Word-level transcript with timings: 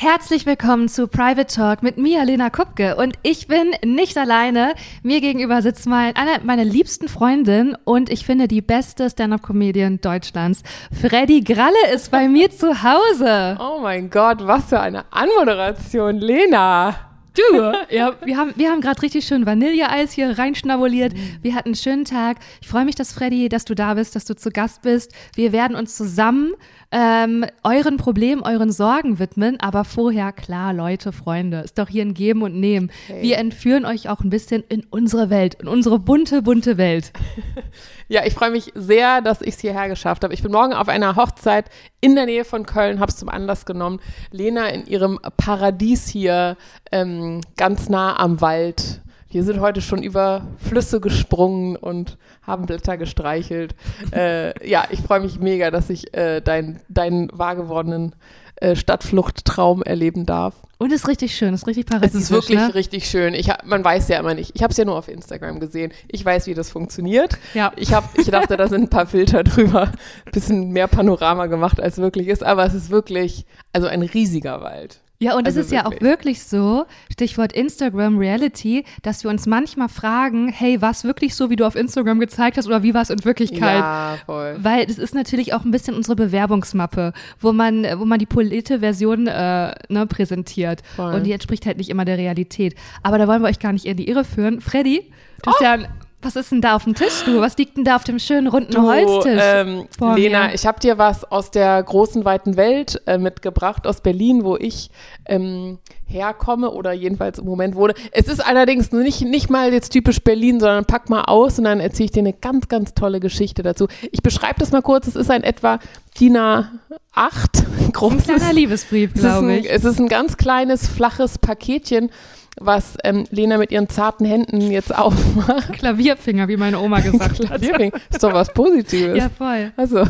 Herzlich 0.00 0.46
willkommen 0.46 0.88
zu 0.88 1.08
Private 1.08 1.52
Talk 1.52 1.82
mit 1.82 1.98
mir, 1.98 2.24
Lena 2.24 2.50
Kupke. 2.50 2.94
Und 2.94 3.14
ich 3.24 3.48
bin 3.48 3.72
nicht 3.84 4.16
alleine. 4.16 4.74
Mir 5.02 5.20
gegenüber 5.20 5.60
sitzt 5.60 5.88
mein, 5.88 6.14
eine 6.14 6.38
meiner 6.44 6.64
liebsten 6.64 7.08
Freundinnen 7.08 7.76
und 7.82 8.08
ich 8.08 8.24
finde 8.24 8.46
die 8.46 8.60
beste 8.60 9.10
Stand-Up-Comedian 9.10 10.00
Deutschlands. 10.00 10.62
Freddy 10.92 11.40
Gralle 11.40 11.92
ist 11.92 12.12
bei 12.12 12.28
mir 12.28 12.48
zu 12.52 12.84
Hause. 12.84 13.58
Oh 13.60 13.80
mein 13.82 14.08
Gott, 14.08 14.46
was 14.46 14.66
für 14.66 14.78
eine 14.78 15.02
Anmoderation, 15.10 16.18
Lena. 16.18 17.07
Du, 17.38 17.72
ja, 17.90 18.16
wir 18.24 18.36
haben, 18.36 18.52
wir 18.56 18.68
haben 18.68 18.80
gerade 18.80 19.00
richtig 19.00 19.24
schön 19.24 19.46
Vanilleeis 19.46 20.10
hier 20.10 20.36
reinschnabuliert. 20.36 21.14
Wir 21.40 21.54
hatten 21.54 21.68
einen 21.68 21.76
schönen 21.76 22.04
Tag. 22.04 22.38
Ich 22.60 22.66
freue 22.66 22.84
mich, 22.84 22.96
dass 22.96 23.12
Freddy, 23.12 23.48
dass 23.48 23.64
du 23.64 23.76
da 23.76 23.94
bist, 23.94 24.16
dass 24.16 24.24
du 24.24 24.34
zu 24.34 24.50
Gast 24.50 24.82
bist. 24.82 25.12
Wir 25.36 25.52
werden 25.52 25.76
uns 25.76 25.96
zusammen 25.96 26.54
ähm, 26.90 27.44
euren 27.62 27.96
Problemen, 27.96 28.42
euren 28.42 28.72
Sorgen 28.72 29.20
widmen. 29.20 29.60
Aber 29.60 29.84
vorher, 29.84 30.32
klar, 30.32 30.72
Leute, 30.72 31.12
Freunde, 31.12 31.60
ist 31.60 31.78
doch 31.78 31.88
hier 31.88 32.02
ein 32.02 32.14
Geben 32.14 32.42
und 32.42 32.58
Nehmen. 32.58 32.90
Hey. 33.06 33.22
Wir 33.22 33.38
entführen 33.38 33.84
euch 33.84 34.08
auch 34.08 34.20
ein 34.20 34.30
bisschen 34.30 34.64
in 34.68 34.84
unsere 34.90 35.30
Welt, 35.30 35.54
in 35.60 35.68
unsere 35.68 36.00
bunte, 36.00 36.42
bunte 36.42 36.76
Welt. 36.76 37.12
Ja, 38.10 38.24
ich 38.24 38.32
freue 38.32 38.50
mich 38.50 38.72
sehr, 38.74 39.20
dass 39.20 39.42
ich 39.42 39.56
es 39.56 39.60
hierher 39.60 39.86
geschafft 39.86 40.24
habe. 40.24 40.32
Ich 40.32 40.42
bin 40.42 40.50
morgen 40.50 40.72
auf 40.72 40.88
einer 40.88 41.14
Hochzeit 41.16 41.66
in 42.00 42.14
der 42.14 42.24
Nähe 42.24 42.46
von 42.46 42.64
Köln, 42.64 43.00
habe 43.00 43.10
es 43.10 43.18
zum 43.18 43.28
Anlass 43.28 43.66
genommen, 43.66 44.00
Lena 44.30 44.68
in 44.68 44.86
ihrem 44.86 45.18
Paradies 45.36 46.08
hier 46.08 46.56
ähm, 46.90 47.42
ganz 47.58 47.90
nah 47.90 48.18
am 48.18 48.40
Wald. 48.40 49.02
Wir 49.30 49.44
sind 49.44 49.60
heute 49.60 49.82
schon 49.82 50.02
über 50.02 50.46
Flüsse 50.56 51.00
gesprungen 51.00 51.76
und 51.76 52.16
haben 52.40 52.64
Blätter 52.64 52.96
gestreichelt. 52.96 53.74
äh, 54.12 54.66
ja, 54.66 54.84
ich 54.88 55.00
freue 55.00 55.20
mich 55.20 55.38
mega, 55.38 55.70
dass 55.70 55.90
ich 55.90 56.14
äh, 56.14 56.40
deinen 56.40 56.80
dein 56.88 57.28
wahr 57.34 57.56
gewordenen 57.56 58.16
äh, 58.60 58.76
Stadtfluchttraum 58.76 59.82
erleben 59.82 60.26
darf. 60.26 60.54
Und 60.78 60.92
ist 60.92 61.08
richtig 61.08 61.36
schön, 61.36 61.54
ist 61.54 61.66
richtig 61.66 61.86
Es 61.86 61.90
paradiesisch. 61.90 62.22
ist 62.22 62.30
wirklich 62.30 62.58
ne? 62.60 62.74
richtig 62.74 63.08
schön. 63.10 63.34
Ich 63.34 63.50
hab, 63.50 63.66
man 63.66 63.82
weiß 63.84 64.06
ja 64.08 64.20
immer 64.20 64.34
nicht. 64.34 64.52
Ich 64.54 64.62
habe 64.62 64.70
es 64.70 64.76
ja 64.76 64.84
nur 64.84 64.96
auf 64.96 65.08
Instagram 65.08 65.58
gesehen. 65.58 65.92
Ich 66.06 66.24
weiß, 66.24 66.46
wie 66.46 66.54
das 66.54 66.70
funktioniert. 66.70 67.36
Ja. 67.54 67.72
Ich, 67.76 67.92
hab, 67.92 68.16
ich 68.16 68.28
dachte, 68.30 68.56
da 68.56 68.68
sind 68.68 68.82
ein 68.82 68.88
paar 68.88 69.06
Filter 69.06 69.42
drüber. 69.44 69.90
Bisschen 70.30 70.70
mehr 70.70 70.86
Panorama 70.86 71.46
gemacht, 71.46 71.80
als 71.80 71.98
wirklich 71.98 72.28
ist. 72.28 72.44
Aber 72.44 72.64
es 72.64 72.74
ist 72.74 72.90
wirklich, 72.90 73.44
also 73.72 73.88
ein 73.88 74.02
riesiger 74.02 74.60
Wald. 74.60 75.00
Ja, 75.20 75.34
und 75.36 75.48
es 75.48 75.56
Also 75.56 75.66
ist 75.66 75.72
ja 75.72 75.80
auch 75.84 75.90
wirklich. 75.90 76.08
wirklich 76.10 76.42
so, 76.44 76.86
Stichwort 77.12 77.52
Instagram 77.52 78.18
Reality, 78.18 78.84
dass 79.02 79.24
wir 79.24 79.30
uns 79.30 79.46
manchmal 79.46 79.88
fragen, 79.88 80.48
hey, 80.48 80.80
war 80.80 80.92
es 80.92 81.02
wirklich 81.02 81.34
so, 81.34 81.50
wie 81.50 81.56
du 81.56 81.66
auf 81.66 81.74
Instagram 81.74 82.20
gezeigt 82.20 82.56
hast 82.56 82.66
oder 82.68 82.84
wie 82.84 82.94
war 82.94 83.02
es 83.02 83.10
in 83.10 83.24
Wirklichkeit? 83.24 83.80
Ja, 83.80 84.16
voll. 84.26 84.56
Weil 84.60 84.86
das 84.86 84.96
ist 84.96 85.16
natürlich 85.16 85.54
auch 85.54 85.64
ein 85.64 85.72
bisschen 85.72 85.96
unsere 85.96 86.14
Bewerbungsmappe, 86.14 87.12
wo 87.40 87.52
man, 87.52 87.84
wo 87.98 88.04
man 88.04 88.20
die 88.20 88.26
polierte 88.26 88.78
Version 88.78 89.26
äh, 89.26 89.74
ne, 89.88 90.06
präsentiert. 90.06 90.82
Voll. 90.94 91.12
Und 91.14 91.24
die 91.24 91.32
entspricht 91.32 91.66
halt 91.66 91.78
nicht 91.78 91.90
immer 91.90 92.04
der 92.04 92.16
Realität. 92.16 92.76
Aber 93.02 93.18
da 93.18 93.26
wollen 93.26 93.42
wir 93.42 93.48
euch 93.48 93.58
gar 93.58 93.72
nicht 93.72 93.86
in 93.86 93.96
die 93.96 94.08
Irre 94.08 94.24
führen. 94.24 94.60
Freddy, 94.60 95.10
du 95.42 95.50
hast 95.50 95.60
ja, 95.60 95.72
ein- 95.72 95.88
was 96.20 96.34
ist 96.34 96.50
denn 96.50 96.60
da 96.60 96.74
auf 96.74 96.84
dem 96.84 96.94
Tisch, 96.94 97.22
du? 97.24 97.40
Was 97.40 97.56
liegt 97.58 97.76
denn 97.76 97.84
da 97.84 97.96
auf 97.96 98.04
dem 98.04 98.18
schönen 98.18 98.48
runden 98.48 98.72
Du, 98.72 98.82
Holztisch? 98.82 99.40
ähm, 99.40 99.86
Lena, 100.16 100.48
mir? 100.48 100.54
ich 100.54 100.66
habe 100.66 100.80
dir 100.80 100.98
was 100.98 101.24
aus 101.24 101.50
der 101.52 101.80
großen, 101.82 102.24
weiten 102.24 102.56
Welt 102.56 103.00
äh, 103.06 103.18
mitgebracht, 103.18 103.86
aus 103.86 104.00
Berlin, 104.00 104.42
wo 104.42 104.56
ich 104.56 104.90
ähm, 105.26 105.78
herkomme 106.06 106.70
oder 106.70 106.92
jedenfalls 106.92 107.38
im 107.38 107.44
Moment 107.44 107.76
wohne. 107.76 107.94
Es 108.10 108.26
ist 108.26 108.44
allerdings 108.44 108.90
nicht, 108.90 109.20
nicht 109.22 109.48
mal 109.48 109.72
jetzt 109.72 109.90
typisch 109.90 110.20
Berlin, 110.20 110.58
sondern 110.58 110.86
pack 110.86 111.08
mal 111.08 111.22
aus 111.22 111.58
und 111.58 111.64
dann 111.64 111.78
erzähle 111.78 112.06
ich 112.06 112.12
dir 112.12 112.20
eine 112.20 112.32
ganz, 112.32 112.66
ganz 112.66 112.94
tolle 112.94 113.20
Geschichte 113.20 113.62
dazu. 113.62 113.86
Ich 114.10 114.22
beschreibe 114.22 114.58
das 114.58 114.72
mal 114.72 114.82
kurz. 114.82 115.06
Es 115.06 115.14
ist 115.14 115.30
ein 115.30 115.44
etwa 115.44 115.78
DIN 116.18 116.36
A8 116.36 116.72
großes 117.92 118.24
Kleiner 118.24 118.52
Liebesbrief, 118.52 119.14
ein, 119.14 119.20
glaube 119.20 119.54
ich. 119.56 119.70
es 119.70 119.84
ist 119.84 120.00
ein 120.00 120.08
ganz 120.08 120.36
kleines, 120.36 120.88
flaches 120.88 121.38
Paketchen, 121.38 122.10
was 122.60 122.96
ähm, 123.04 123.24
Lena 123.30 123.56
mit 123.58 123.70
ihren 123.70 123.88
zarten 123.88 124.24
Händen 124.24 124.70
jetzt 124.70 124.94
aufmacht. 124.96 125.72
Klavierfinger, 125.78 126.48
wie 126.48 126.56
meine 126.56 126.78
Oma 126.80 127.00
gesagt 127.00 127.38
hat. 127.38 127.46
Klavierring. 127.46 127.92
Ist 128.10 128.22
doch 128.22 128.32
was 128.32 128.52
Positives. 128.52 129.16
Ja, 129.16 129.28
voll. 129.28 129.72
Also. 129.76 130.04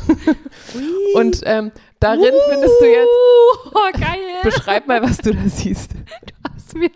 Und 1.14 1.40
ähm, 1.44 1.72
darin 2.00 2.32
findest 2.50 2.74
du 2.80 2.86
jetzt, 2.86 3.08
Oh, 3.74 3.90
geil. 3.92 4.18
beschreib 4.42 4.86
mal, 4.86 5.02
was 5.02 5.18
du 5.18 5.32
da 5.34 5.40
siehst. 5.46 5.90
Du 6.40 6.54
hast 6.54 6.76
mir, 6.76 6.90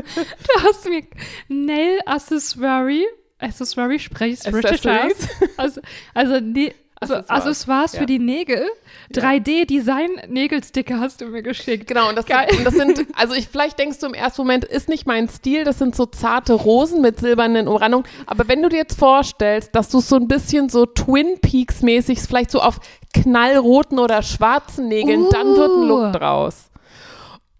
du 0.00 0.62
hast 0.64 0.88
mir 0.88 1.02
Nail 1.48 2.00
Accessory, 2.04 3.06
Accessory, 3.38 3.98
spreche 4.00 4.34
ich 4.34 4.46
aus? 4.54 4.64
Accessories? 4.64 5.28
Also, 5.56 5.80
also, 6.14 6.40
ne, 6.40 6.72
also 7.00 7.14
Accessoires, 7.14 7.46
Accessoires 7.46 7.92
ja. 7.92 8.00
für 8.00 8.06
die 8.06 8.18
Nägel. 8.18 8.66
3D-Design-Nägelsticker 9.12 11.00
hast 11.00 11.20
du 11.20 11.26
mir 11.26 11.42
geschickt. 11.42 11.86
Genau, 11.86 12.08
und 12.08 12.16
das, 12.16 12.26
Geil. 12.26 12.48
und 12.56 12.64
das 12.64 12.74
sind, 12.74 13.06
also 13.14 13.34
ich, 13.34 13.48
vielleicht 13.48 13.78
denkst 13.78 13.98
du 13.98 14.06
im 14.06 14.14
ersten 14.14 14.42
Moment, 14.42 14.64
ist 14.64 14.88
nicht 14.88 15.06
mein 15.06 15.28
Stil, 15.28 15.64
das 15.64 15.78
sind 15.78 15.94
so 15.94 16.06
zarte 16.06 16.54
Rosen 16.54 17.00
mit 17.00 17.20
silbernen 17.20 17.68
Umrandungen, 17.68 18.06
aber 18.26 18.48
wenn 18.48 18.62
du 18.62 18.68
dir 18.68 18.78
jetzt 18.78 18.98
vorstellst, 18.98 19.74
dass 19.74 19.88
du 19.88 19.98
es 19.98 20.08
so 20.08 20.16
ein 20.16 20.28
bisschen 20.28 20.68
so 20.68 20.86
Twin 20.86 21.38
Peaks 21.40 21.82
mäßig, 21.82 22.20
vielleicht 22.20 22.50
so 22.50 22.60
auf 22.60 22.80
knallroten 23.14 23.98
oder 23.98 24.22
schwarzen 24.22 24.88
Nägeln, 24.88 25.26
dann 25.30 25.56
wird 25.56 25.70
ein 25.70 25.82
Uh. 25.82 25.86
Look 25.86 26.12
draus. 26.14 26.64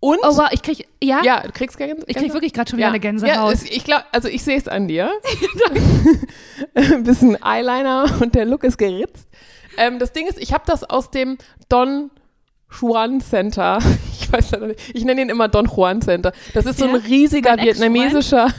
Und, 0.00 0.18
Oh, 0.22 0.36
wow, 0.36 0.48
ich 0.52 0.62
krieg, 0.62 0.86
ja, 1.02 1.22
ja, 1.24 1.40
du 1.40 1.50
kriegst 1.50 1.76
Gänse, 1.76 2.04
ich 2.06 2.16
krieg 2.16 2.32
wirklich 2.32 2.52
gerade 2.52 2.70
schon 2.70 2.78
wieder 2.78 2.86
eine 2.86 2.98
Ja, 2.98 3.00
Gänsehaut. 3.00 3.52
es, 3.52 3.64
ich 3.64 3.82
glaube, 3.82 4.04
also 4.12 4.28
ich 4.28 4.44
sehe 4.44 4.56
es 4.56 4.68
an 4.68 4.86
dir. 4.86 5.10
Ein 6.74 7.02
bisschen 7.02 7.36
Eyeliner 7.42 8.06
und 8.20 8.34
der 8.34 8.44
Look 8.44 8.62
ist 8.62 8.78
geritzt. 8.78 9.27
Ähm, 9.78 9.98
das 9.98 10.12
Ding 10.12 10.26
ist, 10.26 10.38
ich 10.38 10.52
habe 10.52 10.64
das 10.66 10.84
aus 10.84 11.10
dem 11.10 11.38
Don 11.68 12.10
Juan 12.80 13.20
Center. 13.20 13.78
Ich 14.20 14.32
weiß 14.32 14.50
leider 14.50 14.66
nicht. 14.66 14.94
Ich 14.94 15.06
nenne 15.06 15.22
ihn 15.22 15.30
immer 15.30 15.48
Don 15.48 15.64
Juan 15.74 16.02
Center. 16.02 16.32
Das 16.52 16.66
ist 16.66 16.78
so 16.78 16.84
ein 16.84 16.96
Ja, 16.96 17.00
riesiger 17.00 17.56
vietnamesischer. 17.56 18.52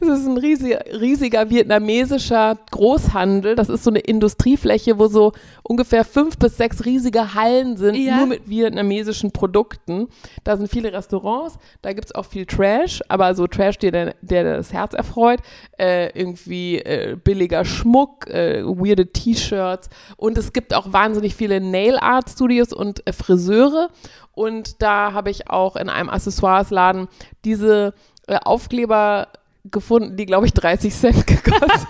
Das 0.00 0.20
ist 0.20 0.26
ein 0.26 0.36
riesiger, 0.38 0.80
riesiger 1.00 1.48
vietnamesischer 1.50 2.58
Großhandel. 2.70 3.54
Das 3.54 3.68
ist 3.68 3.84
so 3.84 3.90
eine 3.90 4.00
Industriefläche, 4.00 4.98
wo 4.98 5.06
so 5.08 5.32
ungefähr 5.62 6.04
fünf 6.04 6.38
bis 6.38 6.56
sechs 6.56 6.84
riesige 6.84 7.34
Hallen 7.34 7.76
sind, 7.76 7.94
Ja. 7.96 8.16
nur 8.18 8.26
mit 8.26 8.48
vietnamesischen 8.48 9.32
Produkten. 9.32 10.08
Da 10.44 10.56
sind 10.56 10.68
viele 10.68 10.92
Restaurants, 10.92 11.58
da 11.82 11.92
gibt's 11.92 12.14
auch 12.14 12.26
viel 12.26 12.46
Trash, 12.46 13.00
aber 13.08 13.34
so 13.34 13.46
Trash, 13.46 13.78
der, 13.78 14.14
der, 14.20 14.56
das 14.56 14.72
Herz 14.72 14.94
erfreut. 14.94 15.40
Äh, 15.78 16.10
irgendwie 16.18 16.78
äh, 16.78 17.16
billiger 17.22 17.64
Schmuck, 17.64 18.28
äh, 18.28 18.62
weirde 18.64 19.06
T-Shirts. 19.12 19.88
Und 20.16 20.38
es 20.38 20.52
gibt 20.52 20.74
auch 20.74 20.92
wahnsinnig 20.92 21.34
viele 21.34 21.60
Nail-Art-Studios 21.60 22.72
und 22.72 23.06
äh, 23.06 23.12
Friseure. 23.12 23.88
Und 24.34 24.80
da 24.82 25.12
habe 25.12 25.30
ich 25.30 25.50
auch 25.50 25.76
in 25.76 25.88
einem 25.88 26.08
Accessoiresladen 26.08 27.08
diese 27.44 27.94
äh, 28.26 28.36
Aufkleber 28.44 29.28
gefunden, 29.70 30.16
die, 30.16 30.26
glaube 30.26 30.46
ich, 30.46 30.52
30 30.54 30.92
Cent 30.94 31.26
gekostet. 31.26 31.88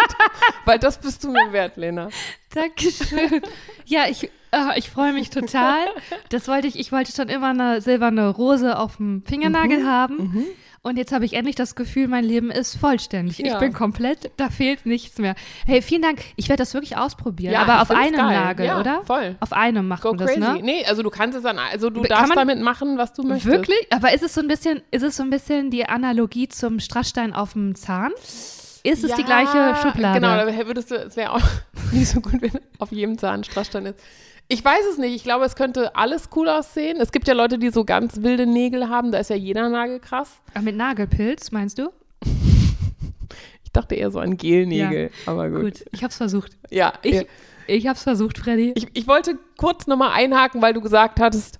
Weil 0.64 0.78
das 0.78 0.98
bist 0.98 1.24
du 1.24 1.30
mir 1.30 1.52
wert, 1.52 1.76
Lena. 1.76 2.08
Dankeschön. 2.54 3.40
Ja, 3.86 4.02
ich, 4.08 4.24
äh, 4.52 4.76
ich 4.78 4.90
freue 4.90 5.12
mich 5.12 5.30
total. 5.30 5.78
Das 6.28 6.48
wollte 6.48 6.68
ich, 6.68 6.78
ich 6.78 6.92
wollte 6.92 7.12
schon 7.12 7.28
immer 7.28 7.48
eine 7.50 7.80
silberne 7.80 8.28
Rose 8.28 8.78
auf 8.78 8.96
dem 8.96 9.22
Fingernagel 9.26 9.80
Mhm. 9.80 9.86
haben. 9.86 10.44
Und 10.84 10.96
jetzt 10.96 11.12
habe 11.12 11.24
ich 11.24 11.34
endlich 11.34 11.54
das 11.54 11.76
Gefühl, 11.76 12.08
mein 12.08 12.24
Leben 12.24 12.50
ist 12.50 12.74
vollständig. 12.74 13.38
Ich 13.38 13.46
Ja. 13.46 13.58
bin 13.60 13.72
komplett, 13.72 14.32
da 14.36 14.50
fehlt 14.50 14.84
nichts 14.84 15.16
mehr. 15.18 15.36
Hey, 15.64 15.80
vielen 15.80 16.02
Dank. 16.02 16.20
Ich 16.34 16.48
werde 16.48 16.60
das 16.60 16.74
wirklich 16.74 16.96
ausprobieren. 16.96 17.52
Ja, 17.52 17.62
aber 17.62 17.74
ich 17.76 17.80
auf 17.82 17.90
einem 17.92 18.16
geil. 18.16 18.40
Nagel, 18.40 18.66
Ja, 18.66 18.80
oder? 18.80 19.02
voll. 19.04 19.36
Auf 19.38 19.52
einem 19.52 19.86
macht 19.86 20.02
Go 20.02 20.08
man 20.08 20.18
das, 20.18 20.32
crazy. 20.32 20.40
ne? 20.40 20.58
Nee, 20.60 20.84
also 20.84 21.04
du 21.04 21.10
kannst 21.10 21.38
es 21.38 21.44
an, 21.44 21.56
also 21.60 21.88
du 21.88 22.00
Kann 22.02 22.08
darfst 22.08 22.36
damit 22.36 22.60
machen, 22.60 22.98
was 22.98 23.12
du 23.12 23.22
möchtest. 23.22 23.46
Wirklich? 23.46 23.78
Aber 23.92 24.12
ist 24.12 24.24
es 24.24 24.34
so 24.34 24.40
ein 24.40 24.48
bisschen, 24.48 24.82
ist 24.90 25.04
es 25.04 25.16
so 25.16 25.22
ein 25.22 25.30
bisschen 25.30 25.70
die 25.70 25.86
Analogie 25.88 26.48
zum 26.48 26.80
Strassstein 26.80 27.32
auf 27.32 27.52
dem 27.52 27.76
Zahn? 27.76 28.10
Ist 28.84 29.04
es 29.04 29.10
Ja, 29.10 29.16
die 29.16 29.22
gleiche 29.24 29.76
Schublade? 29.82 30.18
Genau, 30.20 30.34
da 30.34 30.66
würdest 30.66 30.90
du, 30.90 30.96
es 30.96 31.14
wäre 31.14 31.30
auch 31.30 31.40
nicht 31.92 32.08
so 32.08 32.20
gut, 32.20 32.42
wenn 32.42 32.58
auf 32.80 32.90
jedem 32.90 33.18
Zahn 33.18 33.44
Strassstein 33.44 33.86
ist. 33.86 34.00
Ich 34.48 34.64
weiß 34.64 34.84
es 34.90 34.98
nicht. 34.98 35.14
Ich 35.14 35.24
glaube, 35.24 35.44
es 35.44 35.56
könnte 35.56 35.96
alles 35.96 36.28
cool 36.36 36.48
aussehen. 36.48 36.98
Es 37.00 37.10
gibt 37.12 37.26
ja 37.26 37.34
Leute, 37.34 37.58
die 37.58 37.70
so 37.70 37.84
ganz 37.84 38.20
wilde 38.22 38.46
Nägel 38.46 38.88
haben. 38.88 39.10
Da 39.12 39.18
ist 39.18 39.30
ja 39.30 39.36
jeder 39.36 39.68
Nagel 39.68 39.98
krass. 40.00 40.30
Ah, 40.54 40.60
mit 40.60 40.76
Nagelpilz, 40.76 41.50
meinst 41.52 41.78
du? 41.78 41.90
Ich 43.64 43.72
dachte 43.72 43.94
eher 43.94 44.10
so 44.10 44.18
an 44.18 44.36
Gelnägel. 44.36 45.10
Aber 45.24 45.48
gut. 45.48 45.62
Gut, 45.62 45.84
ich 45.92 46.04
hab's 46.04 46.18
versucht. 46.18 46.52
Ja, 46.68 46.92
Ich, 47.02 47.14
ja. 47.14 47.22
ich 47.66 47.86
hab's 47.86 48.02
versucht, 48.02 48.36
Freddy. 48.36 48.72
Ich, 48.76 48.86
ich 48.92 49.06
wollte 49.06 49.38
kurz 49.56 49.86
nochmal 49.86 50.10
einhaken, 50.12 50.60
weil 50.60 50.74
du 50.74 50.82
gesagt 50.82 51.18
hattest, 51.20 51.58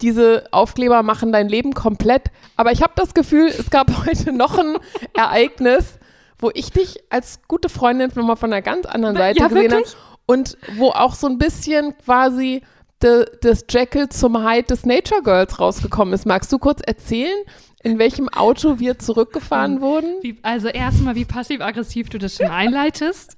diese 0.00 0.44
Aufkleber 0.50 1.04
machen 1.04 1.30
dein 1.30 1.48
Leben 1.48 1.72
komplett. 1.72 2.32
Aber 2.56 2.72
ich 2.72 2.82
habe 2.82 2.94
das 2.96 3.14
Gefühl, 3.14 3.46
es 3.46 3.70
gab 3.70 3.92
heute 4.06 4.32
noch 4.32 4.58
ein 4.58 4.76
Ereignis, 5.14 6.00
wo 6.40 6.50
ich 6.52 6.72
dich 6.72 6.98
als 7.10 7.38
gute 7.46 7.68
Freundin 7.68 8.10
nochmal 8.12 8.34
von 8.34 8.52
einer 8.52 8.62
ganz 8.62 8.84
anderen 8.86 9.16
Seite 9.16 9.38
Ja, 9.38 9.46
gesehen 9.46 9.72
habe. 9.72 9.84
Und 10.26 10.56
wo 10.76 10.90
auch 10.90 11.14
so 11.14 11.26
ein 11.26 11.38
bisschen 11.38 11.96
quasi 11.98 12.62
de, 13.02 13.26
das 13.40 13.64
Jekyll 13.68 14.08
zum 14.08 14.38
Hyde 14.38 14.68
des 14.68 14.86
Nature 14.86 15.22
Girls 15.22 15.58
rausgekommen 15.58 16.14
ist. 16.14 16.26
Magst 16.26 16.52
du 16.52 16.58
kurz 16.58 16.80
erzählen, 16.80 17.36
in 17.82 17.98
welchem 17.98 18.28
Auto 18.28 18.78
wir 18.78 18.98
zurückgefahren 18.98 19.80
wurden? 19.80 20.14
Wie, 20.22 20.38
also 20.42 20.68
erstmal, 20.68 21.16
wie 21.16 21.24
passiv-aggressiv 21.24 22.08
du 22.08 22.18
das 22.18 22.36
schon 22.36 22.46
einleitest. 22.50 23.36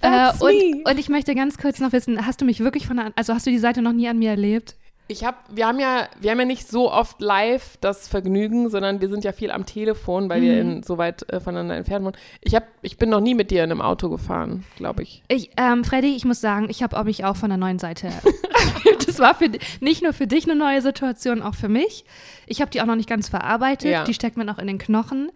äh, 0.00 0.30
und, 0.40 0.88
und 0.88 0.98
ich 0.98 1.08
möchte 1.08 1.34
ganz 1.34 1.58
kurz 1.58 1.80
noch 1.80 1.92
wissen, 1.92 2.26
hast 2.26 2.40
du 2.40 2.44
mich 2.44 2.60
wirklich 2.60 2.86
von 2.86 2.96
der, 2.96 3.12
also 3.16 3.34
hast 3.34 3.46
du 3.46 3.50
die 3.50 3.58
Seite 3.58 3.82
noch 3.82 3.92
nie 3.92 4.08
an 4.08 4.18
mir 4.18 4.30
erlebt? 4.30 4.76
Ich 5.06 5.22
habe, 5.22 5.36
wir 5.50 5.66
haben 5.66 5.78
ja, 5.78 6.08
wir 6.18 6.30
haben 6.30 6.40
ja 6.40 6.46
nicht 6.46 6.66
so 6.66 6.90
oft 6.90 7.20
live 7.20 7.76
das 7.82 8.08
Vergnügen, 8.08 8.70
sondern 8.70 9.02
wir 9.02 9.10
sind 9.10 9.22
ja 9.22 9.32
viel 9.32 9.50
am 9.50 9.66
Telefon, 9.66 10.30
weil 10.30 10.40
wir 10.40 10.58
in, 10.58 10.82
so 10.82 10.96
weit 10.96 11.30
äh, 11.30 11.40
voneinander 11.40 11.76
entfernt 11.76 12.06
wohnen. 12.06 12.16
Ich 12.40 12.54
habe, 12.54 12.64
ich 12.80 12.96
bin 12.96 13.10
noch 13.10 13.20
nie 13.20 13.34
mit 13.34 13.50
dir 13.50 13.64
in 13.64 13.70
einem 13.70 13.82
Auto 13.82 14.08
gefahren, 14.08 14.64
glaube 14.76 15.02
ich. 15.02 15.22
Ich, 15.28 15.50
ähm, 15.58 15.84
Freddy, 15.84 16.16
ich 16.16 16.24
muss 16.24 16.40
sagen, 16.40 16.68
ich 16.70 16.82
habe 16.82 17.02
mich 17.04 17.22
auch 17.24 17.36
von 17.36 17.50
der 17.50 17.58
neuen 17.58 17.78
Seite. 17.78 18.08
das 19.06 19.18
war 19.18 19.34
für, 19.34 19.50
nicht 19.80 20.02
nur 20.02 20.14
für 20.14 20.26
dich 20.26 20.44
eine 20.44 20.56
neue 20.56 20.80
Situation, 20.80 21.42
auch 21.42 21.54
für 21.54 21.68
mich. 21.68 22.06
Ich 22.46 22.62
habe 22.62 22.70
die 22.70 22.80
auch 22.80 22.86
noch 22.86 22.96
nicht 22.96 23.08
ganz 23.08 23.28
verarbeitet. 23.28 23.90
Ja. 23.90 24.04
Die 24.04 24.14
steckt 24.14 24.38
mir 24.38 24.46
noch 24.46 24.58
in 24.58 24.66
den 24.66 24.78
Knochen. 24.78 25.30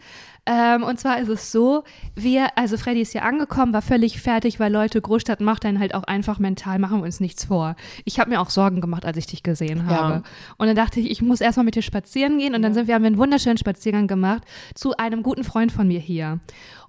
Ähm, 0.51 0.83
und 0.83 0.99
zwar 0.99 1.19
ist 1.21 1.29
es 1.29 1.53
so, 1.53 1.85
wir, 2.15 2.57
also 2.57 2.79
Freddy 2.79 3.03
ist 3.03 3.13
hier 3.13 3.23
angekommen, 3.23 3.75
war 3.75 3.83
völlig 3.83 4.19
fertig, 4.19 4.59
weil 4.59 4.73
Leute, 4.73 4.99
Großstadt 4.99 5.43
macht 5.43 5.65
dann 5.65 5.79
halt 5.79 5.95
auch 5.95 6.05
einfach 6.05 6.39
mental, 6.39 6.79
machen 6.79 7.01
wir 7.01 7.05
uns 7.05 7.21
nichts 7.21 7.45
vor. 7.45 7.77
Ich 8.07 8.19
habe 8.19 8.31
mir 8.31 8.41
auch 8.41 8.49
Sorgen 8.49 8.81
gemacht, 8.81 9.05
als 9.05 9.19
ich 9.19 9.27
dich 9.27 9.43
gesehen 9.43 9.85
Ja. 9.91 9.97
habe. 9.97 10.23
Und 10.57 10.67
dann 10.67 10.75
dachte 10.77 11.01
ich, 11.01 11.11
ich 11.11 11.21
muss 11.21 11.43
erstmal 11.43 11.65
mit 11.65 11.75
dir 11.75 11.83
spazieren 11.83 12.39
gehen. 12.39 12.55
Und 12.55 12.63
dann 12.63 12.73
sind 12.73 12.87
wir, 12.89 12.95
haben 12.95 13.03
wir 13.03 13.09
einen 13.09 13.19
wunderschönen 13.19 13.59
Spaziergang 13.59 14.07
gemacht 14.07 14.43
zu 14.75 14.97
einem 14.97 15.23
guten 15.23 15.45
Freund 15.45 15.71
von 15.71 15.87
mir 15.87 16.01
hier. 16.01 16.41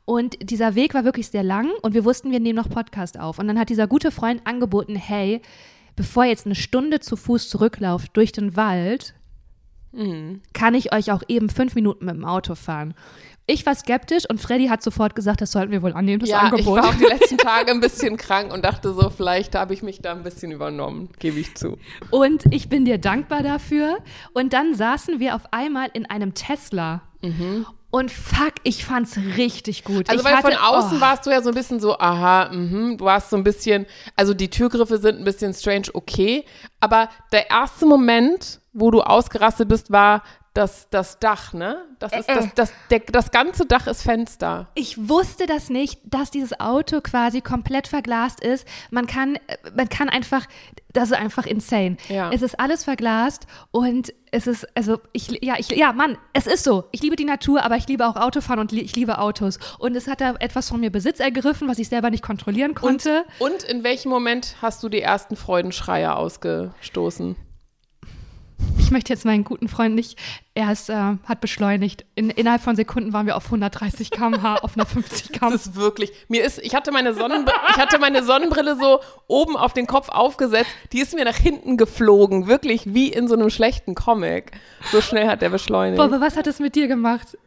Und 0.05 0.37
dieser 0.49 0.75
Weg 0.75 0.93
war 0.93 1.03
wirklich 1.03 1.27
sehr 1.27 1.43
lang 1.43 1.69
und 1.81 1.93
wir 1.93 2.05
wussten, 2.05 2.31
wir 2.31 2.39
nehmen 2.39 2.55
noch 2.55 2.69
Podcast 2.69 3.19
auf. 3.19 3.39
Und 3.39 3.47
dann 3.49 3.59
hat 3.59 3.67
dieser 3.69 3.87
gute 3.87 4.09
Freund 4.09 4.39
angeboten, 4.47 4.95
hey, 4.95 5.41
bevor 5.97 6.23
ihr 6.23 6.29
jetzt 6.29 6.45
eine 6.45 6.55
Stunde 6.55 7.01
zu 7.01 7.17
Fuß 7.17 7.49
zurücklauft 7.49 8.15
durch 8.15 8.31
den 8.31 8.55
Wald, 8.55 9.15
kann 10.53 10.75
ich 10.75 10.93
euch 10.93 11.11
auch 11.11 11.23
eben 11.27 11.49
fünf 11.49 11.73
Minuten 11.75 12.05
mit 12.05 12.15
dem 12.15 12.23
Auto 12.23 12.53
fahren. 12.55 12.93
Ich 13.49 13.65
war 13.65 13.73
skeptisch 13.73 14.25
und 14.29 14.39
Freddy 14.39 14.67
hat 14.67 14.83
sofort 14.83 15.15
gesagt, 15.15 15.41
das 15.41 15.51
sollten 15.51 15.71
wir 15.71 15.81
wohl 15.81 15.93
annehmen, 15.93 16.19
das 16.19 16.29
ja, 16.29 16.37
ich 16.45 16.51
Angebot. 16.51 16.77
war 16.77 16.89
auch 16.89 16.93
die 16.93 17.03
letzten 17.09 17.37
Tage 17.39 17.71
ein 17.71 17.79
bisschen 17.79 18.15
krank 18.15 18.53
und 18.53 18.63
dachte 18.63 18.93
so, 18.93 19.09
vielleicht 19.09 19.55
habe 19.55 19.73
ich 19.73 19.81
mich 19.81 20.03
da 20.03 20.11
ein 20.11 20.21
bisschen 20.21 20.51
übernommen, 20.51 21.09
gebe 21.17 21.39
ich 21.39 21.55
zu. 21.55 21.79
Und 22.11 22.43
ich 22.51 22.69
bin 22.69 22.85
dir 22.85 22.99
dankbar 22.99 23.41
dafür. 23.41 23.97
Und 24.33 24.53
dann 24.53 24.75
saßen 24.75 25.19
wir 25.19 25.33
auf 25.33 25.41
einmal 25.49 25.89
in 25.93 26.05
einem 26.05 26.35
Tesla. 26.35 27.01
Und 27.89 28.11
fuck, 28.11 28.53
ich 28.61 28.85
fand's 28.85 29.17
richtig 29.35 29.83
gut. 29.83 30.07
Mhm. 30.07 30.09
Also 30.09 30.19
ich 30.19 30.25
weil 30.25 30.35
hatte, 30.35 30.51
von 30.51 30.57
außen 30.57 30.97
oh, 30.99 31.01
warst 31.01 31.25
du 31.25 31.31
ja 31.31 31.41
so 31.41 31.49
ein 31.49 31.55
bisschen 31.55 31.79
so, 31.79 31.97
aha, 31.97 32.51
mhm, 32.53 32.97
du 32.99 33.05
warst 33.05 33.31
so 33.31 33.35
ein 33.35 33.43
bisschen, 33.43 33.87
also 34.15 34.35
die 34.35 34.51
Türgriffe 34.51 34.99
sind 34.99 35.17
ein 35.17 35.23
bisschen 35.23 35.55
strange, 35.55 35.87
okay, 35.93 36.45
aber 36.79 37.09
der 37.31 37.49
erste 37.49 37.87
Moment, 37.87 38.61
wo 38.73 38.91
du 38.91 39.01
ausgerastet 39.01 39.67
bist, 39.67 39.91
war 39.91 40.21
das, 40.59 40.89
das 40.89 41.19
Dach, 41.19 41.53
ne? 41.53 41.85
Das 41.99 42.11
ist 42.11 42.27
Äh, 42.27 42.35
das, 42.35 42.53
das, 42.53 42.73
der, 42.89 42.99
das 42.99 43.31
ganze 43.31 43.65
Dach 43.65 43.87
ist 43.87 44.03
Fenster. 44.03 44.67
Ich 44.75 45.07
wusste 45.09 45.45
das 45.45 45.69
nicht, 45.69 46.01
dass 46.03 46.31
dieses 46.31 46.59
Auto 46.59 46.99
quasi 46.99 47.39
komplett 47.39 47.87
verglast 47.87 48.43
ist. 48.43 48.67
Man 48.91 49.07
kann, 49.07 49.35
äh, 49.35 49.57
man 49.73 49.87
kann 49.87 50.09
einfach, 50.09 50.45
das 50.91 51.11
ist 51.11 51.17
einfach 51.17 51.45
insane. 51.45 51.95
Ja. 52.09 52.29
Es 52.33 52.41
ist 52.41 52.59
alles 52.59 52.83
verglast 52.83 53.47
und 53.71 54.13
es 54.31 54.47
ist, 54.47 54.67
also 54.75 54.99
ich, 55.13 55.41
ja, 55.41 55.55
ich, 55.57 55.69
ja, 55.69 55.93
Mann, 55.93 56.17
es 56.33 56.45
ist 56.45 56.65
so. 56.65 56.83
Ich 56.91 57.01
liebe 57.01 57.15
die 57.15 57.25
Natur, 57.25 57.63
aber 57.63 57.77
ich 57.77 57.87
liebe 57.87 58.05
auch 58.05 58.17
Autofahren 58.17 58.59
und 58.59 58.73
li 58.73 58.81
ich 58.81 58.97
liebe 58.97 59.17
Autos. 59.17 59.59
Und 59.79 59.95
es 59.95 60.07
hat 60.07 60.19
da 60.19 60.35
etwas 60.39 60.67
von 60.67 60.81
mir 60.81 60.91
Besitz 60.91 61.21
ergriffen, 61.21 61.69
was 61.69 61.79
ich 61.79 61.87
selber 61.87 62.09
nicht 62.09 62.23
kontrollieren 62.23 62.75
konnte. 62.75 63.23
Und 63.39 63.63
in 63.63 63.85
welchem 63.85 64.09
Moment 64.09 64.57
hast 64.61 64.83
du 64.83 64.89
die 64.89 65.01
ersten 65.01 65.37
Freudenschreie 65.37 66.13
ausgestoßen? 66.17 67.37
Ich 68.77 68.91
möchte 68.91 69.13
jetzt 69.13 69.23
meinen 69.25 69.43
guten 69.43 69.67
Freund 69.67 69.93
nicht, 69.93 70.17
er 70.55 70.71
ist, 70.71 70.89
äh, 70.89 70.93
hat 70.93 71.41
beschleunigt. 71.41 72.05
In, 72.15 72.29
innerhalb 72.29 72.61
von 72.61 72.75
Sekunden 72.75 73.13
waren 73.13 73.27
wir 73.27 73.37
auf 73.37 73.45
130 73.45 74.09
km/h, 74.09 74.55
auf 74.55 74.75
einer 74.75 74.85
50 74.85 75.31
km. 75.31 75.51
Das 75.51 75.67
ist 75.67 75.75
wirklich, 75.75 76.11
mir 76.27 76.43
ist, 76.43 76.59
ich 76.59 76.73
hatte 76.73 76.91
meine 76.91 77.13
Sonnenbrille, 77.13 77.57
ich 77.69 77.77
hatte 77.77 77.99
meine 77.99 78.23
Sonnenbrille 78.23 78.75
so 78.77 78.99
oben 79.27 79.55
auf 79.55 79.73
den 79.73 79.85
Kopf 79.85 80.09
aufgesetzt, 80.09 80.71
die 80.91 81.01
ist 81.01 81.13
mir 81.13 81.25
nach 81.25 81.35
hinten 81.35 81.77
geflogen, 81.77 82.47
wirklich 82.47 82.93
wie 82.93 83.09
in 83.09 83.27
so 83.27 83.35
einem 83.35 83.49
schlechten 83.49 83.95
Comic. 83.95 84.51
So 84.91 85.01
schnell 85.01 85.27
hat 85.27 85.41
der 85.41 85.49
beschleunigt. 85.49 85.97
Boah, 85.97 86.05
aber 86.05 86.19
was 86.19 86.35
hat 86.35 86.47
es 86.47 86.59
mit 86.59 86.75
dir 86.75 86.87
gemacht? 86.87 87.37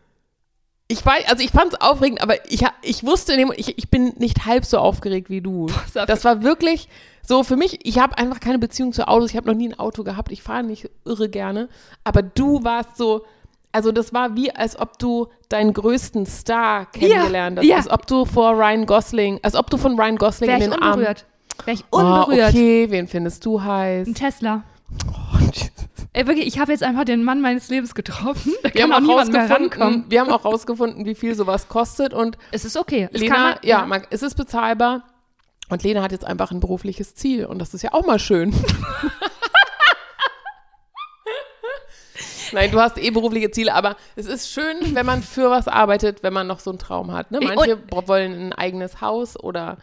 Ich 0.93 1.05
weiß, 1.07 1.25
also 1.29 1.43
ich 1.43 1.51
fand 1.51 1.73
es 1.73 1.81
aufregend, 1.81 2.21
aber 2.21 2.35
ich, 2.51 2.65
ich 2.83 3.03
wusste, 3.03 3.35
dem, 3.37 3.51
ich, 3.57 3.79
ich 3.79 3.89
bin 3.89 4.13
nicht 4.19 4.45
halb 4.45 4.67
so 4.67 4.77
aufgeregt 4.79 5.31
wie 5.31 5.41
du. 5.41 5.69
Das 5.95 6.25
war 6.25 6.43
wirklich 6.43 6.89
so 7.27 7.45
für 7.45 7.57
mich, 7.57 7.87
ich 7.87 7.99
habe 7.99 8.19
einfach 8.19 8.41
keine 8.41 8.59
Beziehung 8.59 8.93
zu 8.93 9.09
Autos, 9.09 9.31
ich 9.31 9.37
habe 9.37 9.47
noch 9.47 9.55
nie 9.55 9.69
ein 9.71 9.79
Auto 9.79 10.05
gehabt, 10.05 10.33
ich 10.33 10.43
fahre 10.43 10.65
nicht 10.65 10.91
irre 11.07 11.31
gerne, 11.31 11.69
aber 12.05 12.21
du 12.21 12.63
warst 12.63 12.97
so, 12.99 13.25
also 13.71 13.91
das 13.91 14.13
war 14.13 14.37
wie, 14.37 14.55
als 14.55 14.79
ob 14.79 14.99
du 14.99 15.29
deinen 15.49 15.73
größten 15.73 16.27
Star 16.27 16.85
kennengelernt 16.87 17.59
hast, 17.59 17.65
ja. 17.65 17.77
als 17.77 17.89
ob 17.89 18.07
du 18.07 18.27
vor 18.27 18.53
Ryan 18.53 18.85
Gosling, 18.85 19.41
als 19.43 19.55
ob 19.55 19.71
du 19.71 19.79
von 19.79 19.99
Ryan 19.99 20.17
Gosling 20.17 20.51
Wäre 20.51 20.63
in 20.63 20.71
ich 20.73 20.77
den 20.77 20.83
Arm... 20.83 20.93
unberührt. 20.95 21.25
Wäre 21.65 21.75
ich 21.77 21.85
Oh, 21.91 21.99
unberührt. 21.99 22.51
okay, 22.51 22.87
wen 22.91 23.09
findest 23.09 23.47
du 23.47 23.63
heiß? 23.63 24.09
Ein 24.09 24.15
Tesla. 24.15 24.63
Oh, 25.09 25.39
Jesus. 25.53 25.71
Ey, 26.15 26.27
wirklich, 26.27 26.47
ich 26.47 26.59
habe 26.59 26.73
jetzt 26.73 26.83
einfach 26.83 27.05
den 27.05 27.25
Mann 27.25 27.41
meines 27.41 27.71
Lebens 27.71 27.95
getroffen. 27.95 28.53
Da 28.63 28.75
wir 28.75 28.83
kann 28.83 28.93
haben 28.93 29.09
auch 29.09 29.19
rausgefunden, 29.19 30.05
wir 30.11 30.21
haben 30.21 30.31
auch 30.31 30.45
rausgefunden, 30.45 31.07
wie 31.07 31.15
viel 31.15 31.35
sowas 31.35 31.69
kostet 31.69 32.13
und 32.13 32.37
Es 32.51 32.67
ist 32.67 32.77
okay. 32.77 33.09
Es 33.13 33.23
Lena, 33.23 33.39
man, 33.39 33.57
ja, 33.63 33.87
man, 33.87 34.03
es 34.11 34.23
ist 34.23 34.35
bezahlbar. 34.35 35.05
Und 35.71 35.83
Lena 35.85 36.03
hat 36.03 36.13
jetzt 36.13 36.27
einfach 36.27 36.51
ein 36.51 36.61
berufliches 36.61 37.15
Ziel 37.15 37.47
und 37.47 37.59
das 37.59 37.73
ist 37.73 37.81
ja 37.81 37.95
auch 37.95 38.05
mal 38.05 38.19
schön. 38.19 38.55
Nein, 42.53 42.71
du 42.71 42.79
hast 42.79 42.99
eh 42.99 43.11
berufliche 43.11 43.51
Ziele, 43.51 43.73
aber 43.73 43.97
es 44.15 44.27
ist 44.27 44.51
schön, 44.51 44.95
wenn 44.95 45.07
man 45.07 45.23
für 45.23 45.49
was 45.49 45.67
arbeitet, 45.67 46.23
wenn 46.23 46.35
man 46.35 46.47
noch 46.47 46.61
so 46.61 46.69
einen 46.69 46.79
Traum 46.79 47.11
hat. 47.13 47.31
Ne? 47.31 47.41
Manche 47.41 47.79
wollen 47.91 48.35
ein 48.35 48.53
eigenes 48.53 49.01
Haus 49.01 49.43
oder 49.43 49.79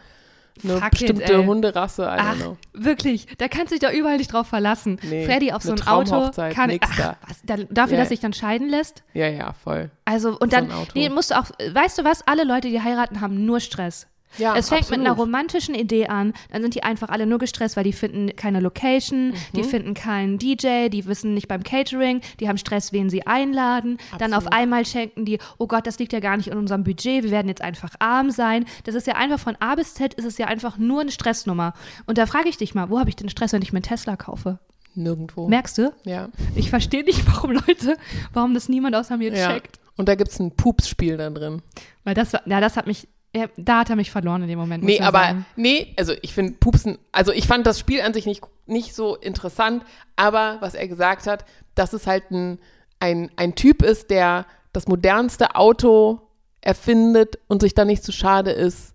eine 0.64 0.74
Fuck 0.74 0.84
it, 0.84 0.90
bestimmte 0.90 1.32
ey. 1.34 1.44
Hunderasse, 1.44 2.02
I 2.02 2.06
don't 2.06 2.18
Ach, 2.18 2.36
know. 2.36 2.56
wirklich, 2.72 3.26
da 3.38 3.48
kannst 3.48 3.72
du 3.72 3.78
dich 3.78 3.88
doch 3.88 3.94
überall 3.94 4.16
nicht 4.18 4.32
drauf 4.32 4.46
verlassen. 4.46 4.98
Nee, 5.02 5.24
Freddy 5.26 5.52
auf 5.52 5.62
so 5.62 5.72
ein 5.72 5.86
Auto 5.86 6.30
kann 6.52 6.70
nix 6.70 6.86
ach, 6.90 6.96
da. 6.96 7.16
da, 7.56 7.64
dafür, 7.70 7.94
Ja. 7.96 8.00
dass 8.02 8.08
sich 8.10 8.20
dann 8.20 8.32
scheiden 8.32 8.68
lässt. 8.68 9.02
Ja, 9.14 9.28
ja, 9.28 9.52
voll. 9.52 9.90
Also 10.04 10.36
und 10.38 10.52
dann 10.52 10.70
nee, 10.94 11.08
musst 11.08 11.30
du 11.30 11.38
auch, 11.38 11.46
weißt 11.72 11.98
du 11.98 12.04
was? 12.04 12.26
Alle 12.26 12.44
Leute, 12.44 12.68
die 12.68 12.80
heiraten, 12.82 13.20
haben 13.20 13.44
nur 13.44 13.60
Stress. 13.60 14.06
Ja, 14.38 14.54
es 14.56 14.68
fängt 14.68 14.82
absolut. 14.82 14.98
mit 15.00 15.06
einer 15.08 15.16
romantischen 15.16 15.74
Idee 15.74 16.06
an, 16.06 16.32
dann 16.52 16.62
sind 16.62 16.74
die 16.74 16.82
einfach 16.82 17.08
alle 17.08 17.26
nur 17.26 17.38
gestresst, 17.38 17.76
weil 17.76 17.84
die 17.84 17.92
finden 17.92 18.34
keine 18.36 18.60
Location, 18.60 19.28
Mhm. 19.30 19.34
die 19.56 19.62
finden 19.64 19.94
keinen 19.94 20.38
DJ, 20.38 20.88
die 20.88 21.04
wissen 21.06 21.34
nicht 21.34 21.48
beim 21.48 21.62
Catering, 21.62 22.20
die 22.38 22.48
haben 22.48 22.58
Stress, 22.58 22.92
wen 22.92 23.10
sie 23.10 23.26
einladen. 23.26 23.98
Dann 24.18 24.32
auf 24.32 24.46
Absolut. 24.46 24.54
einmal 24.54 24.86
schenken 24.86 25.24
die, 25.24 25.38
oh 25.58 25.66
Gott, 25.66 25.86
das 25.86 25.98
liegt 25.98 26.12
ja 26.12 26.20
gar 26.20 26.36
nicht 26.36 26.48
in 26.48 26.56
unserem 26.56 26.84
Budget, 26.84 27.24
wir 27.24 27.30
werden 27.30 27.48
jetzt 27.48 27.62
einfach 27.62 27.94
arm 27.98 28.30
sein. 28.30 28.64
Das 28.84 28.94
ist 28.94 29.06
ja 29.06 29.14
einfach 29.16 29.38
von 29.40 29.56
A 29.60 29.74
bis 29.74 29.94
Z, 29.94 30.14
ist 30.14 30.24
es 30.24 30.38
ja 30.38 30.46
einfach 30.46 30.78
nur 30.78 31.00
eine 31.00 31.10
Stressnummer. 31.10 31.74
Und 32.06 32.18
da 32.18 32.26
frage 32.26 32.48
ich 32.48 32.56
dich 32.56 32.74
mal, 32.74 32.88
wo 32.90 32.98
habe 32.98 33.08
ich 33.10 33.16
den 33.16 33.28
Stress, 33.28 33.52
wenn 33.52 33.62
ich 33.62 33.72
mir 33.72 33.78
einen 33.78 33.82
Tesla 33.84 34.16
kaufe? 34.16 34.58
Nirgendwo. 34.94 35.48
Merkst 35.48 35.78
du? 35.78 35.92
ja. 36.04 36.28
Ich 36.54 36.70
verstehe 36.70 37.04
nicht, 37.04 37.24
warum 37.26 37.52
Leute, 37.52 37.96
warum 38.32 38.54
das 38.54 38.68
niemand 38.68 38.94
außer 38.96 39.16
mir 39.16 39.32
ja. 39.34 39.52
checkt. 39.52 39.78
Und 39.96 40.08
da 40.08 40.14
gibt 40.14 40.30
es 40.30 40.38
ein 40.40 40.50
Pupsspiel 40.56 41.16
da 41.16 41.30
drin. 41.30 41.62
Weil 42.04 42.14
das 42.14 42.32
ja, 42.32 42.60
das 42.60 42.76
hat 42.76 42.86
mich, 42.86 43.06
ja, 43.34 43.46
da 43.56 43.80
hat 43.80 43.90
er 43.90 43.96
mich 43.96 44.10
verloren 44.10 44.42
in 44.42 44.48
dem 44.48 44.58
Moment. 44.58 44.82
Nee, 44.82 45.00
aber 45.00 45.18
sagen. 45.18 45.46
nee, 45.56 45.94
also 45.96 46.12
ich 46.22 46.34
finde 46.34 46.54
Pupsen, 46.54 46.98
also 47.12 47.32
ich 47.32 47.46
fand 47.46 47.66
das 47.66 47.78
Spiel 47.78 48.00
an 48.00 48.12
sich 48.12 48.26
nicht, 48.26 48.42
nicht 48.66 48.94
so 48.94 49.16
interessant, 49.16 49.84
aber 50.16 50.56
was 50.60 50.74
er 50.74 50.88
gesagt 50.88 51.26
hat, 51.26 51.44
dass 51.74 51.92
es 51.92 52.06
halt 52.06 52.30
ein, 52.30 52.58
ein, 52.98 53.30
ein 53.36 53.54
Typ 53.54 53.82
ist, 53.82 54.10
der 54.10 54.46
das 54.72 54.88
modernste 54.88 55.54
Auto 55.54 56.20
erfindet 56.60 57.38
und 57.46 57.62
sich 57.62 57.74
dann 57.74 57.86
nicht 57.86 58.02
zu 58.02 58.12
schade 58.12 58.50
ist, 58.50 58.94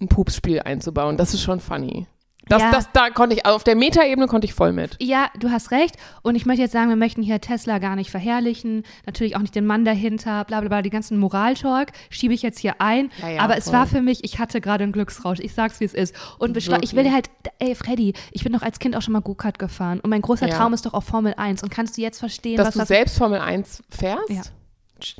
ein 0.00 0.08
Pupsspiel 0.08 0.60
einzubauen. 0.60 1.16
Das 1.16 1.34
ist 1.34 1.42
schon 1.42 1.60
funny. 1.60 2.06
Das, 2.48 2.62
Ja. 2.62 2.70
das, 2.70 2.90
da 2.92 3.10
konnte 3.10 3.36
ich, 3.36 3.46
auf 3.46 3.64
der 3.64 3.76
Metaebene 3.76 4.26
konnte 4.26 4.46
ich 4.46 4.54
voll 4.54 4.72
mit. 4.72 4.96
Ja, 5.00 5.28
du 5.38 5.50
hast 5.50 5.70
recht. 5.70 5.96
Und 6.22 6.34
ich 6.34 6.46
möchte 6.46 6.62
jetzt 6.62 6.72
sagen, 6.72 6.88
wir 6.88 6.96
möchten 6.96 7.22
hier 7.22 7.40
Tesla 7.40 7.78
gar 7.78 7.96
nicht 7.96 8.10
verherrlichen. 8.10 8.84
Natürlich 9.06 9.36
auch 9.36 9.40
nicht 9.40 9.54
den 9.54 9.66
Mann 9.66 9.84
dahinter, 9.84 10.44
bla 10.44 10.60
bla 10.60 10.68
bla. 10.68 10.82
Die 10.82 10.90
ganzen 10.90 11.18
Moraltalk 11.18 11.92
schiebe 12.10 12.32
ich 12.34 12.42
jetzt 12.42 12.58
hier 12.58 12.80
ein. 12.80 13.10
Ja, 13.20 13.28
ja, 13.28 13.40
Aber 13.42 13.56
es 13.56 13.64
voll. 13.64 13.74
war 13.74 13.86
für 13.86 14.00
mich, 14.02 14.24
ich 14.24 14.38
hatte 14.38 14.60
gerade 14.60 14.84
einen 14.84 14.92
Glücksrausch. 14.92 15.38
Ich 15.40 15.54
sag's, 15.54 15.80
wie 15.80 15.84
es 15.84 15.94
ist. 15.94 16.14
Und 16.38 16.56
ich 16.56 16.68
will 16.94 17.12
halt, 17.12 17.30
ey 17.58 17.74
Freddy, 17.74 18.14
ich 18.32 18.44
bin 18.44 18.52
doch 18.52 18.62
als 18.62 18.78
Kind 18.78 18.96
auch 18.96 19.02
schon 19.02 19.12
mal 19.12 19.20
Go-Kart 19.20 19.58
gefahren. 19.58 20.00
Und 20.00 20.10
mein 20.10 20.22
großer. 20.22 20.48
Traum 20.48 20.72
ist 20.72 20.86
doch 20.86 20.94
auch 20.94 21.02
Formel 21.02 21.34
1. 21.36 21.62
Und 21.62 21.70
kannst 21.70 21.96
du 21.96 22.00
jetzt 22.02 22.18
verstehen, 22.18 22.56
Dass 22.56 22.68
was 22.68 22.72
du 22.74 22.78
das 22.80 22.88
selbst 22.88 23.18
Formel 23.18 23.40
1 23.40 23.82
fährst? 23.90 24.30
Ja. 24.30 24.42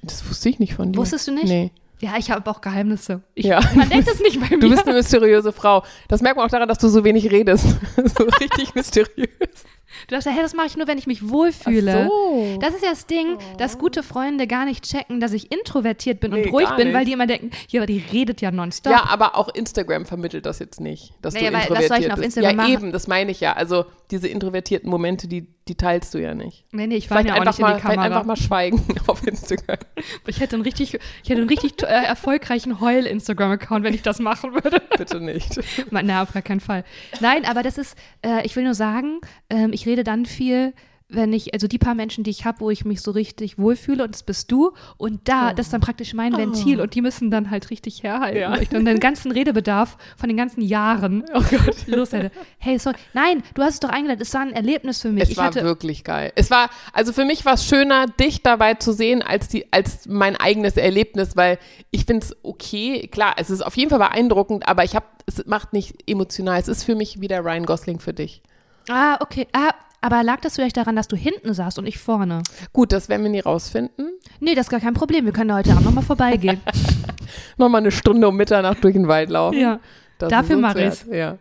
Das 0.03 0.29
wusste 0.29 0.49
ich 0.49 0.59
nicht 0.59 0.75
von 0.75 0.93
dir. 0.93 0.99
Wusstest 0.99 1.29
du 1.29 1.33
nicht? 1.33 1.45
Nee. 1.47 1.71
Ja, 2.01 2.13
ich 2.19 2.31
habe 2.31 2.49
auch 2.51 2.61
Geheimnisse. 2.61 3.23
Ich, 3.35 3.47
Ja. 3.47 3.61
Man 3.75 3.89
denkt 3.89 4.09
es 4.09 4.21
nicht 4.21 4.41
bei 4.41 4.51
mir. 4.57 4.61
Du 4.61 4.69
bist 4.71 4.87
eine 4.87 4.95
mysteriöse 4.97 5.53
Frau. 5.53 5.83
Das 6.09 6.21
merkt 6.23 6.37
man 6.37 6.47
auch 6.47 6.51
daran, 6.51 6.69
dass 6.69 6.79
du 6.79 6.89
so 6.89 7.03
wenig 7.05 7.31
redest. 7.31 7.65
so 7.97 8.25
richtig 8.41 8.75
mysteriös. 8.75 9.65
Du 10.07 10.15
dachtest, 10.15 10.29
hey, 10.37 10.43
das 10.43 10.55
mache 10.55 10.67
ich 10.69 10.77
nur, 10.77 10.87
wenn 10.87 10.99
ich 10.99 11.07
mich 11.07 11.29
wohlfühle. 11.29 12.03
Ach 12.05 12.07
so. 12.09 12.13
Oh. 12.13 12.59
Das 12.61 12.75
ist 12.75 12.85
ja 12.85 12.91
das 12.91 13.07
Ding, 13.07 13.39
dass 13.57 13.79
gute 13.79 14.03
Freunde 14.03 14.47
gar 14.47 14.65
nicht 14.65 14.85
checken, 14.85 15.19
dass 15.19 15.33
ich 15.33 15.51
introvertiert 15.51 16.21
bin 16.21 16.31
Nee, 16.31 16.45
und 16.45 16.53
ruhig 16.53 16.69
bin, 16.77 16.93
weil 16.93 17.05
die 17.05 17.13
immer 17.13 17.27
denken, 17.27 17.51
ja, 17.69 17.81
aber 17.81 17.87
die 17.87 18.05
redet 18.13 18.41
ja 18.43 18.51
nonstop. 18.51 18.93
Ja, 18.93 19.07
aber 19.09 19.35
auch 19.35 19.49
Instagram 19.49 20.05
vermittelt 20.07 20.47
das 20.47 20.59
jetzt 20.61 20.79
nicht, 20.81 21.15
dass 21.23 21.35
Naja, 21.35 21.51
du 21.51 21.57
weil- 21.57 21.63
was 21.63 21.69
soll 21.89 21.99
ich 21.99 22.05
introvertiert 22.05 22.13
auf 22.13 22.17
bist. 22.19 22.37
Instagram 22.37 22.51
ja, 22.51 22.63
machen? 22.63 22.73
eben, 22.73 22.93
das 22.93 23.09
meine 23.09 23.31
ich 23.33 23.41
ja. 23.41 23.55
Also 23.55 23.87
diese 24.11 24.29
introvertierten 24.29 24.89
Momente, 24.91 25.27
die, 25.27 25.47
die 25.67 25.75
teilst 25.75 26.15
du 26.15 26.19
ja 26.19 26.35
nicht. 26.35 26.65
Nee, 26.71 26.87
nee, 26.87 26.97
ich 26.97 27.11
war 27.11 27.19
Vielleicht, 27.19 27.29
ja 27.29 27.35
auch 27.35 27.47
einfach 27.47 27.53
nicht 27.53 27.59
in 27.59 27.63
mal, 27.63 27.75
die 27.75 27.81
vielleicht 27.81 27.95
Kamera. 27.97 28.05
einfach 28.17 28.27
mal 28.27 28.37
schweigen 28.37 28.85
auf 29.07 29.27
Instagram. 29.27 29.79
Ich 30.27 30.39
hätte 30.41 30.57
einen 30.57 30.63
richtig, 30.65 30.95
ich 31.23 31.29
hätte 31.31 31.41
einen 31.41 31.49
richtig 31.49 31.77
äh, 31.89 32.05
erfolgreichen 32.05 32.81
Heul-Instagram-Account, 32.81 33.85
wenn 33.85 33.95
ich 33.95 34.03
das 34.03 34.19
machen 34.19 34.53
würde. 34.53 34.81
Bitte 34.99 35.21
nicht. 35.21 35.61
Na, 35.91 36.23
auf 36.23 36.33
gar 36.33 36.43
keinen 36.43 36.61
Fall. 36.61 36.85
Nein, 37.21 37.45
aber 37.45 37.63
das 37.63 37.79
ist, 37.79 37.97
äh, 38.25 38.45
ich 38.45 38.55
will 38.57 38.65
nur 38.65 38.75
sagen, 38.75 39.21
ähm, 39.51 39.73
ich 39.73 39.87
rede 39.87 40.05
dann 40.05 40.27
viel, 40.27 40.75
wenn 41.11 41.33
ich, 41.33 41.55
also 41.55 41.67
die 41.69 41.79
paar 41.79 41.95
Menschen, 41.95 42.23
die 42.23 42.31
ich 42.31 42.45
habe, 42.45 42.61
wo 42.61 42.71
ich 42.71 42.85
mich 42.85 43.01
so 43.01 43.13
richtig 43.13 43.59
wohlfühle 43.59 44.05
und 44.05 44.15
das 44.15 44.23
bist 44.23 44.53
du 44.53 44.73
und 44.99 45.27
da, 45.27 45.55
das 45.55 45.67
ist 45.67 45.73
dann 45.73 45.81
praktisch 45.81 46.13
mein 46.13 46.37
Ventil 46.37 46.83
und 46.83 46.95
die 46.95 47.01
müssen 47.01 47.31
dann 47.31 47.51
halt 47.51 47.71
richtig 47.71 48.03
herhalten. 48.03 48.39
Ja. 48.39 48.59
dann 48.71 48.85
den 48.85 49.01
ganzen 49.01 49.33
Redebedarf 49.33 49.97
von 50.19 50.29
den 50.29 50.37
ganzen 50.37 50.61
Jahren 50.61 51.25
Oh 51.35 51.41
Gott. 51.41 51.77
los 51.87 52.13
hätte. 52.13 52.31
Hey, 52.59 52.79
sorry, 52.79 52.97
nein, 53.15 53.43
du 53.55 53.63
hast 53.63 53.75
es 53.75 53.81
doch 53.81 53.89
eingeladen, 53.89 54.21
es 54.21 54.35
war 54.35 54.43
ein 54.43 54.53
Erlebnis 54.53 55.01
für 55.01 55.09
mich. 55.11 55.25
Es 55.25 55.31
ich 55.31 55.37
war 55.39 55.47
hatte, 55.47 55.63
wirklich 55.63 56.05
geil. 56.05 56.31
Es 56.35 56.51
war, 56.51 56.69
also 56.93 57.15
für 57.15 57.25
mich 57.25 57.45
war 57.47 57.55
es 57.55 57.65
schöner, 57.65 58.07
dich 58.07 58.43
dabei 58.43 58.75
zu 58.75 58.93
sehen, 58.93 59.23
als, 59.23 59.49
die, 59.49 59.73
als 59.73 60.07
mein 60.07 60.37
eigenes 60.37 60.77
Erlebnis, 60.77 61.37
weil 61.37 61.59
ich 61.91 62.05
finde 62.05 62.27
es 62.27 62.37
okay. 62.43 63.09
Klar, 63.09 63.37
es 63.39 63.49
ist 63.49 63.63
auf 63.63 63.77
jeden 63.79 63.89
Fall 63.89 63.99
beeindruckend, 63.99 64.69
aber 64.69 64.85
ich 64.85 64.95
habe, 64.95 65.07
es 65.25 65.45
macht 65.47 65.73
nicht 65.73 66.09
emotional. 66.09 66.61
Es 66.61 66.69
ist 66.69 66.85
für 66.85 66.95
mich 66.95 67.21
wie 67.23 67.29
der 67.29 67.43
Ryan 67.45 67.65
Gosling 67.65 67.99
für 67.99 68.13
dich. 68.13 68.43
ah, 68.91 69.17
okay, 69.21 69.47
ah, 69.53 69.73
aber 70.01 70.23
lag 70.23 70.41
das 70.41 70.55
vielleicht 70.57 70.77
daran, 70.77 70.97
dass 70.97 71.09
du 71.09 71.17
hinten 71.17 71.55
saßt 71.55 71.79
und 71.79 71.87
ich 71.87 71.99
vorne? 71.99 72.43
Gut, 72.73 72.93
das 72.93 73.09
werden 73.09 73.23
wir 73.25 73.31
nie 73.31 73.41
rausfinden. 73.41 74.11
Nee, 74.41 74.55
das 74.55 74.67
ist 74.67 74.71
gar 74.71 74.81
kein 74.81 74.95
Problem. 74.95 75.25
Wir 75.25 75.33
können 75.33 75.49
da 75.49 75.57
heute 75.57 75.73
Abend 75.73 75.85
nochmal 75.85 76.05
vorbeigehen. 76.05 76.61
Nochmal 77.59 77.81
eine 77.83 77.91
Stunde 77.91 78.29
um 78.29 78.37
Mitternacht 78.37 78.83
durch 78.85 78.95
den 78.95 79.09
Wald 79.09 79.31
laufen. 79.31 79.59
ja. 79.59 79.81
Das 80.19 80.31
Dafür 80.31 80.57
ist 80.57 80.63
mach 80.63 80.75
uns 80.75 81.07
wert. 81.07 81.15
Ja. 81.15 81.39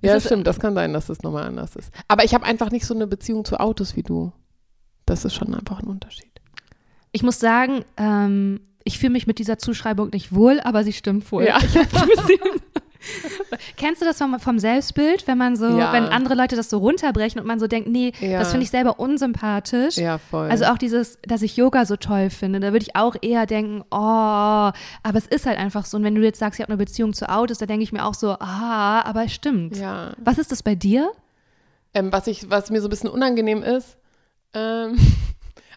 Ja, 0.00 0.16
ist- 0.16 0.24
stimmt. 0.24 0.46
Das 0.46 0.58
kann 0.58 0.74
sein, 0.74 0.94
dass 0.94 1.10
es 1.10 1.22
nochmal 1.22 1.44
anders 1.44 1.76
ist. 1.76 1.92
Aber 2.08 2.24
ich 2.24 2.32
habe 2.32 2.46
einfach 2.46 2.70
nicht 2.70 2.86
so 2.86 2.94
eine 2.94 3.06
Beziehung 3.06 3.44
zu 3.44 3.60
Autos 3.60 3.94
wie 3.94 4.02
du. 4.02 4.32
Das 5.04 5.26
ist 5.26 5.34
schon 5.34 5.54
einfach 5.54 5.80
ein 5.80 5.86
Unterschied. 5.88 6.30
Ich 7.12 7.22
muss 7.22 7.38
sagen, 7.38 7.84
ähm, 7.98 8.60
ich 8.84 8.98
fühle 8.98 9.12
mich 9.12 9.26
mit 9.26 9.38
dieser 9.38 9.58
Zuschreibung 9.58 10.08
nicht 10.14 10.34
wohl, 10.34 10.60
aber 10.60 10.82
sie 10.84 10.94
stimmt 10.94 11.30
wohl. 11.30 11.44
Ja. 11.44 11.58
Ich 11.62 11.76
hab 11.76 11.92
ein 11.94 12.08
bisschen 12.08 12.38
Kennst 13.76 14.00
du 14.02 14.06
das 14.06 14.18
vom, 14.18 14.38
vom 14.40 14.58
Selbstbild, 14.58 15.26
wenn 15.26 15.38
man 15.38 15.56
so, 15.56 15.66
Ja. 15.66 15.92
wenn 15.92 16.04
andere 16.04 16.34
Leute 16.34 16.56
das 16.56 16.70
so 16.70 16.78
runterbrechen 16.78 17.40
und 17.40 17.46
man 17.46 17.58
so 17.58 17.66
denkt, 17.66 17.88
nee, 17.88 18.12
Ja. 18.20 18.38
das 18.38 18.50
finde 18.50 18.64
ich 18.64 18.70
selber 18.70 18.98
unsympathisch. 19.00 19.96
Ja, 19.96 20.18
voll. 20.18 20.48
Also 20.50 20.66
auch 20.66 20.78
dieses, 20.78 21.18
dass 21.22 21.42
ich 21.42 21.56
Yoga 21.56 21.84
so 21.86 21.96
toll 21.96 22.30
finde, 22.30 22.60
da 22.60 22.72
würde 22.72 22.84
ich 22.86 22.96
auch 22.96 23.16
eher 23.20 23.46
denken, 23.46 23.82
oh, 23.90 23.96
aber 23.96 25.16
es 25.16 25.26
ist 25.26 25.46
halt 25.46 25.58
einfach 25.58 25.84
so. 25.86 25.96
Und 25.96 26.04
wenn 26.04 26.14
du 26.14 26.22
jetzt 26.22 26.38
sagst, 26.38 26.58
ich 26.58 26.62
habe 26.62 26.72
eine 26.72 26.78
Beziehung 26.78 27.12
zu 27.12 27.28
Autos, 27.30 27.58
da 27.58 27.66
denke 27.66 27.82
ich 27.82 27.92
mir 27.92 28.04
auch 28.04 28.14
so, 28.14 28.30
ah, 28.38 29.02
aber 29.02 29.24
es 29.24 29.32
stimmt. 29.32 29.76
ja. 29.76 30.12
Was 30.18 30.38
ist 30.38 30.52
das 30.52 30.62
bei 30.62 30.74
dir? 30.74 31.10
Ähm, 31.94 32.12
was, 32.12 32.26
ich, 32.26 32.48
was 32.50 32.70
mir 32.70 32.80
so 32.80 32.86
ein 32.86 32.90
bisschen 32.90 33.10
unangenehm 33.10 33.62
ist, 33.62 33.96
ähm, 34.54 34.96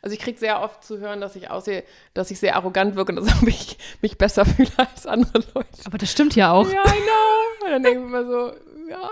also 0.03 0.15
ich 0.15 0.19
kriege 0.19 0.37
sehr 0.37 0.61
oft 0.61 0.83
zu 0.83 0.99
hören, 0.99 1.21
dass 1.21 1.37
ich 1.37 1.49
aussehe, 1.49 1.85
dass 2.13 2.29
ich 2.29 2.37
sehr 2.37 2.57
arrogant 2.57 2.95
wirke 2.95 3.13
und 3.13 3.25
dass 3.25 3.41
ich 3.47 3.77
mich, 4.01 4.17
besser 4.17 4.45
fühle 4.45 4.69
als 4.75 5.07
andere 5.07 5.39
Leute. 5.55 5.69
Aber 5.85 5.97
das 5.97 6.11
stimmt 6.11 6.35
ja 6.35 6.51
auch. 6.51 6.67
Ja, 6.67 6.83
I 6.85 6.91
know. 6.91 7.65
Und 7.65 7.71
dann 7.71 7.83
denke 7.83 7.99
ich 7.99 8.05
mir 8.05 8.19
immer 8.19 8.25
so, 8.29 8.51
ja. 8.89 9.09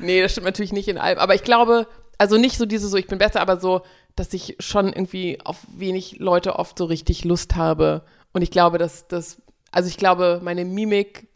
Nee, 0.00 0.20
das 0.20 0.32
stimmt 0.32 0.46
natürlich 0.46 0.72
nicht 0.72 0.88
in 0.88 0.98
allem. 0.98 1.18
Aber 1.18 1.36
ich 1.36 1.44
glaube, 1.44 1.86
also 2.18 2.36
nicht 2.36 2.58
so 2.58 2.66
diese 2.66 2.88
so, 2.88 2.96
ich 2.96 3.06
bin 3.06 3.18
besser, 3.18 3.40
aber 3.40 3.60
so, 3.60 3.82
dass 4.16 4.34
ich 4.34 4.56
schon 4.58 4.88
irgendwie 4.88 5.38
auf 5.44 5.58
wenig 5.76 6.18
Leute 6.18 6.56
oft 6.56 6.76
so 6.76 6.84
richtig 6.84 7.24
Lust 7.24 7.54
habe. 7.54 8.02
Und 8.32 8.42
ich 8.42 8.50
glaube, 8.50 8.78
dass 8.78 9.06
das, 9.06 9.40
also 9.70 9.88
ich 9.88 9.96
glaube, 9.96 10.40
meine 10.42 10.64
Mimik 10.64 11.28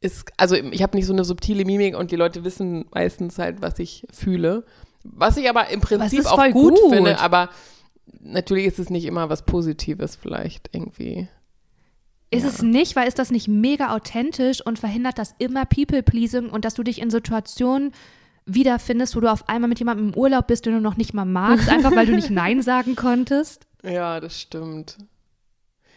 ist, 0.00 0.30
also 0.36 0.54
ich 0.54 0.82
habe 0.82 0.96
nicht 0.96 1.06
so 1.06 1.12
eine 1.12 1.24
subtile 1.24 1.64
Mimik 1.64 1.96
und 1.96 2.12
die 2.12 2.16
Leute 2.16 2.44
wissen 2.44 2.86
meistens 2.92 3.38
halt, 3.38 3.60
was 3.60 3.80
ich 3.80 4.06
fühle. 4.12 4.64
Was 5.02 5.36
ich 5.36 5.48
aber 5.48 5.68
im 5.68 5.80
Prinzip 5.80 6.26
auch 6.26 6.44
gut, 6.52 6.74
gut. 6.78 6.92
finde, 6.92 7.18
aber 7.20 7.48
natürlich 8.20 8.66
ist 8.66 8.78
es 8.78 8.90
nicht 8.90 9.04
immer 9.04 9.28
was 9.30 9.44
Positives 9.46 10.16
vielleicht 10.16 10.70
irgendwie. 10.72 11.28
Ist 12.30 12.42
Ja. 12.44 12.48
es 12.50 12.62
nicht, 12.62 12.94
weil 12.96 13.08
ist 13.08 13.18
das 13.18 13.30
nicht 13.30 13.48
mega 13.48 13.94
authentisch 13.94 14.64
und 14.64 14.78
verhindert 14.78 15.18
das 15.18 15.34
immer 15.38 15.64
People-Pleasing 15.64 16.48
und 16.50 16.64
dass 16.64 16.74
du 16.74 16.82
dich 16.82 17.00
in 17.00 17.10
Situationen 17.10 17.92
wiederfindest, 18.46 19.16
wo 19.16 19.20
du 19.20 19.30
auf 19.30 19.48
einmal 19.48 19.68
mit 19.68 19.78
jemandem 19.78 20.08
im 20.10 20.14
Urlaub 20.14 20.46
bist, 20.46 20.66
den 20.66 20.74
du 20.74 20.80
noch 20.80 20.96
nicht 20.96 21.14
mal 21.14 21.24
magst, 21.24 21.68
einfach 21.70 21.94
weil 21.94 22.06
du 22.06 22.14
nicht 22.14 22.30
Nein 22.30 22.62
sagen 22.62 22.94
konntest? 22.96 23.66
Ja, 23.82 24.20
das 24.20 24.38
stimmt. 24.40 24.98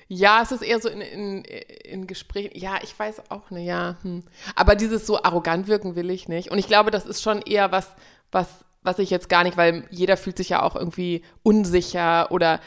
Ja, 0.08 0.42
es 0.44 0.52
ist 0.52 0.62
eher 0.62 0.80
so 0.80 0.90
in, 0.90 1.02
in, 1.02 1.44
in 1.44 2.08
Gesprächen. 2.08 2.52
Ja, 2.58 2.76
ich 2.84 2.98
weiß 2.98 3.32
auch 3.32 3.50
nicht, 3.52 3.66
ja. 3.66 3.96
Hm. 4.04 4.24
Aber 4.56 4.76
dieses 4.76 5.08
so 5.08 5.22
arrogant 5.24 5.68
wirken 5.68 5.96
will 5.96 6.10
ich 6.10 6.28
nicht. 6.28 6.52
Und 6.52 6.58
ich 6.60 6.68
glaube, 6.68 6.92
das 6.92 7.06
ist 7.06 7.22
schon 7.22 7.42
eher 7.42 7.72
was, 7.72 7.88
was, 8.32 8.48
was 8.84 9.00
ich 9.00 9.10
jetzt 9.10 9.30
gar 9.30 9.44
nicht, 9.44 9.58
weil 9.58 9.86
jeder 9.90 10.18
fühlt 10.18 10.38
sich 10.38 10.50
ja 10.50 10.62
auch 10.62 10.76
irgendwie 10.76 11.24
unsicher 11.42 12.32
oder, 12.32 12.60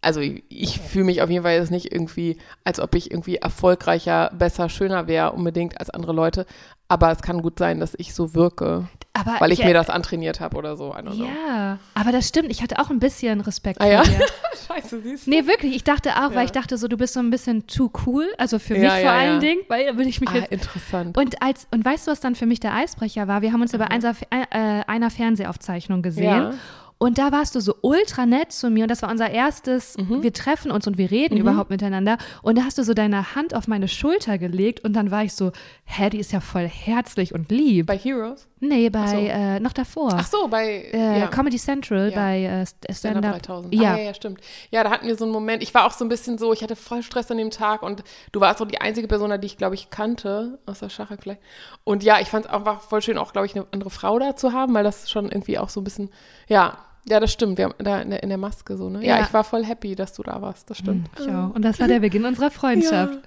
also 0.00 0.20
ich 0.20 0.80
fühle 0.80 1.04
mich 1.04 1.22
auf 1.22 1.30
jeden 1.30 1.42
Fall 1.42 1.54
jetzt 1.54 1.70
nicht 1.70 1.92
irgendwie, 1.92 2.38
als 2.64 2.80
ob 2.80 2.94
ich 2.94 3.10
irgendwie 3.10 3.36
erfolgreicher, 3.36 4.30
besser, 4.36 4.68
schöner 4.68 5.06
wäre 5.06 5.32
unbedingt 5.32 5.78
als 5.78 5.90
andere 5.90 6.12
Leute. 6.12 6.46
Aber 6.94 7.10
es 7.10 7.22
kann 7.22 7.42
gut 7.42 7.58
sein, 7.58 7.80
dass 7.80 7.94
ich 7.98 8.14
so 8.14 8.34
wirke, 8.34 8.86
Aber 9.14 9.40
weil 9.40 9.50
ich 9.52 9.58
ja, 9.58 9.66
mir 9.66 9.74
das 9.74 9.90
antrainiert 9.90 10.38
habe 10.40 10.56
oder 10.56 10.76
so. 10.76 10.94
Ja, 11.12 11.78
aber 11.94 12.12
das 12.12 12.28
stimmt. 12.28 12.50
Ich 12.50 12.62
hatte 12.62 12.78
auch 12.78 12.88
ein 12.90 13.00
bisschen 13.00 13.40
Respekt 13.40 13.80
Ah, 13.80 13.86
ja? 13.86 14.04
vor 14.04 14.14
dir. 14.14 14.26
Scheiße, 14.68 15.00
siehst 15.02 15.26
du? 15.26 15.30
Nee, 15.30 15.46
wirklich. 15.46 15.74
Ich 15.74 15.82
dachte 15.84 16.10
auch, 16.10 16.30
Ja. 16.30 16.34
weil 16.36 16.44
ich 16.46 16.52
dachte 16.52 16.78
so, 16.78 16.86
du 16.88 16.96
bist 16.96 17.14
so 17.14 17.20
ein 17.20 17.30
bisschen 17.30 17.66
too 17.66 17.90
cool. 18.06 18.26
Also 18.38 18.58
für 18.58 18.74
Ja, 18.76 18.80
mich 18.82 18.92
ja, 18.92 18.98
vor 19.00 19.10
allen 19.10 19.32
ja. 19.34 19.38
Dingen, 19.40 19.60
weil 19.68 19.86
da 19.86 19.96
will 19.98 20.06
ich 20.06 20.20
mich 20.20 20.30
Ah, 20.30 20.36
jetzt 20.36 20.52
interessant. 20.52 21.18
Und 21.18 21.42
als 21.42 21.66
und 21.72 21.84
weißt 21.84 22.06
du, 22.06 22.12
was 22.12 22.20
dann 22.20 22.34
für 22.36 22.46
mich 22.46 22.60
der 22.60 22.72
Eisbrecher 22.74 23.26
war? 23.28 23.42
Wir 23.42 23.52
haben 23.52 23.60
uns 23.60 23.72
ja 23.72 23.78
bei 23.78 23.88
einer, 23.90 24.14
äh, 24.30 24.84
einer 24.86 25.10
Fernsehaufzeichnung 25.10 26.00
gesehen. 26.02 26.54
Und 26.98 27.18
da 27.18 27.32
warst 27.32 27.54
du 27.54 27.60
so 27.60 27.74
ultra 27.82 28.24
nett 28.24 28.52
zu 28.52 28.70
mir 28.70 28.84
und 28.84 28.90
das 28.90 29.02
war 29.02 29.10
unser 29.10 29.30
erstes, 29.30 29.96
Mhm. 29.98 30.22
wir 30.22 30.32
treffen 30.32 30.70
uns 30.70 30.86
und 30.86 30.96
wir 30.96 31.10
reden 31.10 31.36
überhaupt 31.36 31.68
miteinander. 31.70 32.16
Und 32.42 32.56
da 32.56 32.62
hast 32.64 32.78
du 32.78 32.82
so 32.84 32.94
deine 32.94 33.34
Hand 33.34 33.54
auf 33.54 33.68
meine 33.68 33.88
Schulter 33.88 34.38
gelegt 34.38 34.84
und 34.84 34.94
dann 34.94 35.10
war 35.10 35.24
ich 35.24 35.34
so, 35.34 35.52
hä, 35.84 36.08
die 36.10 36.18
ist 36.20 36.32
ja 36.32 36.40
voll 36.40 36.66
herzlich 36.68 37.34
und 37.34 37.50
lieb. 37.50 37.86
Bei 37.86 37.98
Heroes? 37.98 38.46
nee, 38.60 38.88
bei, 38.88 39.06
so. 39.08 39.16
äh, 39.18 39.60
noch 39.60 39.74
davor. 39.74 40.14
Ach 40.14 40.26
so, 40.26 40.48
bei 40.48 40.84
äh, 40.92 41.20
ja. 41.20 41.26
Comedy 41.26 41.58
Central 41.58 42.08
Ja. 42.10 42.14
bei 42.16 42.42
äh, 42.44 42.62
St- 42.62 42.76
Stand-Up 42.96 42.96
Stand-Up. 42.96 43.32
3000. 43.42 43.74
Ja. 43.74 43.92
Ah, 43.92 43.96
ja, 43.98 44.04
ja, 44.04 44.14
stimmt. 44.14 44.40
Ja, 44.70 44.84
da 44.84 44.90
hatten 44.90 45.06
wir 45.06 45.16
so 45.16 45.24
einen 45.24 45.32
Moment. 45.34 45.62
Ich 45.62 45.74
war 45.74 45.84
auch 45.86 45.92
so 45.92 46.02
ein 46.04 46.08
bisschen 46.08 46.38
so, 46.38 46.52
ich 46.54 46.62
hatte 46.62 46.74
voll 46.76 47.02
Stress 47.02 47.30
an 47.30 47.36
dem 47.36 47.50
Tag 47.50 47.82
und 47.82 48.02
du 48.32 48.40
warst 48.40 48.60
so 48.60 48.64
die 48.64 48.80
einzige 48.80 49.06
Person, 49.06 49.38
die 49.40 49.46
ich, 49.46 49.58
glaube 49.58 49.74
ich, 49.74 49.90
kannte, 49.90 50.58
außer 50.64 50.88
Schachak 50.88 51.22
vielleicht. 51.22 51.42
Und 51.84 52.02
ja, 52.02 52.20
ich 52.20 52.28
fand 52.28 52.46
es 52.46 52.50
einfach 52.50 52.80
voll 52.80 53.02
schön, 53.02 53.18
auch, 53.18 53.32
glaube 53.34 53.44
ich, 53.46 53.54
eine 53.54 53.66
andere 53.72 53.90
Frau 53.90 54.18
da 54.18 54.34
zu 54.36 54.52
haben, 54.52 54.72
weil 54.72 54.84
das 54.84 55.10
schon 55.10 55.26
irgendwie 55.26 55.58
auch 55.58 55.68
so 55.68 55.82
ein 55.82 55.84
bisschen, 55.84 56.08
ja, 56.48 56.78
ja, 57.06 57.20
das 57.20 57.32
stimmt. 57.32 57.58
Wir 57.58 57.66
haben 57.66 57.74
da 57.78 58.00
in 58.00 58.10
der, 58.10 58.22
in 58.22 58.28
der 58.28 58.38
Maske 58.38 58.76
so, 58.76 58.88
ne? 58.88 59.00
Ja. 59.04 59.18
Ja. 59.18 59.24
ich 59.24 59.32
war 59.34 59.44
voll 59.44 59.64
happy, 59.64 59.94
dass 59.94 60.12
du 60.12 60.22
da 60.22 60.40
warst. 60.40 60.70
Das 60.70 60.78
stimmt. 60.78 61.08
Ich 61.18 61.28
auch. 61.28 61.54
Und 61.54 61.62
das 61.62 61.78
war 61.80 61.88
der 61.88 62.00
Beginn 62.00 62.24
unserer 62.24 62.50
Freundschaft. 62.50 63.18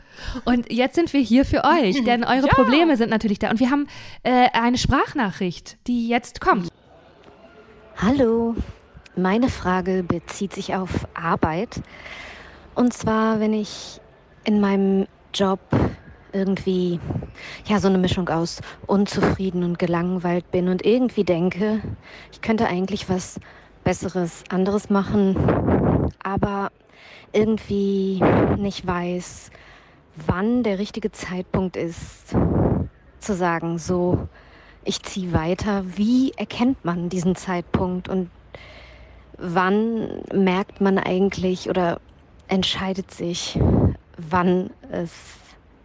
Und 0.45 0.71
jetzt 0.71 0.95
sind 0.95 1.13
wir 1.13 1.21
hier 1.21 1.45
für 1.45 1.63
euch, 1.63 2.03
denn 2.03 2.23
eure 2.23 2.47
Ja. 2.47 2.53
Probleme 2.53 2.97
sind 2.97 3.09
natürlich 3.09 3.39
da. 3.39 3.49
Und 3.51 3.59
wir 3.59 3.69
haben 3.69 3.87
äh, 4.23 4.47
eine 4.53 4.77
Sprachnachricht, 4.77 5.77
die 5.87 6.07
jetzt 6.07 6.41
kommt. 6.41 6.69
Hallo, 7.97 8.55
meine 9.15 9.49
Frage 9.49 10.03
bezieht 10.03 10.53
sich 10.53 10.75
auf 10.75 11.07
Arbeit. 11.13 11.81
Und 12.75 12.93
zwar, 12.93 13.39
wenn 13.39 13.53
ich 13.53 13.99
in 14.43 14.59
meinem 14.59 15.07
Job 15.33 15.59
irgendwie, 16.31 16.99
ja, 17.65 17.79
so 17.79 17.87
eine 17.87 17.97
Mischung 17.97 18.29
aus 18.29 18.61
unzufrieden 18.85 19.63
und 19.63 19.79
gelangweilt 19.79 20.51
bin 20.51 20.69
und 20.69 20.85
irgendwie 20.85 21.23
denke, 21.23 21.81
ich 22.31 22.41
könnte 22.41 22.67
eigentlich 22.67 23.09
was 23.09 23.39
Besseres, 23.87 24.43
anderes 24.49 24.89
machen, 24.89 26.11
aber 26.21 26.71
irgendwie 27.31 28.21
nicht 28.57 28.85
weiß, 28.85 29.49
wann 30.25 30.63
der 30.63 30.77
richtige 30.77 31.13
Zeitpunkt 31.13 31.77
ist, 31.77 32.35
zu 33.21 33.33
sagen, 33.33 33.77
so, 33.77 34.27
ich 34.83 35.01
ziehe 35.03 35.31
weiter. 35.31 35.85
Wie 35.95 36.33
erkennt 36.35 36.83
man 36.83 37.07
diesen 37.07 37.37
Zeitpunkt 37.37 38.09
und 38.09 38.29
wann 39.37 40.21
merkt 40.33 40.81
man 40.81 40.97
eigentlich 40.97 41.69
oder 41.69 42.01
entscheidet 42.49 43.11
sich, 43.11 43.57
wann 44.17 44.69
es 44.91 45.13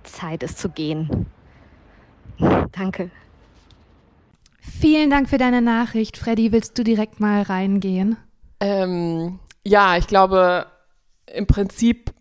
Zeit 0.03 0.43
ist 0.43 0.59
zu 0.59 0.71
gehen? 0.71 1.27
Danke. 2.73 3.13
Vielen 4.63 5.11
Dank 5.11 5.29
für 5.29 5.39
deine 5.39 5.61
Nachricht. 5.61 6.17
Freddy, 6.17 6.53
willst 6.53 6.79
du 6.79 6.85
direkt 6.85 7.19
mal 7.19 7.43
reingehen? 7.43 8.17
Ähm, 8.61 9.41
ja, 9.67 9.97
ich 9.97 10.07
glaube, 10.07 10.67
im 11.27 11.49
Prinzip 11.49 12.13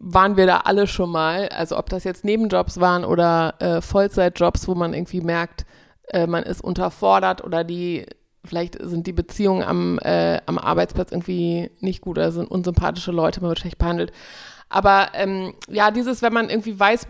waren 0.00 0.36
wir 0.36 0.46
da 0.46 0.58
alle 0.64 0.88
schon 0.88 1.10
mal. 1.10 1.48
Also 1.50 1.78
ob 1.78 1.88
das 1.88 2.02
jetzt 2.02 2.24
Nebenjobs 2.24 2.80
waren 2.80 3.04
oder 3.04 3.54
äh, 3.60 3.80
Vollzeitjobs, 3.80 4.66
wo 4.66 4.74
man 4.74 4.92
irgendwie 4.92 5.20
merkt, 5.20 5.66
äh, 6.08 6.26
man 6.26 6.42
ist 6.42 6.62
unterfordert 6.62 7.44
oder 7.44 7.62
die 7.62 8.06
vielleicht 8.44 8.76
sind 8.82 9.06
die 9.06 9.12
Beziehungen 9.12 9.62
am, 9.62 9.98
äh, 10.00 10.40
am 10.46 10.58
Arbeitsplatz 10.58 11.12
irgendwie 11.12 11.70
nicht 11.80 12.00
gut 12.02 12.18
oder 12.18 12.32
sind 12.32 12.50
unsympathische 12.50 13.12
Leute, 13.12 13.40
man 13.40 13.50
wird 13.50 13.60
schlecht 13.60 13.78
behandelt. 13.78 14.12
Aber 14.68 15.08
ähm, 15.14 15.54
ja, 15.70 15.92
dieses, 15.92 16.22
wenn 16.22 16.32
man 16.32 16.50
irgendwie 16.50 16.78
weiß, 16.78 17.06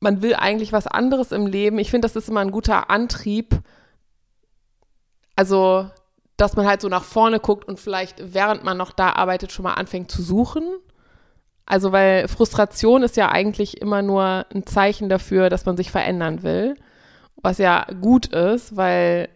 man 0.00 0.22
will 0.22 0.34
eigentlich 0.34 0.72
was 0.72 0.86
anderes 0.86 1.30
im 1.30 1.46
Leben, 1.46 1.78
ich 1.78 1.90
finde, 1.90 2.06
das 2.06 2.16
ist 2.16 2.28
immer 2.28 2.40
ein 2.40 2.50
guter 2.50 2.90
Antrieb. 2.90 3.60
Also, 5.36 5.88
dass 6.36 6.56
man 6.56 6.66
halt 6.66 6.80
so 6.80 6.88
nach 6.88 7.04
vorne 7.04 7.38
guckt 7.38 7.68
und 7.68 7.78
vielleicht, 7.78 8.34
während 8.34 8.64
man 8.64 8.78
noch 8.78 8.92
da 8.92 9.12
arbeitet, 9.12 9.52
schon 9.52 9.62
mal 9.62 9.74
anfängt 9.74 10.10
zu 10.10 10.22
suchen. 10.22 10.64
Also, 11.66 11.92
weil 11.92 12.28
Frustration 12.28 13.02
ist 13.02 13.16
ja 13.16 13.30
eigentlich 13.30 13.80
immer 13.80 14.02
nur 14.02 14.46
ein 14.52 14.66
Zeichen 14.66 15.08
dafür, 15.08 15.50
dass 15.50 15.66
man 15.66 15.76
sich 15.76 15.90
verändern 15.90 16.42
will. 16.42 16.76
Was 17.36 17.58
ja 17.58 17.86
gut 18.00 18.26
ist, 18.26 18.76
weil 18.76 19.28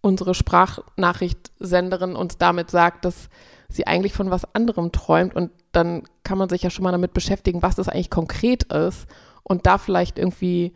unsere 0.00 0.34
Sprachnachrichtsenderin 0.34 2.16
uns 2.16 2.38
damit 2.38 2.70
sagt, 2.70 3.04
dass 3.04 3.28
sie 3.68 3.86
eigentlich 3.86 4.14
von 4.14 4.30
was 4.30 4.54
anderem 4.54 4.92
träumt 4.92 5.34
und 5.34 5.50
dann 5.72 6.04
kann 6.24 6.38
man 6.38 6.48
sich 6.48 6.62
ja 6.62 6.70
schon 6.70 6.84
mal 6.84 6.92
damit 6.92 7.12
beschäftigen, 7.14 7.62
was 7.62 7.76
das 7.76 7.88
eigentlich 7.88 8.10
konkret 8.10 8.64
ist 8.72 9.06
und 9.42 9.66
da 9.66 9.78
vielleicht 9.78 10.18
irgendwie 10.18 10.74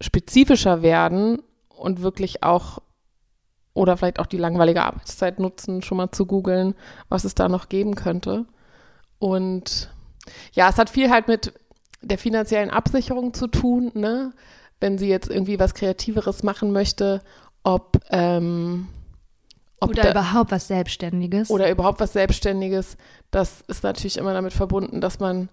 spezifischer 0.00 0.82
werden 0.82 1.42
und 1.68 2.02
wirklich 2.02 2.42
auch 2.42 2.80
oder 3.72 3.96
vielleicht 3.96 4.18
auch 4.18 4.26
die 4.26 4.38
langweilige 4.38 4.82
Arbeitszeit 4.82 5.38
nutzen, 5.38 5.82
schon 5.82 5.98
mal 5.98 6.10
zu 6.10 6.24
googeln, 6.24 6.74
was 7.10 7.24
es 7.24 7.34
da 7.34 7.48
noch 7.48 7.68
geben 7.68 7.94
könnte. 7.94 8.46
Und 9.18 9.90
ja, 10.52 10.68
es 10.70 10.78
hat 10.78 10.88
viel 10.88 11.10
halt 11.10 11.28
mit 11.28 11.52
der 12.00 12.18
finanziellen 12.18 12.70
Absicherung 12.70 13.34
zu 13.34 13.48
tun, 13.48 13.92
ne? 13.94 14.32
Wenn 14.80 14.98
sie 14.98 15.08
jetzt 15.08 15.30
irgendwie 15.30 15.58
was 15.58 15.74
Kreativeres 15.74 16.42
machen 16.42 16.72
möchte, 16.72 17.22
ob 17.62 17.98
ähm, 18.10 18.88
ob 19.80 19.90
oder 19.90 20.02
da, 20.02 20.10
überhaupt 20.10 20.50
was 20.50 20.68
Selbstständiges. 20.68 21.50
Oder 21.50 21.70
überhaupt 21.70 22.00
was 22.00 22.12
Selbstständiges. 22.12 22.96
Das 23.30 23.62
ist 23.68 23.82
natürlich 23.82 24.16
immer 24.16 24.32
damit 24.32 24.52
verbunden, 24.52 25.00
dass 25.00 25.18
man 25.18 25.48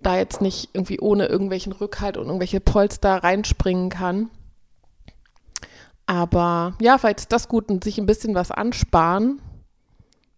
da 0.00 0.16
jetzt 0.16 0.40
nicht 0.40 0.70
irgendwie 0.74 1.00
ohne 1.00 1.26
irgendwelchen 1.26 1.72
Rückhalt 1.72 2.16
und 2.16 2.26
irgendwelche 2.26 2.60
Polster 2.60 3.16
reinspringen 3.16 3.88
kann. 3.88 4.30
Aber 6.06 6.74
ja, 6.80 6.98
vielleicht 6.98 7.20
ist 7.20 7.32
das 7.32 7.48
gut 7.48 7.68
und 7.68 7.84
sich 7.84 7.98
ein 7.98 8.06
bisschen 8.06 8.34
was 8.34 8.50
ansparen 8.50 9.40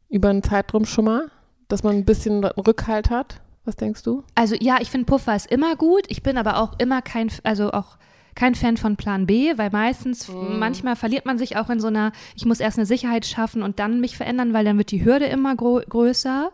über 0.08 0.28
einen 0.28 0.42
Zeitraum 0.42 0.84
schon 0.84 1.04
mal, 1.04 1.30
dass 1.68 1.82
man 1.82 1.96
ein 1.96 2.04
bisschen 2.04 2.44
Rückhalt 2.44 3.10
hat. 3.10 3.40
Was 3.64 3.76
denkst 3.76 4.02
du? 4.02 4.24
Also 4.34 4.56
ja, 4.58 4.78
ich 4.80 4.90
finde 4.90 5.06
Puffer 5.06 5.36
ist 5.36 5.50
immer 5.50 5.76
gut. 5.76 6.04
Ich 6.08 6.22
bin 6.22 6.38
aber 6.38 6.58
auch 6.58 6.72
immer 6.78 7.02
kein, 7.02 7.30
also 7.44 7.70
auch 7.70 7.98
kein 8.34 8.54
Fan 8.54 8.76
von 8.76 8.96
Plan 8.96 9.26
B, 9.26 9.52
weil 9.56 9.70
meistens, 9.70 10.28
mm. 10.28 10.58
manchmal 10.58 10.96
verliert 10.96 11.26
man 11.26 11.38
sich 11.38 11.56
auch 11.56 11.70
in 11.70 11.80
so 11.80 11.88
einer, 11.88 12.12
ich 12.36 12.46
muss 12.46 12.60
erst 12.60 12.78
eine 12.78 12.86
Sicherheit 12.86 13.26
schaffen 13.26 13.62
und 13.62 13.78
dann 13.78 14.00
mich 14.00 14.16
verändern, 14.16 14.52
weil 14.52 14.64
dann 14.64 14.78
wird 14.78 14.90
die 14.90 15.04
Hürde 15.04 15.26
immer 15.26 15.56
größer. 15.56 16.50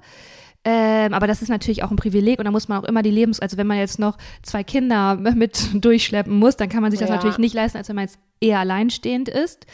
Ähm, 0.69 1.15
aber 1.15 1.29
das 1.29 1.43
ist 1.43 1.49
natürlich 1.49 1.85
auch 1.85 1.93
ein 1.93 1.97
Privileg 1.97 2.41
und 2.41 2.45
da 2.45 2.51
muss 2.51 2.67
man 2.67 2.83
auch 2.83 2.89
immer 2.89 3.03
die 3.03 3.13
Lebens-, 3.13 3.39
also 3.39 3.57
wenn 3.57 3.69
man 3.69 3.79
jetzt 3.79 4.01
noch 4.01 4.19
zwei 4.43 4.65
Kinder 4.65 5.15
mit 5.35 5.69
durchschleppen 5.75 6.37
muss, 6.37 6.57
dann 6.57 6.69
kann 6.69 6.83
man 6.83 6.91
sich 6.91 6.99
das 6.99 7.09
ja. 7.09 7.15
natürlich 7.15 7.39
nicht 7.39 7.55
leisten, 7.55 7.79
als 7.79 7.89
wenn 7.89 7.95
man 7.95 8.07
jetzt 8.07 8.19
eher 8.41 8.59
alleinstehend 8.59 9.29
ist. 9.29 9.67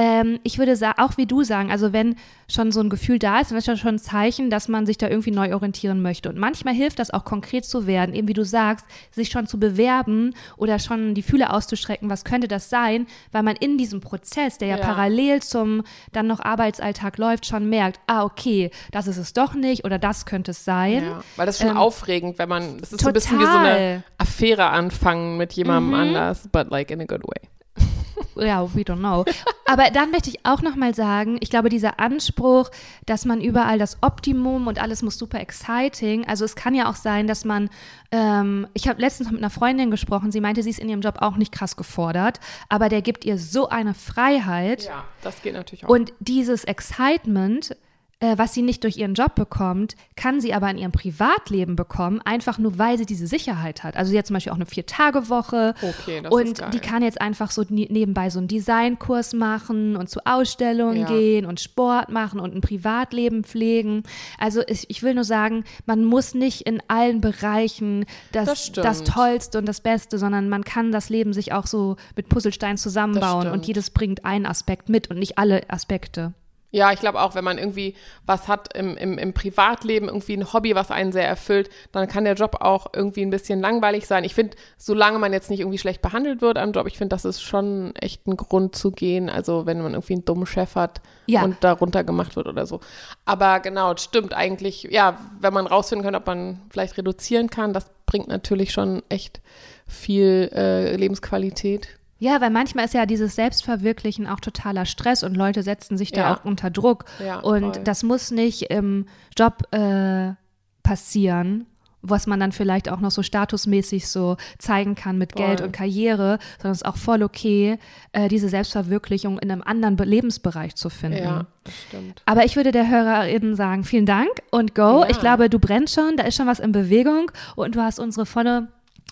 Ähm, 0.00 0.40
ich 0.44 0.56
würde 0.56 0.74
auch 0.96 1.18
wie 1.18 1.26
du 1.26 1.42
sagen, 1.42 1.70
also 1.70 1.92
wenn 1.92 2.16
schon 2.48 2.72
so 2.72 2.80
ein 2.80 2.88
Gefühl 2.88 3.18
da 3.18 3.40
ist, 3.40 3.50
dann 3.50 3.58
ist 3.58 3.68
das 3.68 3.78
schon 3.80 3.96
ein 3.96 3.98
Zeichen, 3.98 4.48
dass 4.48 4.66
man 4.66 4.86
sich 4.86 4.96
da 4.96 5.08
irgendwie 5.08 5.30
neu 5.30 5.52
orientieren 5.52 6.00
möchte. 6.00 6.30
Und 6.30 6.38
manchmal 6.38 6.72
hilft 6.72 6.98
das 6.98 7.10
auch 7.10 7.26
konkret 7.26 7.66
zu 7.66 7.86
werden, 7.86 8.14
eben 8.14 8.26
wie 8.26 8.32
du 8.32 8.42
sagst, 8.42 8.86
sich 9.10 9.28
schon 9.28 9.46
zu 9.46 9.60
bewerben 9.60 10.34
oder 10.56 10.78
schon 10.78 11.14
die 11.14 11.22
Fühle 11.22 11.52
auszustrecken, 11.52 12.08
was 12.08 12.24
könnte 12.24 12.48
das 12.48 12.70
sein, 12.70 13.06
weil 13.30 13.42
man 13.42 13.56
in 13.56 13.76
diesem 13.76 14.00
Prozess, 14.00 14.56
der 14.56 14.68
ja, 14.68 14.78
ja. 14.78 14.82
parallel 14.82 15.42
zum 15.42 15.82
dann 16.12 16.26
noch 16.26 16.40
Arbeitsalltag 16.40 17.18
läuft, 17.18 17.44
schon 17.44 17.68
merkt, 17.68 18.00
ah, 18.06 18.24
okay, 18.24 18.70
das 18.92 19.06
ist 19.06 19.18
es 19.18 19.34
doch 19.34 19.52
nicht 19.52 19.84
oder 19.84 19.98
das 19.98 20.24
könnte 20.24 20.52
es 20.52 20.64
sein. 20.64 21.04
Ja, 21.04 21.22
weil 21.36 21.44
das 21.44 21.56
ist 21.56 21.62
schon 21.62 21.72
ähm, 21.72 21.76
aufregend, 21.76 22.38
wenn 22.38 22.48
man, 22.48 22.78
es 22.80 22.90
ist 22.90 23.00
total. 23.00 23.02
so 23.02 23.08
ein 23.08 23.12
bisschen 23.12 23.38
wie 23.38 23.44
so 23.44 23.50
eine 23.50 24.02
Affäre 24.16 24.66
anfangen 24.68 25.36
mit 25.36 25.52
jemandem 25.52 25.88
mhm. 25.88 25.94
anders, 25.94 26.48
but 26.50 26.70
like 26.70 26.90
in 26.90 27.02
a 27.02 27.04
good 27.04 27.22
way 27.24 27.50
ja, 28.36 28.62
we 28.74 28.80
don't 28.80 28.98
know. 28.98 29.24
Aber 29.66 29.90
dann 29.90 30.10
möchte 30.10 30.30
ich 30.30 30.44
auch 30.44 30.62
nochmal 30.62 30.94
sagen, 30.94 31.38
ich 31.40 31.50
glaube, 31.50 31.68
dieser 31.68 32.00
Anspruch, 32.00 32.70
dass 33.06 33.24
man 33.24 33.40
überall 33.40 33.78
das 33.78 33.98
Optimum 34.02 34.66
und 34.66 34.80
alles 34.80 35.02
muss 35.02 35.18
super 35.18 35.40
exciting, 35.40 36.26
also 36.26 36.44
es 36.44 36.56
kann 36.56 36.74
ja 36.74 36.90
auch 36.90 36.96
sein, 36.96 37.26
dass 37.26 37.44
man, 37.44 37.70
ähm, 38.10 38.66
ich 38.74 38.88
habe 38.88 39.00
letztens 39.00 39.30
mit 39.30 39.38
einer 39.38 39.50
Freundin 39.50 39.90
gesprochen, 39.90 40.32
sie 40.32 40.40
meinte, 40.40 40.62
sie 40.62 40.70
ist 40.70 40.78
in 40.78 40.88
ihrem 40.88 41.00
Job 41.00 41.16
auch 41.20 41.36
nicht 41.36 41.52
krass 41.52 41.76
gefordert, 41.76 42.40
aber 42.68 42.88
der 42.88 43.02
gibt 43.02 43.24
ihr 43.24 43.38
so 43.38 43.68
eine 43.68 43.94
Freiheit. 43.94 44.84
Ja, 44.84 45.04
das 45.22 45.42
geht 45.42 45.54
natürlich 45.54 45.84
auch. 45.84 45.88
Und 45.88 46.12
dieses 46.18 46.64
Excitement, 46.64 47.76
äh, 48.20 48.36
was 48.36 48.52
sie 48.52 48.62
nicht 48.62 48.84
durch 48.84 48.98
ihren 48.98 49.14
Job 49.14 49.34
bekommt, 49.34 49.96
kann 50.14 50.40
sie 50.40 50.52
aber 50.52 50.70
in 50.70 50.76
ihrem 50.76 50.92
Privatleben 50.92 51.74
bekommen, 51.74 52.20
einfach 52.24 52.58
nur 52.58 52.78
weil 52.78 52.98
sie 52.98 53.06
diese 53.06 53.26
Sicherheit 53.26 53.82
hat. 53.82 53.96
Also 53.96 54.10
sie 54.10 54.18
hat 54.18 54.26
zum 54.26 54.34
Beispiel 54.34 54.52
auch 54.52 54.56
eine 54.56 54.66
Vier-Tage-Woche 54.66 55.74
okay, 55.80 56.22
und 56.28 56.62
die 56.74 56.80
kann 56.80 57.02
jetzt 57.02 57.20
einfach 57.20 57.50
so 57.50 57.64
nebenbei 57.68 58.28
so 58.28 58.38
einen 58.38 58.48
Designkurs 58.48 59.32
machen 59.32 59.96
und 59.96 60.10
zu 60.10 60.20
Ausstellungen 60.26 61.00
ja. 61.00 61.06
gehen 61.06 61.46
und 61.46 61.60
Sport 61.60 62.10
machen 62.10 62.40
und 62.40 62.54
ein 62.54 62.60
Privatleben 62.60 63.42
pflegen. 63.42 64.02
Also 64.38 64.62
ich, 64.66 64.88
ich, 64.90 65.02
will 65.02 65.14
nur 65.14 65.24
sagen, 65.24 65.64
man 65.86 66.04
muss 66.04 66.34
nicht 66.34 66.62
in 66.62 66.82
allen 66.88 67.22
Bereichen 67.22 68.04
das, 68.32 68.70
das, 68.72 68.72
das 68.72 69.04
Tollste 69.04 69.56
und 69.58 69.66
das 69.66 69.80
Beste, 69.80 70.18
sondern 70.18 70.50
man 70.50 70.62
kann 70.62 70.92
das 70.92 71.08
Leben 71.08 71.32
sich 71.32 71.54
auch 71.54 71.66
so 71.66 71.96
mit 72.16 72.28
Puzzlesteinen 72.28 72.76
zusammenbauen 72.76 73.48
und 73.48 73.66
jedes 73.66 73.90
bringt 73.90 74.26
einen 74.26 74.44
Aspekt 74.44 74.90
mit 74.90 75.08
und 75.10 75.18
nicht 75.18 75.38
alle 75.38 75.62
Aspekte. 75.70 76.34
Ja, 76.70 76.92
ich 76.92 77.00
glaube 77.00 77.20
auch, 77.20 77.34
wenn 77.34 77.44
man 77.44 77.58
irgendwie 77.58 77.94
was 78.26 78.46
hat 78.46 78.76
im, 78.76 78.96
im, 78.96 79.18
im 79.18 79.32
Privatleben, 79.32 80.08
irgendwie 80.08 80.36
ein 80.36 80.52
Hobby, 80.52 80.74
was 80.74 80.90
einen 80.90 81.10
sehr 81.12 81.26
erfüllt, 81.26 81.68
dann 81.92 82.06
kann 82.06 82.24
der 82.24 82.34
Job 82.34 82.58
auch 82.60 82.86
irgendwie 82.94 83.22
ein 83.22 83.30
bisschen 83.30 83.60
langweilig 83.60 84.06
sein. 84.06 84.22
Ich 84.22 84.34
finde, 84.34 84.56
solange 84.76 85.18
man 85.18 85.32
jetzt 85.32 85.50
nicht 85.50 85.60
irgendwie 85.60 85.78
schlecht 85.78 86.00
behandelt 86.00 86.42
wird 86.42 86.58
am 86.58 86.72
Job, 86.72 86.86
ich 86.86 86.96
finde, 86.96 87.14
das 87.14 87.24
ist 87.24 87.42
schon 87.42 87.94
echt 87.96 88.26
ein 88.26 88.36
Grund 88.36 88.76
zu 88.76 88.92
gehen. 88.92 89.28
Also 89.28 89.66
wenn 89.66 89.82
man 89.82 89.94
irgendwie 89.94 90.14
einen 90.14 90.24
dummen 90.24 90.46
Chef 90.46 90.76
hat 90.76 91.00
ja. 91.26 91.42
und 91.42 91.56
darunter 91.62 92.04
gemacht 92.04 92.36
wird 92.36 92.46
oder 92.46 92.66
so. 92.66 92.80
Aber 93.24 93.60
genau, 93.60 93.92
es 93.92 94.04
stimmt 94.04 94.32
eigentlich, 94.32 94.84
ja, 94.84 95.18
wenn 95.40 95.52
man 95.52 95.66
rausfinden 95.66 96.04
kann, 96.04 96.14
ob 96.14 96.26
man 96.26 96.60
vielleicht 96.70 96.96
reduzieren 96.96 97.50
kann, 97.50 97.72
das 97.72 97.90
bringt 98.06 98.28
natürlich 98.28 98.72
schon 98.72 99.02
echt 99.08 99.40
viel 99.86 100.50
äh, 100.54 100.94
Lebensqualität. 100.96 101.99
Ja, 102.20 102.40
weil 102.42 102.50
manchmal 102.50 102.84
ist 102.84 102.92
ja 102.92 103.06
dieses 103.06 103.34
Selbstverwirklichen 103.34 104.26
auch 104.26 104.40
totaler 104.40 104.84
Stress 104.84 105.22
und 105.22 105.36
Leute 105.36 105.62
setzen 105.62 105.96
sich 105.96 106.12
da 106.12 106.20
ja. 106.20 106.34
auch 106.34 106.44
unter 106.44 106.70
Druck. 106.70 107.06
Ja, 107.18 107.40
und 107.40 107.76
voll. 107.76 107.84
das 107.84 108.02
muss 108.02 108.30
nicht 108.30 108.70
im 108.70 109.06
Job 109.36 109.62
äh, 109.72 110.34
passieren, 110.82 111.66
was 112.02 112.26
man 112.26 112.38
dann 112.38 112.52
vielleicht 112.52 112.90
auch 112.90 113.00
noch 113.00 113.10
so 113.10 113.22
statusmäßig 113.22 114.06
so 114.06 114.36
zeigen 114.58 114.94
kann 114.94 115.16
mit 115.16 115.32
voll. 115.32 115.46
Geld 115.46 115.60
und 115.62 115.72
Karriere, 115.72 116.38
sondern 116.58 116.72
es 116.72 116.82
ist 116.82 116.86
auch 116.86 116.98
voll 116.98 117.22
okay, 117.22 117.78
äh, 118.12 118.28
diese 118.28 118.50
Selbstverwirklichung 118.50 119.38
in 119.38 119.50
einem 119.50 119.62
anderen 119.62 119.96
Be 119.96 120.04
Lebensbereich 120.04 120.76
zu 120.76 120.90
finden. 120.90 121.24
Ja, 121.24 121.46
stimmt. 121.88 122.22
Aber 122.26 122.44
ich 122.44 122.54
würde 122.54 122.70
der 122.70 122.90
Hörerin 122.90 123.56
sagen, 123.56 123.84
vielen 123.84 124.06
Dank 124.06 124.30
und 124.50 124.74
go. 124.74 125.04
Ja. 125.04 125.08
Ich 125.08 125.20
glaube, 125.20 125.48
du 125.48 125.58
brennst 125.58 125.94
schon, 125.94 126.18
da 126.18 126.24
ist 126.24 126.36
schon 126.36 126.46
was 126.46 126.60
in 126.60 126.72
Bewegung 126.72 127.30
und 127.56 127.76
du 127.76 127.80
hast 127.80 127.98
unsere 127.98 128.26
volle, 128.26 128.68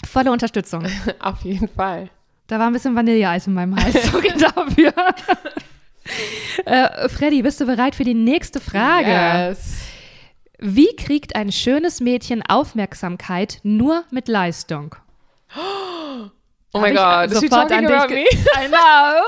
volle 0.06 0.30
Unterstützung. 0.30 0.84
Auf 1.20 1.42
jeden 1.42 1.68
Fall. 1.68 2.10
Da 2.48 2.58
war 2.58 2.66
ein 2.66 2.72
bisschen 2.72 2.96
Vanilleeis 2.96 3.46
in 3.46 3.54
meinem 3.54 3.76
Hals. 3.76 4.02
Sorry 4.10 4.32
dafür. 4.36 4.92
äh, 6.64 7.08
Freddy, 7.08 7.42
bist 7.42 7.60
du 7.60 7.66
bereit 7.66 7.94
für 7.94 8.04
die 8.04 8.14
nächste 8.14 8.58
Frage? 8.58 9.10
Yes. 9.10 9.76
Wie 10.58 10.96
kriegt 10.96 11.36
ein 11.36 11.52
schönes 11.52 12.00
Mädchen 12.00 12.42
Aufmerksamkeit 12.42 13.60
nur 13.62 14.02
mit 14.10 14.26
Leistung? 14.26 14.96
Oh 16.74 16.80
mein 16.80 16.94
Gott, 16.94 17.32
is 17.32 17.40
she 17.40 17.48
talking 17.48 17.86
about 17.86 18.12
me? 18.12 18.24
I 18.54 18.68
know. 18.68 19.22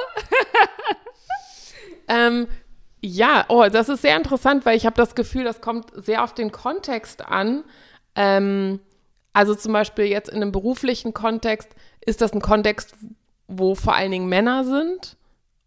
ähm, 2.06 2.46
ja, 3.00 3.46
oh, 3.48 3.66
das 3.72 3.88
ist 3.88 4.02
sehr 4.02 4.14
interessant, 4.18 4.66
weil 4.66 4.76
ich 4.76 4.84
habe 4.84 4.94
das 4.96 5.14
Gefühl, 5.14 5.44
das 5.44 5.62
kommt 5.62 5.86
sehr 5.94 6.22
auf 6.22 6.34
den 6.34 6.52
Kontext 6.52 7.24
an. 7.24 7.64
Ähm, 8.14 8.80
also 9.32 9.54
zum 9.54 9.72
Beispiel 9.72 10.06
jetzt 10.06 10.28
in 10.28 10.36
einem 10.36 10.52
beruflichen 10.52 11.14
Kontext 11.14 11.68
ist 12.00 12.20
das 12.20 12.32
ein 12.32 12.40
Kontext, 12.40 12.94
wo 13.46 13.74
vor 13.74 13.94
allen 13.94 14.10
Dingen 14.10 14.28
Männer 14.28 14.64
sind 14.64 15.16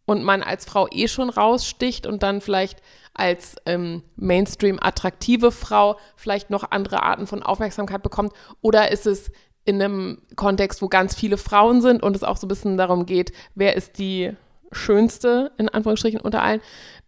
und 0.06 0.24
man 0.24 0.44
als 0.44 0.66
Frau 0.66 0.88
eh 0.92 1.08
schon 1.08 1.30
raussticht 1.30 2.06
und 2.06 2.24
dann 2.24 2.42
vielleicht 2.42 2.82
als 3.14 3.56
ähm, 3.66 4.04
Mainstream 4.16 4.80
attraktive 4.82 5.52
Frau 5.52 5.98
vielleicht 6.16 6.50
noch 6.50 6.72
andere 6.72 7.04
Arten 7.04 7.28
von 7.28 7.44
Aufmerksamkeit 7.44 8.04
bekommt? 8.04 8.34
Oder 8.62 8.92
ist 8.92 9.06
es 9.06 9.32
in 9.66 9.82
einem 9.82 10.22
Kontext, 10.36 10.82
wo 10.82 10.90
ganz 10.90 11.16
viele 11.16 11.38
Frauen 11.38 11.82
sind 11.82 12.04
und 12.04 12.16
es 12.16 12.24
auch 12.24 12.38
so 12.38 12.48
ein 12.48 12.50
bisschen 12.50 12.78
darum 12.78 13.06
geht, 13.06 13.32
wer 13.56 13.76
ist 13.76 13.98
die 13.98 14.32
schönste, 14.72 15.52
in 15.58 15.70
Anführungsstrichen, 15.70 16.20
unter 16.20 16.42
allen? 16.42 16.62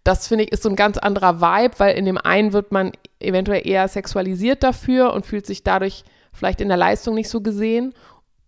Das 0.04 0.28
finde 0.28 0.44
ich 0.44 0.52
ist 0.52 0.64
so 0.64 0.70
ein 0.70 0.76
ganz 0.76 0.98
anderer 1.00 1.42
Vibe, 1.42 1.80
weil 1.80 1.98
in 1.98 2.06
dem 2.06 2.20
einen 2.20 2.54
wird 2.54 2.72
man 2.72 2.92
eventuell 3.20 3.68
eher 3.68 3.88
sexualisiert 3.88 4.62
dafür 4.62 5.14
und 5.14 5.26
fühlt 5.26 5.48
sich 5.48 5.64
dadurch 5.64 6.04
vielleicht 6.36 6.62
in 6.62 6.68
der 6.68 6.78
Leistung 6.78 7.16
nicht 7.16 7.30
so 7.30 7.42
gesehen. 7.42 7.94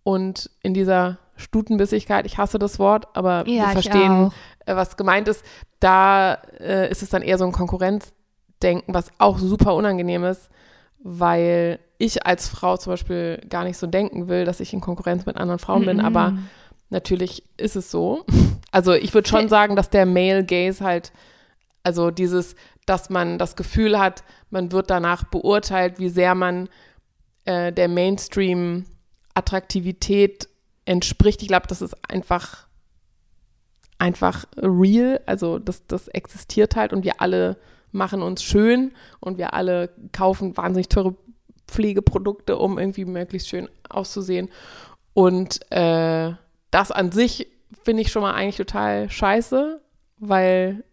Und 0.04 0.50
in 0.62 0.74
dieser 0.74 1.18
Stutenbissigkeit, 1.36 2.26
ich 2.26 2.38
hasse 2.38 2.58
das 2.58 2.78
Wort, 2.78 3.08
aber 3.16 3.44
Ja, 3.46 3.66
wir 3.66 3.68
verstehen, 3.68 4.30
äh, 4.66 4.74
was 4.76 4.96
gemeint 4.96 5.28
ist. 5.28 5.44
Da 5.80 6.34
äh, 6.58 6.90
ist 6.90 7.02
es 7.02 7.10
dann 7.10 7.22
eher 7.22 7.38
so 7.38 7.44
ein 7.44 7.52
Konkurrenzdenken, 7.52 8.94
was 8.94 9.10
auch 9.18 9.38
super 9.38 9.74
unangenehm 9.74 10.24
ist, 10.24 10.48
weil 11.00 11.78
ich 11.98 12.26
als 12.26 12.48
Frau 12.48 12.76
zum 12.76 12.92
Beispiel 12.94 13.40
gar 13.48 13.64
nicht 13.64 13.76
so 13.76 13.86
denken 13.86 14.28
will, 14.28 14.44
dass 14.44 14.60
ich 14.60 14.72
in 14.72 14.80
Konkurrenz 14.80 15.26
mit 15.26 15.36
anderen 15.36 15.58
Frauen 15.58 15.84
bin, 15.84 15.98
Mhm. 15.98 16.04
aber 16.04 16.32
natürlich 16.90 17.42
ist 17.56 17.76
es 17.76 17.90
so. 17.90 18.24
Also 18.70 18.92
ich 18.92 19.14
würde 19.14 19.26
schon 19.26 19.48
sagen, 19.48 19.76
dass 19.76 19.88
der 19.88 20.04
Male 20.04 20.44
Gaze 20.44 20.84
halt, 20.84 21.10
also 21.82 22.10
dieses, 22.10 22.54
dass 22.84 23.08
man 23.08 23.38
das 23.38 23.56
Gefühl 23.56 23.98
hat, 23.98 24.24
man 24.50 24.72
wird 24.72 24.90
danach 24.90 25.24
beurteilt, 25.24 25.98
wie 25.98 26.10
sehr 26.10 26.34
man 26.34 26.68
äh, 27.44 27.72
der 27.72 27.88
Mainstream-Attraktivität 27.88 30.48
entspricht. 30.84 31.42
Ich 31.42 31.48
glaube, 31.48 31.66
das 31.68 31.82
ist 31.82 31.96
einfach, 32.10 32.66
einfach 33.98 34.46
real. 34.56 35.20
Also 35.26 35.58
das, 35.58 35.86
das 35.86 36.08
existiert 36.08 36.76
halt 36.76 36.92
und 36.92 37.04
wir 37.04 37.20
alle 37.20 37.58
machen 37.92 38.22
uns 38.22 38.42
schön 38.42 38.92
und 39.20 39.38
wir 39.38 39.54
alle 39.54 39.90
kaufen 40.12 40.56
wahnsinnig 40.56 40.88
teure 40.88 41.14
Pflegeprodukte, 41.66 42.56
um 42.56 42.78
irgendwie 42.78 43.04
möglichst 43.04 43.48
schön 43.48 43.68
auszusehen. 43.88 44.48
Und 45.14 45.60
äh, 45.70 46.32
das 46.70 46.90
an 46.90 47.12
sich 47.12 47.48
finde 47.82 48.02
ich 48.02 48.10
schon 48.10 48.22
mal 48.22 48.34
eigentlich 48.34 48.56
total 48.56 49.10
scheiße, 49.10 49.80
weil 50.18 50.84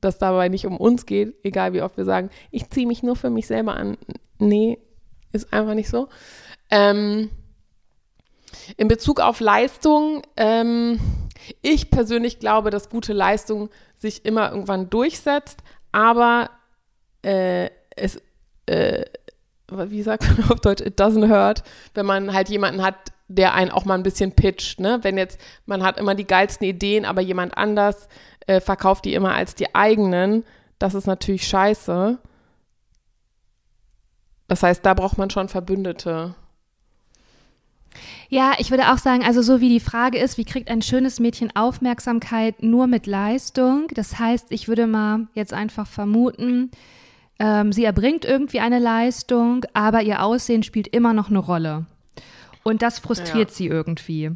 das 0.00 0.18
dabei 0.18 0.48
nicht 0.48 0.66
um 0.66 0.76
uns 0.76 1.06
geht, 1.06 1.36
egal 1.44 1.72
wie 1.72 1.82
oft 1.82 1.96
wir 1.96 2.04
sagen, 2.04 2.30
ich 2.50 2.70
ziehe 2.70 2.86
mich 2.86 3.02
nur 3.02 3.16
für 3.16 3.30
mich 3.30 3.46
selber 3.46 3.74
an. 3.74 3.98
Nee, 4.38 4.78
ist 5.32 5.52
einfach 5.52 5.74
nicht 5.74 5.88
so. 5.88 6.08
Ähm, 6.70 7.30
in 8.76 8.88
Bezug 8.88 9.20
auf 9.20 9.40
Leistung, 9.40 10.22
ähm, 10.36 11.00
ich 11.62 11.90
persönlich 11.90 12.38
glaube, 12.38 12.70
dass 12.70 12.90
gute 12.90 13.12
Leistung 13.12 13.70
sich 13.96 14.24
immer 14.24 14.50
irgendwann 14.50 14.90
durchsetzt, 14.90 15.60
aber 15.92 16.50
äh, 17.22 17.70
es, 17.96 18.20
äh, 18.66 19.04
wie 19.68 20.02
sagt 20.02 20.24
man 20.24 20.50
auf 20.50 20.60
Deutsch, 20.60 20.82
it 20.82 21.00
doesn't 21.00 21.28
hurt, 21.28 21.62
wenn 21.94 22.06
man 22.06 22.32
halt 22.32 22.48
jemanden 22.48 22.82
hat, 22.82 22.96
der 23.28 23.54
einen 23.54 23.70
auch 23.70 23.84
mal 23.84 23.94
ein 23.94 24.02
bisschen 24.02 24.32
pitcht, 24.32 24.80
ne? 24.80 24.98
Wenn 25.02 25.16
jetzt, 25.16 25.38
man 25.64 25.84
hat 25.84 25.98
immer 25.98 26.16
die 26.16 26.26
geilsten 26.26 26.66
Ideen, 26.66 27.04
aber 27.04 27.20
jemand 27.20 27.56
anders 27.56 28.08
äh, 28.46 28.60
verkauft 28.60 29.04
die 29.04 29.14
immer 29.14 29.34
als 29.34 29.54
die 29.54 29.72
eigenen, 29.72 30.44
das 30.80 30.94
ist 30.94 31.06
natürlich 31.06 31.46
scheiße. 31.46 32.18
Das 34.50 34.64
heißt, 34.64 34.84
da 34.84 34.94
braucht 34.94 35.16
man 35.16 35.30
schon 35.30 35.48
Verbündete. 35.48 36.34
Ja, 38.28 38.54
ich 38.58 38.72
würde 38.72 38.92
auch 38.92 38.98
sagen, 38.98 39.22
also 39.22 39.42
so 39.42 39.60
wie 39.60 39.68
die 39.68 39.78
Frage 39.78 40.18
ist, 40.18 40.38
wie 40.38 40.44
kriegt 40.44 40.68
ein 40.68 40.82
schönes 40.82 41.20
Mädchen 41.20 41.54
Aufmerksamkeit 41.54 42.60
nur 42.60 42.88
mit 42.88 43.06
Leistung? 43.06 43.86
Das 43.94 44.18
heißt, 44.18 44.46
ich 44.50 44.66
würde 44.66 44.88
mal 44.88 45.28
jetzt 45.34 45.52
einfach 45.52 45.86
vermuten, 45.86 46.72
ähm, 47.38 47.72
sie 47.72 47.84
erbringt 47.84 48.24
irgendwie 48.24 48.58
eine 48.58 48.80
Leistung, 48.80 49.66
aber 49.72 50.02
ihr 50.02 50.20
Aussehen 50.20 50.64
spielt 50.64 50.88
immer 50.88 51.12
noch 51.12 51.30
eine 51.30 51.38
Rolle. 51.38 51.86
Und 52.64 52.82
das 52.82 52.98
frustriert 52.98 53.50
Ja. 53.50 53.56
sie 53.56 53.68
irgendwie. 53.68 54.32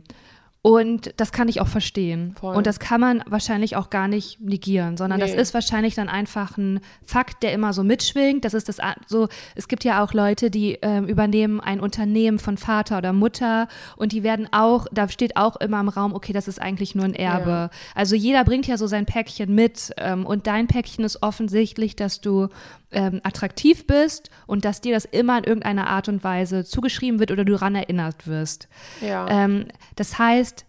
Und 0.66 1.12
das 1.18 1.30
kann 1.30 1.48
ich 1.48 1.60
auch 1.60 1.66
verstehen. 1.66 2.34
Voll. 2.40 2.56
Und 2.56 2.66
das 2.66 2.78
kann 2.78 2.98
man 2.98 3.22
wahrscheinlich 3.26 3.76
auch 3.76 3.90
gar 3.90 4.08
nicht 4.08 4.40
negieren, 4.40 4.96
sondern 4.96 5.20
das 5.20 5.32
Nee. 5.34 5.40
ist 5.42 5.52
wahrscheinlich 5.52 5.94
dann 5.94 6.08
einfach 6.08 6.56
ein 6.56 6.80
Fakt, 7.04 7.42
der 7.42 7.52
immer 7.52 7.74
so 7.74 7.84
mitschwingt. 7.84 8.46
Das 8.46 8.54
ist 8.54 8.70
das 8.70 8.78
so. 9.06 9.28
Es 9.56 9.68
gibt 9.68 9.84
ja 9.84 10.02
auch 10.02 10.14
Leute, 10.14 10.50
die 10.50 10.78
ähm, 10.80 11.04
übernehmen 11.04 11.60
ein 11.60 11.80
Unternehmen 11.80 12.38
von 12.38 12.56
Vater 12.56 12.96
oder 12.96 13.12
Mutter 13.12 13.68
und 13.96 14.12
die 14.12 14.22
werden 14.22 14.48
auch, 14.52 14.86
da 14.90 15.06
steht 15.10 15.36
auch 15.36 15.56
immer 15.56 15.80
im 15.80 15.90
Raum, 15.90 16.14
okay, 16.14 16.32
das 16.32 16.48
ist 16.48 16.62
eigentlich 16.62 16.94
nur 16.94 17.04
ein 17.04 17.14
Erbe. 17.14 17.50
Ja. 17.50 17.70
Also 17.94 18.16
jeder 18.16 18.42
bringt 18.42 18.66
ja 18.66 18.78
so 18.78 18.86
sein 18.86 19.04
Päckchen 19.04 19.54
mit 19.54 19.92
ähm, 19.98 20.24
und 20.24 20.46
dein 20.46 20.66
Päckchen 20.66 21.04
ist 21.04 21.22
offensichtlich, 21.22 21.94
dass 21.94 22.22
du 22.22 22.48
ähm, 22.94 23.20
attraktiv 23.22 23.86
bist 23.86 24.30
und 24.46 24.64
dass 24.64 24.80
dir 24.80 24.94
das 24.94 25.04
immer 25.04 25.38
in 25.38 25.44
irgendeiner 25.44 25.88
Art 25.88 26.08
und 26.08 26.24
Weise 26.24 26.64
zugeschrieben 26.64 27.20
wird 27.20 27.30
oder 27.30 27.44
du 27.44 27.52
daran 27.52 27.74
erinnert 27.74 28.26
wirst. 28.26 28.68
Ja. 29.00 29.28
Ähm, 29.28 29.66
das 29.96 30.18
heißt, 30.18 30.64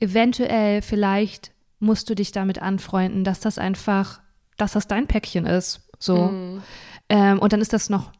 eventuell, 0.00 0.82
vielleicht 0.82 1.52
musst 1.78 2.08
du 2.08 2.14
dich 2.14 2.32
damit 2.32 2.60
anfreunden, 2.60 3.24
dass 3.24 3.40
das 3.40 3.58
einfach, 3.58 4.20
dass 4.56 4.72
das 4.72 4.86
dein 4.86 5.06
Päckchen 5.06 5.46
ist. 5.46 5.88
So. 5.98 6.28
Mhm. 6.28 6.62
Ähm, 7.08 7.38
und 7.38 7.52
dann 7.52 7.60
ist 7.60 7.72
das 7.72 7.90
noch, 7.90 8.12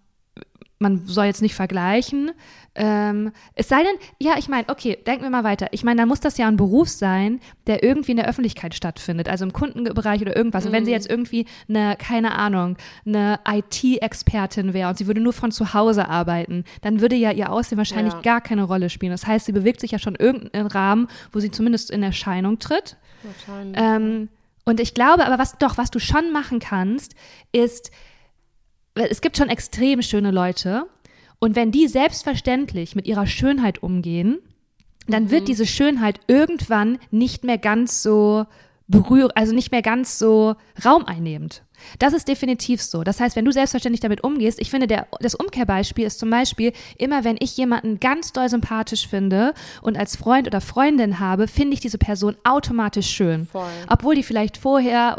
man 0.78 1.06
soll 1.06 1.26
jetzt 1.26 1.42
nicht 1.42 1.54
vergleichen. 1.54 2.32
Ähm, 2.74 3.30
es 3.54 3.68
sei 3.68 3.78
denn, 3.78 3.94
ja, 4.18 4.34
ich 4.36 4.48
meine, 4.48 4.68
okay, 4.68 4.98
denken 5.06 5.22
wir 5.22 5.30
mal 5.30 5.44
weiter. 5.44 5.68
Ich 5.70 5.84
meine, 5.84 6.00
dann 6.00 6.08
muss 6.08 6.18
das 6.20 6.36
ja 6.38 6.48
ein 6.48 6.56
Beruf 6.56 6.88
sein, 6.88 7.40
der 7.68 7.84
irgendwie 7.84 8.10
in 8.10 8.16
der 8.16 8.26
Öffentlichkeit 8.28 8.74
stattfindet, 8.74 9.28
also 9.28 9.44
im 9.44 9.52
Kundenbereich 9.52 10.20
oder 10.20 10.36
irgendwas. 10.36 10.66
Und 10.66 10.72
wenn 10.72 10.84
sie 10.84 10.90
jetzt 10.90 11.08
irgendwie 11.08 11.46
eine, 11.68 11.96
keine 11.96 12.34
Ahnung, 12.36 12.76
eine 13.06 13.38
IT-Expertin 13.48 14.74
wäre 14.74 14.88
und 14.88 14.98
sie 14.98 15.06
würde 15.06 15.20
nur 15.20 15.32
von 15.32 15.52
zu 15.52 15.74
Hause 15.74 16.08
arbeiten, 16.08 16.64
dann 16.82 17.00
würde 17.00 17.16
ja 17.16 17.30
ihr 17.30 17.50
Aussehen 17.52 17.78
wahrscheinlich 17.78 18.14
Ja. 18.14 18.20
gar 18.22 18.40
keine 18.40 18.64
Rolle 18.64 18.90
spielen. 18.90 19.12
Das 19.12 19.26
heißt, 19.26 19.46
sie 19.46 19.52
bewegt 19.52 19.80
sich 19.80 19.92
ja 19.92 19.98
schon 19.98 20.16
in 20.16 20.24
irgendeinen 20.26 20.66
Rahmen, 20.66 21.08
wo 21.32 21.38
sie 21.40 21.50
zumindest 21.50 21.90
in 21.90 22.02
Erscheinung 22.02 22.58
tritt. 22.58 22.96
Wahrscheinlich. 23.22 23.76
Ähm, 23.80 24.28
und 24.64 24.80
ich 24.80 24.94
glaube 24.94 25.26
aber, 25.26 25.38
was 25.38 25.58
doch, 25.58 25.78
was 25.78 25.90
du 25.90 25.98
schon 25.98 26.32
machen 26.32 26.58
kannst, 26.58 27.14
ist, 27.52 27.90
es 28.94 29.20
gibt 29.20 29.36
schon 29.36 29.48
extrem 29.48 30.02
schöne 30.02 30.30
Leute. 30.30 30.86
Und 31.38 31.56
wenn 31.56 31.70
die 31.70 31.88
selbstverständlich 31.88 32.94
mit 32.94 33.06
ihrer 33.06 33.26
Schönheit 33.26 33.82
umgehen, 33.82 34.38
dann 35.06 35.30
wird 35.30 35.48
diese 35.48 35.66
Schönheit 35.66 36.20
irgendwann 36.28 36.98
nicht 37.10 37.44
mehr 37.44 37.58
ganz 37.58 38.02
so 38.02 38.46
berühr, 38.86 39.30
also 39.34 39.54
nicht 39.54 39.70
mehr 39.70 39.82
ganz 39.82 40.18
so 40.18 40.56
raumeinnehmend. 40.84 41.62
Das 41.98 42.12
ist 42.12 42.28
definitiv 42.28 42.82
so. 42.82 43.04
Das 43.04 43.20
heißt, 43.20 43.36
wenn 43.36 43.44
du 43.44 43.52
selbstverständlich 43.52 44.00
damit 44.00 44.24
umgehst, 44.24 44.60
ich 44.60 44.70
finde, 44.70 44.86
der, 44.86 45.06
das 45.20 45.34
Umkehrbeispiel 45.34 46.06
ist 46.06 46.18
zum 46.18 46.30
Beispiel, 46.30 46.72
immer 46.98 47.24
wenn 47.24 47.36
ich 47.40 47.56
jemanden 47.56 48.00
ganz 48.00 48.32
doll 48.32 48.48
sympathisch 48.48 49.08
finde 49.08 49.54
und 49.82 49.96
als 49.96 50.16
Freund 50.16 50.46
oder 50.46 50.60
Freundin 50.60 51.20
habe, 51.20 51.48
finde 51.48 51.74
ich 51.74 51.80
diese 51.80 51.98
Person 51.98 52.36
automatisch 52.44 53.10
schön. 53.10 53.46
Voll. 53.46 53.66
Obwohl 53.88 54.14
die 54.14 54.22
vielleicht 54.22 54.56
vorher, 54.56 55.16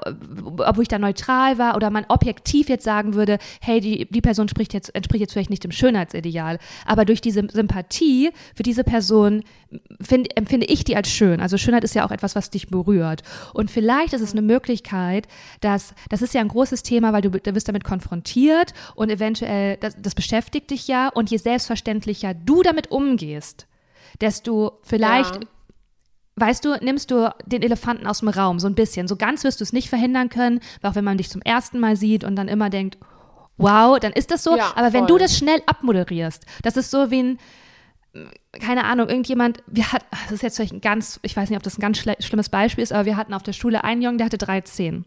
obwohl 0.58 0.84
ich 0.84 0.88
da 0.88 1.00
neutral 1.00 1.58
war 1.58 1.76
oder 1.76 1.90
man 1.90 2.06
objektiv 2.08 2.70
jetzt 2.70 2.84
sagen 2.84 3.14
würde, 3.14 3.38
hey, 3.62 3.80
die, 3.80 4.08
die 4.10 4.22
Person 4.22 4.48
spricht 4.48 4.74
jetzt, 4.74 4.94
entspricht 4.96 5.22
jetzt 5.22 5.34
vielleicht 5.34 5.50
nicht 5.50 5.64
dem 5.64 5.72
Schönheitsideal. 5.72 6.60
Aber 6.86 7.06
durch 7.06 7.22
diese 7.22 7.48
Sympathie 7.52 8.32
für 8.56 8.64
diese 8.64 8.84
Person 8.84 9.44
find, 10.02 10.36
empfinde 10.38 10.66
ich 10.68 10.84
die 10.84 10.96
als 10.96 11.10
schön. 11.10 11.42
Also 11.42 11.58
Schönheit 11.58 11.84
ist 11.84 11.96
ja 11.96 12.06
auch 12.06 12.12
etwas, 12.12 12.36
was 12.36 12.50
dich 12.50 12.68
berührt. 12.68 13.24
Und 13.54 13.72
vielleicht 13.72 14.14
ist 14.14 14.22
es 14.22 14.32
eine 14.32 14.42
Möglichkeit, 14.42 15.28
dass, 15.62 15.94
das 16.10 16.22
ist 16.22 16.34
ja 16.34 16.42
ein 16.42 16.48
großes 16.56 16.84
Thema, 16.84 17.14
weil 17.14 17.22
du, 17.22 17.30
du 17.30 17.54
wirst 17.56 17.68
damit 17.68 17.84
konfrontiert 17.84 18.74
und 18.96 19.10
eventuell, 19.12 19.78
das, 19.78 19.96
das 20.02 20.16
beschäftigt 20.16 20.72
dich 20.72 20.88
ja. 20.88 21.10
Und 21.10 21.30
je 21.30 21.38
selbstverständlicher 21.38 22.34
du 22.34 22.64
damit 22.64 22.90
umgehst, 22.92 23.68
desto 24.22 24.80
vielleicht 24.84 25.36
Ja. 25.36 25.42
weißt 26.38 26.66
du, 26.66 26.78
nimmst 26.82 27.12
du 27.12 27.30
den 27.46 27.62
Elefanten 27.62 28.08
aus 28.08 28.20
dem 28.20 28.30
Raum, 28.30 28.60
so 28.60 28.68
ein 28.68 28.76
bisschen. 28.76 29.08
So 29.08 29.16
ganz 29.16 29.44
wirst 29.44 29.60
du 29.60 29.64
es 29.64 29.74
nicht 29.74 29.90
verhindern 29.90 30.30
können, 30.30 30.60
auch 30.82 30.96
wenn 30.96 31.04
man 31.04 31.18
dich 31.18 31.30
zum 31.30 31.42
ersten 31.42 31.80
Mal 31.80 31.96
sieht 31.96 32.24
und 32.24 32.36
dann 32.36 32.48
immer 32.48 32.70
denkt, 32.70 32.98
wow, 33.58 34.00
dann 34.00 34.12
ist 34.14 34.32
das 34.32 34.44
so. 34.44 34.58
Ja, 34.58 34.74
Aber 34.76 34.92
wenn 34.94 35.08
voll. 35.08 35.08
du 35.08 35.18
das 35.20 35.38
schnell 35.38 35.62
abmoderierst, 35.66 36.46
das 36.64 36.78
ist 36.78 36.92
so 36.92 37.12
wie 37.12 37.24
ein, 37.24 37.40
keine 38.52 38.86
Ahnung, 38.86 39.10
irgendjemand, 39.10 39.64
wir 39.68 39.92
hatten, 39.92 40.06
das 40.24 40.32
ist 40.32 40.44
jetzt 40.44 40.56
vielleicht 40.56 40.74
ein 40.74 40.82
ganz, 40.82 41.20
ich 41.22 41.36
weiß 41.36 41.50
nicht, 41.50 41.58
ob 41.58 41.64
das 41.64 41.78
ein 41.78 41.82
ganz 41.82 41.98
schlimmes 42.20 42.50
Beispiel 42.50 42.84
ist, 42.84 42.94
aber 42.94 43.06
wir 43.06 43.18
hatten 43.18 43.34
auf 43.34 43.44
der 43.44 43.54
Schule 43.54 43.84
einen 43.84 44.02
Jungen, 44.02 44.18
der 44.18 44.26
hatte 44.26 44.38
13. 44.38 45.06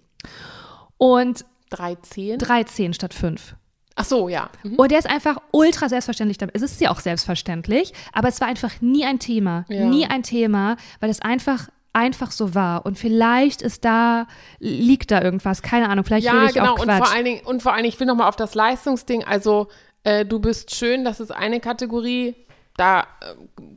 Und 0.98 1.44
13? 1.70 2.38
13 2.38 2.94
statt 2.94 3.14
5. 3.14 3.54
Ach 4.00 4.04
so, 4.04 4.28
ja. 4.28 4.48
Mhm. 4.62 4.76
Und 4.76 4.90
der 4.92 4.98
ist 4.98 5.10
einfach 5.10 5.38
ultra 5.50 5.88
selbstverständlich. 5.88 6.38
Es 6.52 6.62
ist 6.62 6.80
ja 6.80 6.90
auch 6.90 7.00
selbstverständlich, 7.00 7.92
aber 8.12 8.28
es 8.28 8.40
war 8.40 8.46
einfach 8.48 8.80
nie 8.80 9.04
ein 9.04 9.18
Thema. 9.18 9.64
Ja. 9.68 9.86
Nie 9.86 10.06
ein 10.06 10.22
Thema, 10.22 10.76
weil 11.00 11.10
es 11.10 11.20
einfach 11.20 11.68
einfach 11.92 12.30
so 12.30 12.54
war. 12.54 12.86
Und 12.86 12.96
vielleicht 12.96 13.60
ist 13.60 13.84
da, 13.84 14.28
liegt 14.60 15.10
da 15.10 15.20
irgendwas, 15.20 15.62
keine 15.62 15.88
Ahnung, 15.88 16.04
vielleicht 16.04 16.26
Ja, 16.26 16.44
ich 16.44 16.54
genau. 16.54 16.74
auch 16.74 16.78
Und 16.78 16.84
Quatsch. 16.84 16.98
vor, 17.06 17.12
allen 17.12 17.24
Dingen, 17.24 17.40
und 17.44 17.62
vor 17.62 17.72
allen 17.72 17.82
Dingen, 17.82 17.92
ich 17.92 17.98
will 17.98 18.06
nochmal 18.06 18.28
auf 18.28 18.36
das 18.36 18.54
Leistungsding. 18.54 19.24
Also, 19.24 19.66
äh, 20.04 20.24
du 20.24 20.38
bist 20.38 20.74
schön, 20.76 21.04
das 21.04 21.18
ist 21.18 21.32
eine 21.32 21.58
Kategorie. 21.58 22.36
Da 22.78 23.00
äh, 23.00 23.04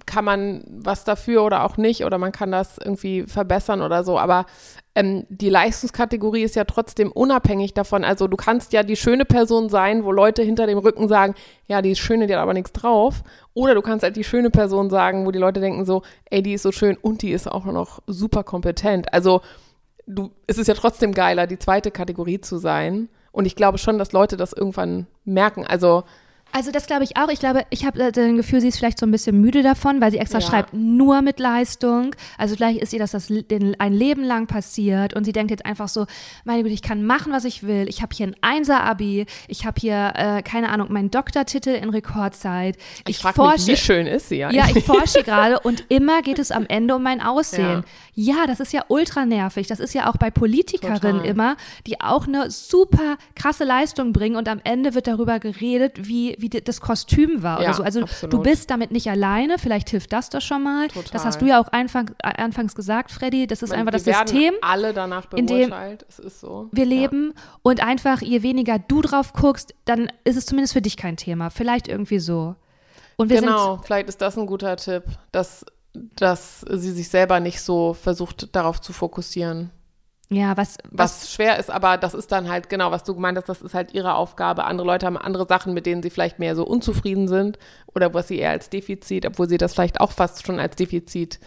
kann 0.05 0.23
man 0.23 0.63
was 0.69 1.03
dafür 1.03 1.43
oder 1.43 1.65
auch 1.65 1.75
nicht. 1.75 2.05
Oder 2.05 2.17
man 2.17 2.31
kann 2.31 2.51
das 2.51 2.77
irgendwie 2.77 3.23
verbessern 3.23 3.81
oder 3.81 4.03
so. 4.05 4.17
Aber 4.17 4.45
ähm, 4.93 5.25
die 5.29 5.49
Leistungskategorie 5.49 6.43
ist 6.43 6.55
ja 6.55 6.65
trotzdem 6.65 7.11
unabhängig 7.11 7.73
davon. 7.73 8.03
Also, 8.03 8.27
du 8.27 8.37
kannst 8.37 8.73
ja 8.73 8.83
die 8.83 8.95
schöne 8.95 9.25
Person 9.25 9.69
sein, 9.69 10.05
wo 10.05 10.11
Leute 10.11 10.43
hinter 10.43 10.67
dem 10.67 10.77
Rücken 10.77 11.07
sagen, 11.07 11.33
ja, 11.67 11.81
die 11.81 11.91
ist 11.91 11.99
schöne, 11.99 12.27
die 12.27 12.33
hat 12.33 12.41
aber 12.41 12.53
nichts 12.53 12.73
drauf. 12.73 13.23
Oder 13.53 13.73
du 13.73 13.81
kannst 13.81 14.03
halt 14.03 14.15
die 14.15 14.23
schöne 14.23 14.51
Person 14.51 14.89
sagen, 14.89 15.25
wo 15.25 15.31
die 15.31 15.39
Leute 15.39 15.59
denken 15.59 15.83
so, 15.85 16.03
ey, 16.29 16.43
die 16.43 16.53
ist 16.53 16.63
so 16.63 16.71
schön 16.71 16.95
und 16.95 17.23
die 17.23 17.31
ist 17.31 17.51
auch 17.51 17.65
noch 17.65 18.01
super 18.05 18.43
kompetent. 18.43 19.11
Also, 19.13 19.41
du, 20.05 20.29
es 20.45 20.57
ist 20.57 20.67
ja 20.67 20.75
trotzdem 20.75 21.13
geiler, 21.13 21.47
die 21.47 21.59
zweite 21.59 21.89
Kategorie 21.89 22.39
zu 22.39 22.57
sein. 22.57 23.09
Und 23.31 23.45
ich 23.45 23.55
glaube 23.55 23.77
schon, 23.77 23.97
dass 23.97 24.11
Leute 24.11 24.37
das 24.37 24.53
irgendwann 24.53 25.07
merken. 25.23 25.65
Also 25.65 26.03
Also 26.53 26.71
das 26.71 26.85
glaube 26.87 27.03
ich 27.03 27.17
auch. 27.17 27.29
Ich 27.29 27.39
glaube, 27.39 27.63
ich 27.69 27.85
habe 27.85 27.99
äh, 28.01 28.11
das 28.11 28.25
Gefühl, 28.35 28.61
sie 28.61 28.67
ist 28.67 28.77
vielleicht 28.77 28.99
so 28.99 29.05
ein 29.05 29.11
bisschen 29.11 29.39
müde 29.39 29.63
davon, 29.63 30.01
weil 30.01 30.11
sie 30.11 30.17
extra 30.17 30.39
Ja. 30.39 30.45
schreibt, 30.45 30.73
nur 30.73 31.21
mit 31.21 31.39
Leistung. 31.39 32.15
Also 32.37 32.55
vielleicht 32.55 32.81
ist 32.81 32.93
ihr 32.93 32.99
das, 32.99 33.11
das 33.11 33.27
den, 33.27 33.79
ein 33.79 33.93
Leben 33.93 34.23
lang 34.23 34.47
passiert 34.47 35.13
und 35.13 35.23
sie 35.23 35.31
denkt 35.31 35.51
jetzt 35.51 35.65
einfach 35.65 35.87
so, 35.87 36.05
meine 36.43 36.63
Güte, 36.63 36.73
ich 36.73 36.81
kann 36.81 37.05
machen, 37.05 37.31
was 37.31 37.45
ich 37.45 37.63
will. 37.63 37.85
Ich 37.87 38.01
habe 38.01 38.13
hier 38.15 38.27
ein 38.27 38.35
Einser-Abi, 38.41 39.25
ich 39.47 39.65
habe 39.65 39.79
hier, 39.79 40.13
äh, 40.15 40.41
keine 40.41 40.69
Ahnung, 40.69 40.91
meinen 40.91 41.09
Doktortitel 41.11 41.69
in 41.69 41.89
Rekordzeit. 41.89 42.77
Ich, 43.07 43.19
frage 43.19 43.41
mich, 43.53 43.67
wie 43.67 43.77
schön 43.77 44.07
ist 44.07 44.29
sie 44.29 44.37
Ja, 44.37 44.47
eigentlich? 44.49 44.77
ich 44.77 44.83
forsche 44.85 45.23
gerade 45.23 45.59
und 45.59 45.85
immer 45.89 46.21
geht 46.21 46.39
es 46.39 46.51
am 46.51 46.65
Ende 46.67 46.95
um 46.95 47.03
mein 47.03 47.21
Aussehen. 47.21 47.83
Ja. 48.13 48.45
das 48.47 48.59
ist 48.59 48.73
ja 48.73 48.83
ultra 48.89 49.25
nervig. 49.25 49.67
Das 49.67 49.79
ist 49.79 49.93
ja 49.93 50.09
auch 50.09 50.17
bei 50.17 50.29
Politikerinnen 50.31 51.17
Total. 51.17 51.25
immer, 51.25 51.55
die 51.87 52.01
auch 52.01 52.27
eine 52.27 52.51
super 52.51 53.17
krasse 53.35 53.63
Leistung 53.63 54.13
bringen 54.13 54.35
und 54.35 54.47
am 54.49 54.59
Ende 54.63 54.93
wird 54.93 55.07
darüber 55.07 55.39
geredet, 55.39 56.07
wie, 56.07 56.35
wie 56.41 56.49
das 56.49 56.81
Kostüm 56.81 57.43
war 57.43 57.61
Ja, 57.61 57.67
oder 57.69 57.73
so. 57.75 57.83
Also 57.83 58.01
absolut. 58.01 58.33
du 58.33 58.39
bist 58.41 58.69
damit 58.69 58.91
nicht 58.91 59.09
alleine, 59.09 59.57
vielleicht 59.59 59.89
hilft 59.89 60.11
das 60.13 60.29
doch 60.29 60.41
schon 60.41 60.63
mal. 60.63 60.87
Das 60.87 61.05
Total. 61.05 61.23
hast 61.25 61.41
du 61.41 61.45
ja 61.45 61.61
auch 61.61 61.67
einfach, 61.69 62.03
äh, 62.23 62.41
anfangs 62.41 62.75
gesagt, 62.75 63.11
Freddy. 63.11 63.47
Das 63.47 63.61
ist 63.61 63.69
Man- 63.69 63.79
einfach 63.79 63.91
das 63.93 64.03
System 64.03 64.53
alle 64.61 64.93
danach 64.93 65.31
in 65.35 65.47
dem 65.47 65.69
beurteilt. 65.69 66.05
es 66.09 66.19
ist 66.19 66.39
so. 66.41 66.69
wir 66.71 66.85
leben 66.85 67.33
und 67.61 67.81
einfach, 67.83 68.21
je 68.21 68.41
weniger 68.43 68.79
du 68.79 69.01
drauf 69.01 69.33
guckst, 69.33 69.73
dann 69.85 70.11
ist 70.23 70.37
es 70.37 70.45
zumindest 70.45 70.73
für 70.73 70.81
dich 70.81 70.97
kein 70.97 71.17
Thema. 71.17 71.49
Vielleicht 71.49 71.87
irgendwie 71.87 72.19
so. 72.19 72.55
Und 73.17 73.29
wir 73.29 73.39
genau, 73.41 73.79
vielleicht 73.83 74.09
ist 74.09 74.21
das 74.21 74.37
ein 74.37 74.47
guter 74.47 74.75
Tipp, 74.77 75.03
dass, 75.31 75.63
dass 75.93 76.61
sie 76.69 76.91
sich 76.91 77.09
selber 77.09 77.39
nicht 77.39 77.61
so 77.61 77.93
versucht, 77.93 78.55
darauf 78.55 78.81
zu 78.81 78.93
fokussieren. 78.93 79.69
Ja, 80.33 80.55
was, 80.55 80.77
was, 80.89 81.21
Was 81.21 81.33
schwer 81.33 81.59
ist, 81.59 81.69
aber 81.69 81.97
das 81.97 82.13
ist 82.13 82.31
dann 82.31 82.49
halt, 82.49 82.69
genau, 82.69 82.89
was 82.89 83.03
du 83.03 83.13
gemeint 83.13 83.37
hast, 83.37 83.49
das 83.49 83.61
ist 83.61 83.73
halt 83.73 83.93
ihre 83.93 84.15
Aufgabe. 84.15 84.63
Andere 84.63 84.87
Leute 84.87 85.05
haben 85.05 85.17
andere 85.17 85.45
Sachen, 85.45 85.73
mit 85.73 85.85
denen 85.85 86.01
sie 86.01 86.09
vielleicht 86.09 86.39
mehr 86.39 86.55
so 86.55 86.65
unzufrieden 86.65 87.27
sind 87.27 87.59
oder 87.93 88.13
was 88.13 88.29
sie 88.29 88.39
eher 88.39 88.51
als 88.51 88.69
Defizit, 88.69 89.25
obwohl 89.25 89.49
sie 89.49 89.57
das 89.57 89.73
vielleicht 89.73 89.99
auch 89.99 90.11
fast 90.13 90.45
schon 90.45 90.57
als 90.59 90.77
Defizit 90.77 91.39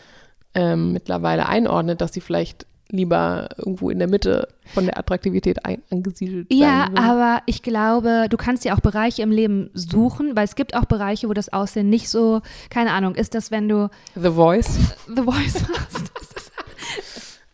ähm, 0.55 0.92
mittlerweile 0.92 1.49
einordnet, 1.49 2.01
dass 2.03 2.12
sie 2.12 2.20
vielleicht 2.20 2.66
lieber 2.90 3.49
irgendwo 3.57 3.88
in 3.88 3.99
der 3.99 4.07
Mitte 4.07 4.49
von 4.75 4.85
der 4.85 4.99
Attraktivität 4.99 5.64
ein, 5.64 5.83
angesiedelt 5.90 6.47
Ja, 6.53 6.85
sein 6.85 6.92
will. 6.92 6.99
aber 7.03 7.42
ich 7.47 7.62
glaube, 7.62 8.27
du 8.29 8.37
kannst 8.37 8.64
ja 8.66 8.75
auch 8.77 8.81
Bereiche 8.81 9.23
im 9.23 9.31
Leben 9.33 9.70
suchen, 9.73 10.37
weil 10.37 10.44
es 10.44 10.55
gibt 10.55 10.77
auch 10.77 10.85
Bereiche, 10.85 11.29
wo 11.29 11.33
das 11.33 11.51
Aussehen 11.53 11.88
nicht 11.88 12.09
so, 12.11 12.42
keine 12.68 12.92
Ahnung, 12.92 13.14
ist 13.14 13.35
das, 13.35 13.51
wenn 13.51 13.68
du 13.68 13.88
The 14.14 14.31
Voice. 14.31 14.79
The 15.09 15.23
Voice 15.23 15.64
machst? 15.68 16.43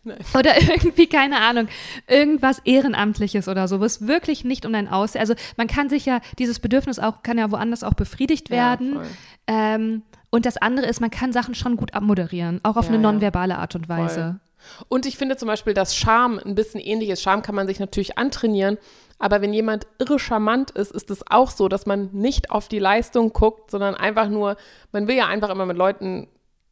Nein. 0.03 0.17
Oder 0.37 0.59
irgendwie, 0.61 1.07
keine 1.07 1.39
Ahnung, 1.39 1.67
irgendwas 2.07 2.59
Ehrenamtliches 2.65 3.47
oder 3.47 3.67
so, 3.67 3.79
wo 3.79 3.83
es 3.83 4.07
wirklich 4.07 4.43
nicht 4.43 4.65
um 4.65 4.73
dein 4.73 4.87
Aussehen, 4.87 5.21
also 5.21 5.35
man 5.57 5.67
kann 5.67 5.89
sich 5.89 6.05
ja, 6.05 6.21
dieses 6.39 6.59
Bedürfnis 6.59 6.99
auch, 6.99 7.23
kann 7.23 7.37
ja 7.37 7.51
woanders 7.51 7.83
auch 7.83 7.93
befriedigt 7.93 8.49
werden. 8.49 8.95
Ja, 8.95 8.99
voll. 8.99 9.09
ähm, 9.47 10.01
und 10.31 10.45
das 10.45 10.57
andere 10.57 10.87
ist, 10.87 11.01
man 11.01 11.11
kann 11.11 11.33
Sachen 11.33 11.55
schon 11.55 11.75
gut 11.75 11.93
abmoderieren, 11.93 12.61
auch 12.63 12.77
auf 12.77 12.85
Ja, 12.85 12.93
eine 12.93 12.99
nonverbale 12.99 13.57
Art 13.57 13.75
und 13.75 13.89
Weise. 13.89 14.39
Und 14.87 15.05
ich 15.05 15.17
finde 15.17 15.37
zum 15.37 15.47
Beispiel, 15.47 15.73
dass 15.73 15.95
Charme 15.95 16.39
ein 16.39 16.55
bisschen 16.55 16.79
ähnlich 16.79 17.09
ist. 17.09 17.21
Charme 17.21 17.41
kann 17.41 17.55
man 17.55 17.67
sich 17.67 17.79
natürlich 17.79 18.17
antrainieren, 18.17 18.77
aber 19.19 19.41
wenn 19.41 19.53
jemand 19.53 19.87
irre 19.99 20.19
charmant 20.19 20.71
ist, 20.71 20.91
ist 20.91 21.11
es 21.11 21.23
auch 21.29 21.51
so, 21.51 21.67
dass 21.67 21.85
man 21.85 22.09
nicht 22.11 22.49
auf 22.49 22.67
die 22.67 22.79
Leistung 22.79 23.33
guckt, 23.33 23.69
sondern 23.71 23.95
einfach 23.95 24.29
nur, 24.29 24.55
man 24.91 25.07
will 25.07 25.15
ja 25.15 25.27
einfach 25.27 25.49
immer 25.49 25.65
mit 25.65 25.77
Leuten 25.77 26.27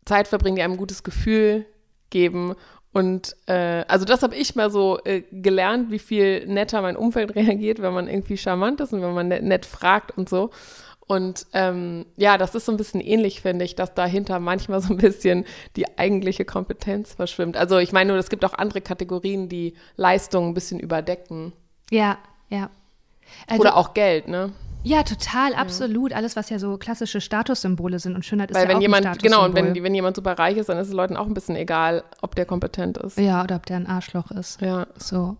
Zeit 0.05 0.27
verbringen, 0.27 0.55
die 0.55 0.63
einem 0.63 0.73
ein 0.73 0.77
gutes 0.77 1.03
Gefühl 1.03 1.65
geben. 2.09 2.55
Und 2.91 3.35
äh, 3.47 3.85
also 3.87 4.05
das 4.05 4.23
habe 4.23 4.35
ich 4.35 4.55
mal 4.55 4.71
so 4.71 4.99
äh, 5.03 5.21
gelernt, 5.31 5.91
wie 5.91 5.99
viel 5.99 6.47
netter 6.47 6.81
mein 6.81 6.95
Umfeld 6.95 7.35
reagiert, 7.35 7.81
wenn 7.81 7.93
man 7.93 8.07
irgendwie 8.07 8.37
charmant 8.37 8.81
ist 8.81 8.93
und 8.93 9.01
wenn 9.01 9.13
man 9.13 9.27
nett, 9.27 9.43
nett 9.43 9.65
fragt 9.65 10.17
und 10.17 10.27
so. 10.27 10.49
Und 11.09 11.47
ähm, 11.53 12.05
ja, 12.17 12.37
das 12.37 12.53
ist 12.53 12.65
so 12.65 12.71
ein 12.71 12.77
bisschen 12.77 13.01
ähnlich, 13.01 13.41
finde 13.41 13.65
ich, 13.65 13.75
dass 13.75 13.95
dahinter 13.95 14.39
manchmal 14.39 14.79
so 14.81 14.93
ein 14.93 14.97
bisschen 14.97 15.45
die 15.75 15.97
eigentliche 15.97 16.45
Kompetenz 16.45 17.13
verschwimmt. 17.13 17.57
Also 17.57 17.77
ich 17.79 17.91
meine 17.91 18.11
nur, 18.11 18.19
es 18.19 18.29
gibt 18.29 18.45
auch 18.45 18.53
andere 18.53 18.81
Kategorien, 18.81 19.49
die 19.49 19.73
Leistungen 19.95 20.49
ein 20.49 20.53
bisschen 20.53 20.79
überdecken. 20.79 21.53
Ja, 21.89 22.17
ja. 22.49 22.69
Also, 23.47 23.61
Oder 23.61 23.77
auch 23.77 23.93
Geld, 23.93 24.27
ne? 24.27 24.51
Ja, 24.83 25.03
total, 25.03 25.53
absolut. 25.55 26.13
Alles, 26.13 26.35
was 26.35 26.49
ja 26.49 26.57
so 26.59 26.77
klassische 26.77 27.19
Statussymbole 27.21 27.99
sind 27.99 28.15
und 28.15 28.23
Schönheit 28.25 28.49
ist 28.51 28.55
Weil 28.55 28.63
ja 28.63 28.69
wenn 28.69 28.77
auch 28.77 28.81
jemand, 28.81 29.05
ein 29.05 29.17
genau, 29.17 29.39
und 29.43 29.51
Statussymbol. 29.51 29.75
wenn, 29.75 29.83
wenn 29.83 29.95
jemand 29.95 30.15
super 30.15 30.39
reich 30.39 30.57
ist, 30.57 30.69
dann 30.69 30.77
ist 30.77 30.87
es 30.87 30.93
Leuten 30.93 31.17
auch 31.17 31.27
ein 31.27 31.33
bisschen 31.33 31.55
egal, 31.55 32.03
ob 32.21 32.35
der 32.35 32.45
kompetent 32.45 32.97
ist. 32.97 33.17
Ja, 33.17 33.43
oder 33.43 33.57
ob 33.57 33.65
der 33.65 33.77
ein 33.77 33.87
Arschloch 33.87 34.31
ist. 34.31 34.61
Ja. 34.61 34.87
So. 34.97 35.35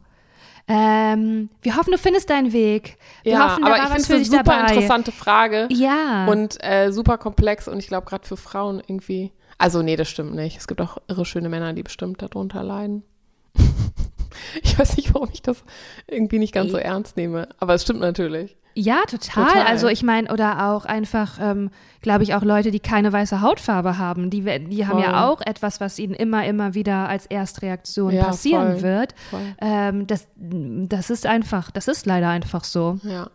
Ähm, 0.68 1.50
wir 1.62 1.78
hoffen, 1.78 1.92
du 1.92 1.98
findest 1.98 2.30
deinen 2.30 2.54
Weg. 2.54 2.98
Wir 3.24 3.34
Ja, 3.34 3.52
hoffen, 3.54 3.64
aber 3.64 3.78
ich 3.78 3.82
finde 3.84 4.02
es 4.02 4.10
eine 4.12 4.26
super 4.26 4.44
dabei. 4.44 4.74
interessante 4.74 5.12
Frage. 5.12 5.68
Ja. 5.72 6.28
Und 6.28 6.58
äh, 6.64 6.92
super 6.92 7.18
komplex 7.18 7.68
und 7.68 7.80
ich 7.80 7.88
glaube 7.88 8.06
gerade 8.08 8.28
für 8.28 8.38
Frauen 8.38 8.82
irgendwie. 8.86 9.32
Also 9.58 9.82
nee, 9.82 9.96
das 9.96 10.10
stimmt 10.10 10.36
nicht. 10.36 10.58
Es 10.58 10.68
gibt 10.68 10.80
auch 10.82 10.98
irre 11.08 11.26
schöne 11.26 11.50
Männer, 11.50 11.74
die 11.74 11.84
bestimmt 11.84 12.22
darunter 12.22 12.62
leiden. 12.64 13.04
ich 14.64 14.78
weiß 14.78 14.98
nicht, 14.98 15.14
warum 15.14 15.30
ich 15.32 15.42
das 15.42 15.64
irgendwie 16.08 16.40
nicht 16.40 16.54
ganz 16.54 16.72
so 16.72 16.78
ernst 16.78 17.18
nehme, 17.18 17.50
aber 17.60 17.74
es 17.74 17.84
stimmt 17.84 18.00
natürlich. 18.00 18.56
ja, 18.76 19.02
total. 19.08 19.48
Total. 19.48 19.66
Also 19.66 19.88
ich 19.88 20.04
meine, 20.04 20.32
oder 20.32 20.70
auch 20.70 20.86
einfach, 20.86 21.38
ähm, 21.42 21.70
glaube 22.02 22.24
ich, 22.24 22.34
auch 22.34 22.44
Leute, 22.44 22.72
die 22.72 22.80
keine 22.80 23.12
weiße 23.12 23.42
Hautfarbe 23.42 23.98
haben, 23.98 24.30
die, 24.30 24.42
die 24.42 24.88
haben 24.88 25.00
ja 25.00 25.10
Voll. 25.12 25.30
auch 25.30 25.42
etwas, 25.42 25.82
was 25.82 26.00
ihnen 26.00 26.14
immer, 26.14 26.46
immer 26.46 26.74
wieder 26.76 27.10
als 27.10 27.26
Erstreaktion 27.26 28.14
Ja, 28.14 28.26
passieren 28.26 28.74
voll. 28.74 28.82
wird. 28.84 29.16
Voll. 29.30 29.56
Ähm, 29.60 30.08
das, 30.08 30.28
das 30.36 31.10
ist 31.10 31.26
einfach, 31.26 31.72
das 31.72 31.88
ist 31.88 32.06
leider 32.06 32.30
einfach 32.30 32.64
so. 32.64 33.00
Ja. 33.04 33.30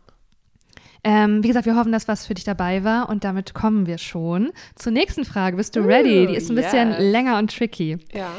Ähm, 1.06 1.44
wie 1.44 1.48
gesagt, 1.48 1.66
wir 1.66 1.76
hoffen, 1.76 1.92
dass 1.92 2.08
was 2.08 2.26
für 2.26 2.32
dich 2.32 2.44
dabei 2.44 2.82
war 2.82 3.10
und 3.10 3.24
damit 3.24 3.52
kommen 3.52 3.86
wir 3.86 3.98
schon 3.98 4.52
zur 4.74 4.92
nächsten 4.92 5.26
Frage. 5.26 5.58
Bist 5.58 5.76
du 5.76 5.80
ready? 5.80 6.26
Die 6.26 6.34
ist 6.34 6.48
ein 6.48 6.54
bisschen 6.54 6.92
yes. 6.92 6.98
länger 7.00 7.38
und 7.38 7.54
tricky. 7.54 7.98
Ja. 8.14 8.30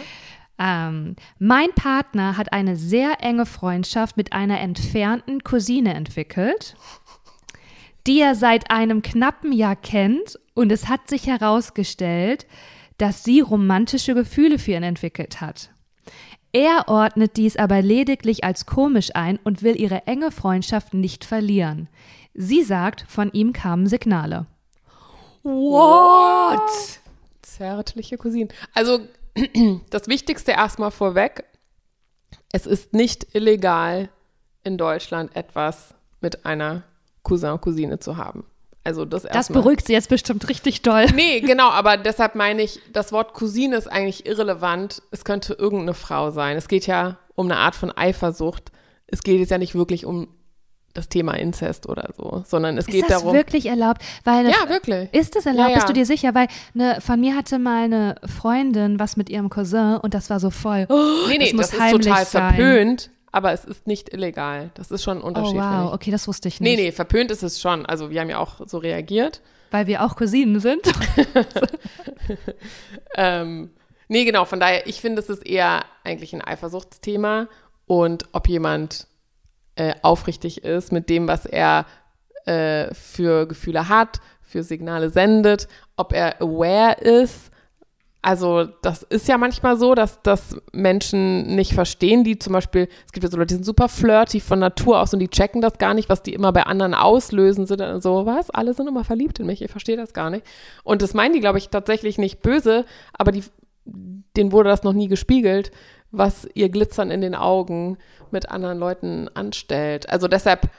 Ähm, 0.58 1.16
mein 1.38 1.72
Partner 1.76 2.38
hat 2.38 2.54
eine 2.54 2.78
sehr 2.78 3.22
enge 3.22 3.46
Freundschaft 3.46 4.16
mit 4.18 4.34
einer 4.34 4.60
entfernten 4.60 5.44
Cousine 5.44 5.94
entwickelt, 5.94 6.76
die 8.08 8.22
er 8.22 8.36
seit 8.36 8.72
einem 8.72 9.02
knappen 9.02 9.52
Jahr 9.52 9.76
kennt 9.76 10.40
und 10.54 10.72
es 10.72 10.88
hat 10.88 11.10
sich 11.10 11.28
herausgestellt, 11.28 12.46
dass 12.98 13.24
sie 13.24 13.42
romantische 13.42 14.14
Gefühle 14.14 14.58
für 14.58 14.72
ihn 14.72 14.84
entwickelt 14.84 15.42
hat. 15.42 15.72
Er 16.54 16.88
ordnet 16.88 17.36
dies 17.36 17.58
aber 17.58 17.82
lediglich 17.82 18.46
als 18.46 18.66
komisch 18.66 19.10
ein 19.14 19.38
und 19.44 19.62
will 19.62 19.78
ihre 19.78 20.08
enge 20.08 20.32
Freundschaft 20.32 20.94
nicht 20.94 21.26
verlieren. 21.26 21.90
Sie 22.34 22.64
sagt, 22.64 23.06
von 23.10 23.30
ihm 23.34 23.52
kamen 23.52 23.88
Signale. 23.88 24.46
What? 25.44 26.62
Zärtliche 27.42 28.18
Cousinen. 28.18 28.50
Also 28.74 29.00
das 29.90 30.08
Wichtigste 30.08 30.52
erstmal 30.52 30.92
vorweg. 30.92 31.44
Es 32.52 32.66
ist 32.66 32.94
nicht 32.94 33.36
illegal, 33.36 34.10
in 34.64 34.78
Deutschland 34.78 35.36
etwas 35.36 35.94
mit 36.22 36.46
einer 36.46 36.84
Cousin, 37.24 37.60
Cousine 37.62 38.00
zu 38.00 38.18
haben. 38.18 38.46
Also 38.84 39.04
das 39.06 39.24
Das 39.24 39.34
erstmal. 39.36 39.62
beruhigt 39.64 39.88
sie 39.88 39.94
jetzt 39.94 40.10
bestimmt 40.10 40.48
richtig 40.48 40.82
doll. 40.84 41.06
Nee, 41.16 41.42
genau, 41.42 41.70
aber 41.70 41.98
deshalb 41.98 42.36
meine 42.36 42.62
ich, 42.62 42.80
das 42.94 43.12
Wort 43.12 43.34
Cousine 43.34 43.76
ist 43.76 43.88
eigentlich 43.88 44.26
irrelevant. 44.28 45.02
Es 45.12 45.26
könnte 45.26 45.54
irgendeine 45.54 45.94
Frau 45.96 46.32
sein. 46.32 46.56
Es 46.56 46.68
geht 46.68 46.86
ja 46.88 47.18
um 47.36 47.48
eine 47.48 47.58
Art 47.58 47.76
von 47.76 47.92
Eifersucht. 47.92 48.72
Es 49.08 49.24
geht 49.24 49.40
jetzt 49.40 49.50
ja 49.50 49.58
nicht 49.58 49.76
wirklich 49.76 50.06
um 50.06 50.28
das 50.96 51.10
Thema 51.10 51.34
Inzest 51.34 51.88
oder 51.88 52.10
so, 52.18 52.44
sondern 52.48 52.78
es 52.78 52.86
geht 52.88 52.96
ist 53.04 53.10
das 53.10 53.20
darum. 53.22 53.34
wirklich 53.36 53.68
erlaubt? 53.68 54.02
Weil 54.24 54.50
Ja, 54.50 54.68
wirklich. 54.70 55.14
Ist 55.14 55.36
das 55.36 55.46
erlaubt? 55.46 55.68
Ja, 55.68 55.70
ja. 55.70 55.76
Bist 55.76 55.90
du 55.90 55.94
dir 55.94 56.06
sicher? 56.06 56.34
Weil 56.34 56.48
eine, 56.74 57.00
von 57.02 57.20
mir 57.20 57.36
hatte 57.36 57.60
mal 57.60 57.84
eine 57.84 58.16
Freundin 58.26 59.00
was 59.00 59.18
mit 59.18 59.30
ihrem 59.30 59.50
Cousin 59.50 59.98
und 59.98 60.14
das 60.14 60.30
war 60.30 60.40
so 60.40 60.50
voll. 60.50 60.86
Oh, 60.90 61.28
Nee, 61.28 61.38
nee, 61.38 61.46
das 61.46 61.54
muss 61.54 61.70
das, 61.72 61.80
ist 61.80 61.92
total 61.92 62.26
sein. 62.26 62.56
verpönt, 62.56 63.10
aber 63.32 63.52
es 63.54 63.66
ist 63.66 63.86
nicht 63.88 64.14
illegal. 64.14 64.72
Das 64.76 64.90
ist 64.92 65.04
schon 65.04 65.18
ein 65.18 65.24
Oh 65.24 65.28
Unterschied. 65.28 65.52
finde 65.52 65.66
wow, 65.86 65.94
okay, 65.94 66.12
das 66.12 66.28
wusste 66.28 66.48
ich 66.48 66.60
nicht. 66.62 66.76
Nee, 66.78 66.82
nee, 66.84 66.92
verpönt 66.92 67.30
ist 67.32 67.44
es 67.44 67.60
schon. 67.62 67.86
Also 67.86 68.10
wir 68.10 68.22
haben 68.22 68.30
ja 68.30 68.40
auch 68.40 68.62
so 68.66 68.78
reagiert. 68.78 69.42
Weil 69.72 69.88
wir 69.88 70.04
auch 70.06 70.16
Cousinen 70.16 70.60
sind. 70.60 70.82
Ähm, 73.16 73.70
nee, 74.08 74.26
genau, 74.26 74.46
von 74.46 74.60
daher, 74.60 74.88
ich 74.88 75.02
finde, 75.02 75.22
es 75.22 75.30
ist 75.30 75.46
eher 75.46 75.86
eigentlich 76.04 76.34
ein 76.34 76.42
Eifersuchtsthema 76.42 77.48
und 77.88 78.26
ob 78.34 78.48
jemand 78.50 79.08
äh, 79.76 79.94
aufrichtig 80.02 80.64
ist 80.64 80.92
mit 80.92 81.10
dem, 81.10 81.28
was 81.28 81.46
er 81.46 81.86
äh, 82.46 82.94
für 82.94 83.48
Gefühle 83.48 83.90
hat, 83.90 84.20
für 84.42 84.64
Signale 84.64 85.10
sendet, 85.10 85.68
ob 85.98 86.14
er 86.14 86.42
aware 86.42 86.94
ist. 87.02 87.52
Also 88.22 88.66
das 88.82 89.04
ist 89.04 89.28
ja 89.28 89.38
manchmal 89.38 89.78
so, 89.78 89.94
dass, 89.94 90.22
dass 90.24 90.56
Menschen 90.72 91.56
nicht 91.56 91.74
verstehen, 91.74 92.24
die 92.24 92.40
zum 92.40 92.54
Beispiel, 92.54 92.88
es 93.06 93.12
gibt 93.12 93.24
ja 93.24 93.30
so 93.30 93.38
Leute, 93.38 93.50
die 93.50 93.54
sind 93.56 93.66
super 93.66 93.88
flirty 93.88 94.40
von 94.40 94.58
Natur 94.58 95.00
aus 95.00 95.14
und 95.14 95.20
die 95.20 95.28
checken 95.28 95.62
das 95.62 95.78
gar 95.78 95.94
nicht, 95.94 96.10
was 96.10 96.24
die 96.24 96.34
immer 96.34 96.52
bei 96.52 96.64
anderen 96.64 96.96
auslösen, 96.96 97.68
sind 97.68 97.82
dann 97.82 98.02
so, 98.02 98.26
was, 98.26 98.50
alle 98.50 98.74
sind 98.74 98.88
immer 98.88 99.04
verliebt 99.04 99.40
in 99.40 99.46
mich, 99.46 99.62
ich 99.62 99.70
verstehe 99.70 99.98
das 99.98 100.14
gar 100.14 100.32
nicht. 100.32 100.44
Und 100.84 101.04
das 101.04 101.14
meinen 101.14 101.34
die, 101.34 101.40
glaube 101.40 101.60
ich, 101.60 101.70
tatsächlich 101.70 102.18
nicht 102.18 102.42
böse, 102.42 102.86
aber 103.14 103.32
die, 103.32 103.44
denen 103.86 104.52
wurde 104.52 104.70
das 104.70 104.82
noch 104.82 104.94
nie 104.94 105.08
gespiegelt, 105.08 105.72
was 106.18 106.48
ihr 106.54 106.70
Glitzern 106.70 107.12
in 107.12 107.22
den 107.22 107.36
Augen 107.36 107.98
mit 108.32 108.50
anderen 108.50 108.80
Leuten 108.80 109.30
anstellt. 109.34 110.10
Also 110.10 110.28
deshalb 110.28 110.70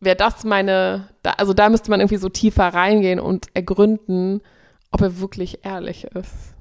wäre 0.00 0.16
das 0.16 0.44
meine, 0.44 1.08
da, 1.22 1.32
also 1.32 1.54
da 1.54 1.68
müsste 1.68 1.90
man 1.90 2.00
irgendwie 2.00 2.16
so 2.16 2.28
tiefer 2.28 2.68
reingehen 2.68 3.20
und 3.20 3.46
ergründen, 3.54 4.42
ob 4.90 5.00
er 5.00 5.20
wirklich 5.20 5.64
ehrlich 5.64 6.04
ist. 6.04 6.54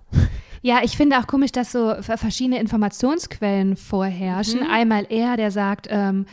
Ja, 0.64 0.82
ich 0.84 0.96
finde 0.96 1.18
auch 1.18 1.26
komisch, 1.26 1.52
dass 1.52 1.72
so 1.72 1.96
verschiedene 2.02 2.60
Informationsquellen 2.60 3.78
vorherrschen. 3.78 4.62
Mhm. 4.62 4.70
Einmal 4.70 5.08
er, 5.10 5.36
der 5.36 5.50
sagt, 5.50 5.88
ähm, 5.90 6.28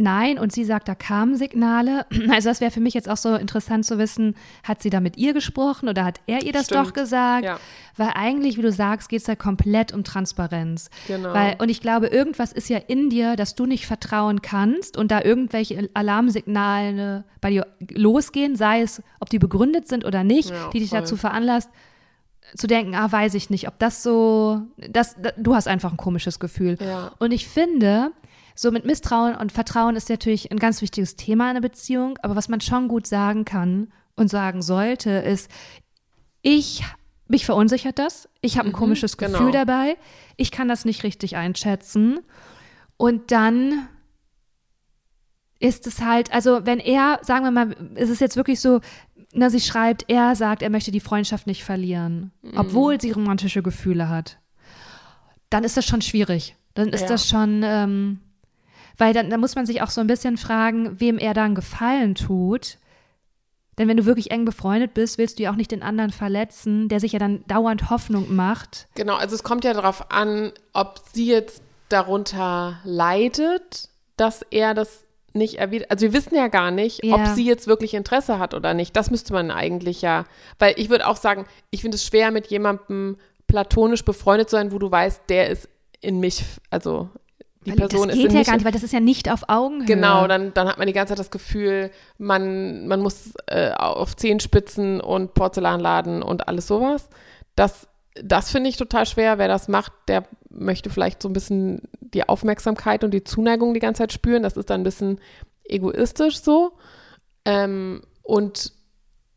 nein, 0.00 0.38
und 0.38 0.52
sie 0.52 0.64
sagt, 0.64 0.88
da 0.88 0.94
kamen 0.94 1.36
Signale. 1.36 2.06
Also 2.30 2.48
das 2.48 2.60
wäre 2.60 2.70
für 2.70 2.80
mich 2.80 2.94
jetzt 2.94 3.08
auch 3.08 3.16
so 3.16 3.34
interessant 3.34 3.84
zu 3.86 3.98
wissen, 3.98 4.34
hat 4.64 4.82
sie 4.82 4.90
da 4.90 5.00
mit 5.00 5.16
ihr 5.16 5.32
gesprochen 5.34 5.88
oder 5.88 6.04
hat 6.04 6.20
er 6.26 6.42
ihr 6.42 6.52
das 6.52 6.66
Stimmt. 6.66 6.86
doch 6.88 6.92
gesagt? 6.92 7.44
Ja. 7.44 7.58
Weil 7.96 8.12
eigentlich, 8.14 8.56
wie 8.56 8.62
du 8.62 8.72
sagst, 8.72 9.08
geht 9.08 9.20
es 9.20 9.26
ja 9.26 9.34
komplett 9.36 9.92
um 9.92 10.04
Transparenz. 10.04 10.88
Genau. 11.06 11.34
Weil, 11.34 11.56
und 11.58 11.68
ich 11.68 11.80
glaube, 11.80 12.06
irgendwas 12.06 12.52
ist 12.52 12.68
ja 12.68 12.78
in 12.78 13.10
dir, 13.10 13.36
dass 13.36 13.54
du 13.54 13.66
nicht 13.66 13.86
vertrauen 13.86 14.40
kannst 14.42 14.96
und 14.96 15.10
da 15.10 15.22
irgendwelche 15.22 15.90
Alarmsignale 15.94 17.24
bei 17.40 17.50
dir 17.50 17.66
losgehen, 17.92 18.56
sei 18.56 18.82
es, 18.82 19.02
ob 19.20 19.28
die 19.30 19.38
begründet 19.38 19.88
sind 19.88 20.04
oder 20.04 20.24
nicht, 20.24 20.50
Ja, 20.50 20.70
die 20.72 20.80
dich 20.80 20.90
voll. 20.90 21.00
dazu 21.00 21.16
veranlasst, 21.16 21.70
zu 22.56 22.66
denken, 22.66 22.94
ah, 22.94 23.10
weiß 23.10 23.34
ich 23.34 23.50
nicht, 23.50 23.68
ob 23.68 23.78
das 23.78 24.02
so, 24.02 24.62
das, 24.76 25.14
da- 25.20 25.32
du 25.36 25.54
hast 25.54 25.68
einfach 25.68 25.92
ein 25.92 25.96
komisches 25.96 26.40
Gefühl. 26.40 26.78
Ja. 26.80 27.12
Und 27.18 27.32
ich 27.32 27.46
finde, 27.46 28.12
so 28.54 28.70
mit 28.70 28.84
Misstrauen 28.84 29.34
und 29.36 29.52
Vertrauen 29.52 29.96
ist 29.96 30.08
natürlich 30.10 30.50
ein 30.50 30.58
ganz 30.58 30.82
wichtiges 30.82 31.16
Thema 31.16 31.44
in 31.44 31.50
einer 31.50 31.60
Beziehung, 31.60 32.18
aber 32.22 32.36
was 32.36 32.48
man 32.48 32.60
schon 32.60 32.88
gut 32.88 33.06
sagen 33.06 33.44
kann 33.44 33.92
und 34.16 34.28
sagen 34.28 34.62
sollte, 34.62 35.10
ist, 35.10 35.50
ich, 36.42 36.82
mich 37.28 37.44
verunsichert 37.46 37.98
das, 37.98 38.28
ich 38.40 38.58
habe 38.58 38.68
ein 38.68 38.72
komisches 38.72 39.16
genau. 39.16 39.38
Gefühl 39.38 39.52
dabei, 39.52 39.96
ich 40.36 40.50
kann 40.50 40.68
das 40.68 40.84
nicht 40.84 41.04
richtig 41.04 41.36
einschätzen 41.36 42.20
und 42.96 43.30
dann 43.30 43.88
ist 45.58 45.86
es 45.86 46.00
halt, 46.00 46.32
also 46.32 46.64
wenn 46.64 46.78
er, 46.78 47.18
sagen 47.22 47.44
wir 47.44 47.50
mal, 47.50 47.72
ist 47.94 48.08
es 48.10 48.20
jetzt 48.20 48.36
wirklich 48.36 48.60
so, 48.60 48.80
na, 49.32 49.50
sie 49.50 49.60
schreibt, 49.60 50.06
er 50.08 50.34
sagt, 50.34 50.62
er 50.62 50.70
möchte 50.70 50.90
die 50.90 51.00
Freundschaft 51.00 51.46
nicht 51.46 51.62
verlieren, 51.64 52.32
Mhm. 52.42 52.52
obwohl 52.56 53.00
sie 53.00 53.10
romantische 53.12 53.62
Gefühle 53.62 54.08
hat. 54.08 54.38
Dann 55.50 55.62
ist 55.64 55.76
das 55.76 55.84
schon 55.84 56.00
schwierig. 56.02 56.56
Dann 56.74 56.88
ist 56.88 57.02
Ja. 57.02 57.08
das 57.08 57.28
schon, 57.28 57.62
ähm, 57.64 58.20
weil 58.98 59.12
dann, 59.14 59.30
dann 59.30 59.40
muss 59.40 59.54
man 59.56 59.66
sich 59.66 59.82
auch 59.82 59.90
so 59.90 60.00
ein 60.00 60.06
bisschen 60.06 60.36
fragen, 60.36 61.00
wem 61.00 61.18
er 61.18 61.34
dann 61.34 61.54
Gefallen 61.54 62.14
tut. 62.14 62.78
Denn 63.78 63.88
wenn 63.88 63.96
du 63.96 64.04
wirklich 64.04 64.30
eng 64.30 64.44
befreundet 64.44 64.92
bist, 64.94 65.16
willst 65.16 65.38
du 65.38 65.44
ja 65.44 65.50
auch 65.52 65.56
nicht 65.56 65.70
den 65.70 65.82
anderen 65.82 66.10
verletzen, 66.10 66.88
der 66.88 67.00
sich 67.00 67.12
ja 67.12 67.18
dann 67.18 67.44
dauernd 67.46 67.88
Hoffnung 67.88 68.34
macht. 68.34 68.88
Genau, 68.94 69.14
also 69.16 69.34
es 69.34 69.42
kommt 69.42 69.64
ja 69.64 69.72
darauf 69.72 70.10
an, 70.10 70.52
ob 70.74 71.00
sie 71.12 71.26
jetzt 71.26 71.62
darunter 71.88 72.78
leidet, 72.84 73.88
dass 74.16 74.42
er 74.50 74.74
das 74.74 75.04
nicht 75.32 75.54
erwidert. 75.54 75.90
Also 75.90 76.02
wir 76.02 76.12
wissen 76.12 76.34
ja 76.34 76.48
gar 76.48 76.70
nicht, 76.70 77.04
Ja. 77.04 77.14
ob 77.14 77.26
sie 77.34 77.46
jetzt 77.46 77.66
wirklich 77.68 77.94
Interesse 77.94 78.38
hat 78.38 78.52
oder 78.52 78.74
nicht. 78.74 78.96
Das 78.96 79.10
müsste 79.10 79.32
man 79.32 79.50
eigentlich 79.50 80.02
ja, 80.02 80.24
weil 80.58 80.74
ich 80.76 80.90
würde 80.90 81.06
auch 81.06 81.16
sagen, 81.16 81.46
ich 81.70 81.82
finde 81.82 81.94
es 81.96 82.04
schwer, 82.04 82.30
mit 82.32 82.48
jemandem 82.48 83.16
platonisch 83.46 84.04
befreundet 84.04 84.50
zu 84.50 84.56
sein, 84.56 84.72
wo 84.72 84.78
du 84.78 84.90
weißt, 84.90 85.22
der 85.28 85.48
ist 85.48 85.68
in 86.00 86.20
mich, 86.20 86.44
also 86.70 87.08
die 87.66 87.72
Weil 87.72 87.76
Person 87.76 88.08
das 88.08 88.16
ist 88.16 88.22
geht 88.22 88.30
in 88.30 88.36
ja 88.38 88.42
gar 88.42 88.54
nicht, 88.54 88.64
weil 88.64 88.72
das 88.72 88.82
ist 88.82 88.92
ja 88.92 89.00
nicht 89.00 89.30
auf 89.30 89.48
Augenhöhe. 89.48 89.86
Genau, 89.86 90.26
dann, 90.26 90.54
dann 90.54 90.66
hat 90.66 90.78
man 90.78 90.86
die 90.86 90.94
ganze 90.94 91.10
Zeit 91.10 91.18
das 91.18 91.30
Gefühl, 91.30 91.90
man, 92.16 92.86
man 92.86 93.00
muss 93.00 93.34
äh, 93.46 93.72
auf 93.72 94.16
Zehenspitzen 94.16 95.00
und 95.00 95.34
Porzellanladen 95.34 96.22
und 96.22 96.48
alles 96.48 96.66
sowas. 96.66 97.10
Das, 97.56 97.86
das 98.14 98.50
finde 98.50 98.70
ich 98.70 98.78
total 98.78 99.04
schwer. 99.04 99.36
Wer 99.36 99.48
das 99.48 99.68
macht, 99.68 99.92
der 100.08 100.24
möchte 100.48 100.88
vielleicht 100.88 101.20
so 101.20 101.28
ein 101.28 101.34
bisschen 101.34 101.82
die 102.00 102.26
Aufmerksamkeit 102.26 103.04
und 103.04 103.12
die 103.12 103.24
Zuneigung 103.24 103.74
die 103.74 103.80
ganze 103.80 104.00
Zeit 104.00 104.12
spüren. 104.14 104.42
Das 104.42 104.56
ist 104.56 104.70
dann 104.70 104.80
ein 104.80 104.84
bisschen 104.84 105.20
egoistisch 105.64 106.40
so. 106.40 106.72
Ähm, 107.44 108.02
und 108.22 108.72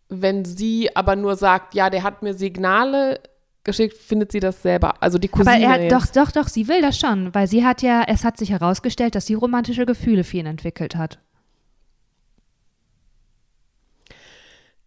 wenn 0.07 0.45
sie 0.45 0.95
aber 0.95 1.17
nur 1.17 1.35
sagt, 1.35 1.75
ja, 1.75 1.89
der 1.89 2.03
hat 2.03 2.23
mir 2.23 2.35
Signale 2.35 3.19
geschickt, 3.63 3.97
findet 3.97 4.31
sie 4.31 4.39
das 4.39 4.61
selber. 4.61 5.01
Also 5.01 5.17
die 5.17 5.27
Cousine 5.29 5.55
Aber 5.55 5.77
er, 5.77 5.83
jetzt. 5.83 5.91
doch, 5.93 6.05
doch, 6.25 6.31
doch, 6.31 6.47
sie 6.47 6.67
will 6.67 6.81
das 6.81 6.97
schon, 6.99 7.33
weil 7.33 7.47
sie 7.47 7.65
hat 7.65 7.81
ja, 7.81 8.03
es 8.07 8.23
hat 8.23 8.37
sich 8.37 8.49
herausgestellt, 8.51 9.15
dass 9.15 9.25
sie 9.25 9.33
romantische 9.35 9.85
Gefühle 9.85 10.23
für 10.23 10.37
ihn 10.37 10.45
entwickelt 10.45 10.95
hat. 10.95 11.19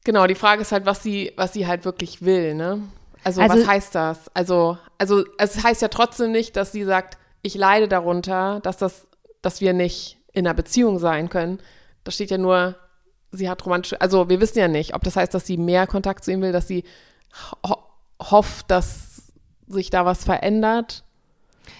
Genau, 0.04 0.26
die 0.26 0.34
Frage 0.36 0.62
ist 0.62 0.72
halt, 0.72 0.86
was 0.86 1.02
sie, 1.02 1.32
was 1.36 1.52
sie 1.52 1.66
halt 1.66 1.84
wirklich 1.84 2.22
will, 2.22 2.54
ne? 2.54 2.80
Also, 3.24 3.40
Also- 3.40 3.58
was 3.58 3.66
heißt 3.66 3.94
das? 3.94 4.30
Also, 4.34 4.78
also 4.98 5.24
es 5.38 5.62
heißt 5.64 5.82
ja 5.82 5.88
trotzdem 5.88 6.30
nicht, 6.30 6.54
dass 6.56 6.70
sie 6.72 6.84
sagt, 6.84 7.18
ich 7.42 7.54
leide 7.56 7.88
darunter, 7.88 8.60
dass 8.60 8.76
das, 8.76 9.08
dass 9.42 9.60
wir 9.60 9.72
nicht 9.72 10.18
in 10.32 10.46
einer 10.46 10.54
Beziehung 10.54 10.98
sein 10.98 11.28
können. 11.28 11.58
Da 12.04 12.12
steht 12.12 12.30
ja 12.30 12.38
nur, 12.38 12.76
sie 13.32 13.48
hat 13.50 13.64
romantische, 13.66 14.00
also 14.00 14.28
wir 14.28 14.40
wissen 14.40 14.58
ja 14.58 14.68
nicht, 14.68 14.94
ob 14.94 15.02
das 15.02 15.16
heißt, 15.16 15.34
dass 15.34 15.46
sie 15.46 15.56
mehr 15.56 15.86
Kontakt 15.88 16.24
zu 16.24 16.30
ihm 16.30 16.40
will, 16.42 16.52
dass 16.52 16.68
sie 16.68 16.84
ho 18.20 18.30
hofft, 18.30 18.70
dass 18.70 19.32
sich 19.68 19.90
da 19.90 20.04
was 20.04 20.24
verändert. 20.24 21.02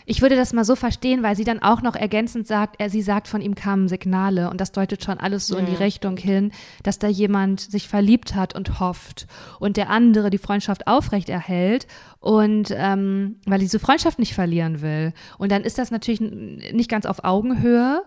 Ich 0.05 0.21
würde 0.23 0.37
das 0.37 0.53
mal 0.53 0.65
so 0.65 0.75
verstehen, 0.77 1.23
weil 1.23 1.37
sie 1.37 1.45
dann 1.45 1.63
auch 1.63 1.81
noch 1.83 1.95
ergänzend 1.95 2.47
sagt, 2.47 2.77
er, 2.79 2.91
sie 2.91 3.03
sagt, 3.03 3.29
von 3.29 3.41
ihm 3.41 3.55
kamen 3.55 3.89
Signale 3.89 4.51
und 4.51 4.61
das 4.61 4.73
deutet 4.73 5.05
schon 5.05 5.19
alles 5.19 5.47
so 5.47 5.57
in 5.57 5.67
die 5.67 5.73
Ja. 5.73 5.79
Richtung 5.79 6.17
hin, 6.17 6.53
dass 6.83 6.99
da 6.99 7.09
jemand 7.09 7.61
sich 7.61 7.89
verliebt 7.89 8.35
hat 8.35 8.55
und 8.55 8.81
hofft 8.81 9.27
und 9.61 9.77
der 9.77 9.91
andere 9.91 10.31
die 10.31 10.39
Freundschaft 10.39 10.87
aufrechterhält 10.87 11.87
und 12.19 12.73
ähm, 12.77 13.37
weil 13.47 13.61
diese 13.61 13.79
Freundschaft 13.79 14.19
nicht 14.19 14.35
verlieren 14.35 14.81
will. 14.81 15.13
Und 15.39 15.53
dann 15.53 15.63
ist 15.63 15.79
das 15.79 15.91
natürlich 15.91 16.21
nicht 16.21 16.91
ganz 16.91 17.07
auf 17.07 17.25
Augenhöhe. 17.25 18.03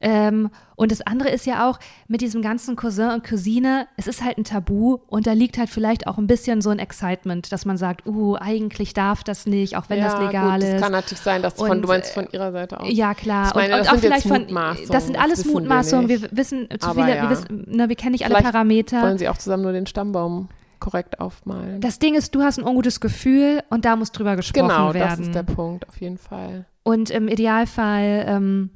Ähm, 0.00 0.50
und 0.74 0.92
das 0.92 1.00
andere 1.00 1.30
ist 1.30 1.46
ja 1.46 1.68
auch 1.68 1.78
mit 2.06 2.20
diesem 2.20 2.42
ganzen 2.42 2.76
Cousin 2.76 3.12
und 3.12 3.24
Cousine, 3.24 3.88
es 3.96 4.06
ist 4.06 4.22
halt 4.22 4.36
ein 4.36 4.44
Tabu 4.44 4.98
und 5.06 5.26
da 5.26 5.32
liegt 5.32 5.56
halt 5.56 5.70
vielleicht 5.70 6.06
auch 6.06 6.18
ein 6.18 6.26
bisschen 6.26 6.60
so 6.60 6.68
ein 6.68 6.78
Excitement, 6.78 7.50
dass 7.50 7.64
man 7.64 7.78
sagt, 7.78 8.06
uh, 8.06 8.36
eigentlich 8.36 8.92
darf 8.92 9.24
das 9.24 9.46
nicht, 9.46 9.76
auch 9.76 9.88
wenn 9.88 9.98
ja, 9.98 10.04
das 10.04 10.20
legal 10.20 10.58
gut, 10.58 10.64
ist. 10.64 10.74
Das 10.74 10.82
kann 10.82 10.92
natürlich 10.92 11.22
sein, 11.22 11.40
dass 11.40 11.54
von, 11.54 11.70
Und, 11.70 11.82
du 11.82 11.88
meinst 11.88 12.12
von 12.12 12.28
ihrer 12.30 12.52
Seite 12.52 12.78
aus. 12.78 12.88
Ja, 12.90 13.14
klar. 13.14 13.48
Ich 13.48 13.54
meine, 13.54 13.74
und, 13.74 13.80
das 13.80 13.88
und 13.88 13.96
auch 13.96 14.00
vielleicht 14.00 14.28
von. 14.28 14.40
Mutmaßungen, 14.42 14.88
Das 14.90 15.06
sind 15.06 15.16
das 15.16 15.24
alles 15.24 15.44
wir 15.46 15.52
Mutmaßungen. 15.52 16.08
Wir, 16.08 16.18
nicht. 16.18 16.36
wissen 16.36 16.68
zu 16.78 16.88
Aber 16.88 17.02
viele, 17.02 17.16
ja. 17.16 17.22
wir, 17.22 17.30
wissen, 17.30 17.64
ne, 17.68 17.88
wir 17.88 17.96
kennen 17.96 18.12
nicht 18.12 18.26
alle 18.26 18.34
Vielleicht 18.34 18.52
Parameter. 18.52 19.02
Wollen 19.02 19.18
sie 19.18 19.28
auch 19.30 19.38
zusammen 19.38 19.62
nur 19.62 19.72
den 19.72 19.86
Stammbaum 19.86 20.48
korrekt 20.78 21.20
aufmalen? 21.20 21.80
Das 21.80 21.98
Ding 21.98 22.14
ist, 22.14 22.34
du 22.34 22.42
hast 22.42 22.58
ein 22.58 22.66
ungutes 22.66 23.00
Gefühl 23.00 23.62
und 23.70 23.86
da 23.86 23.96
muss 23.96 24.12
drüber 24.12 24.36
gesprochen 24.36 24.68
genau, 24.68 24.92
werden. 24.92 25.08
das 25.08 25.20
ist 25.20 25.34
der 25.34 25.42
Punkt, 25.42 25.88
auf 25.88 25.98
jeden 26.02 26.18
Fall. 26.18 26.66
Und 26.82 27.08
im 27.10 27.28
Idealfall 27.28 28.26
ähm, 28.28 28.70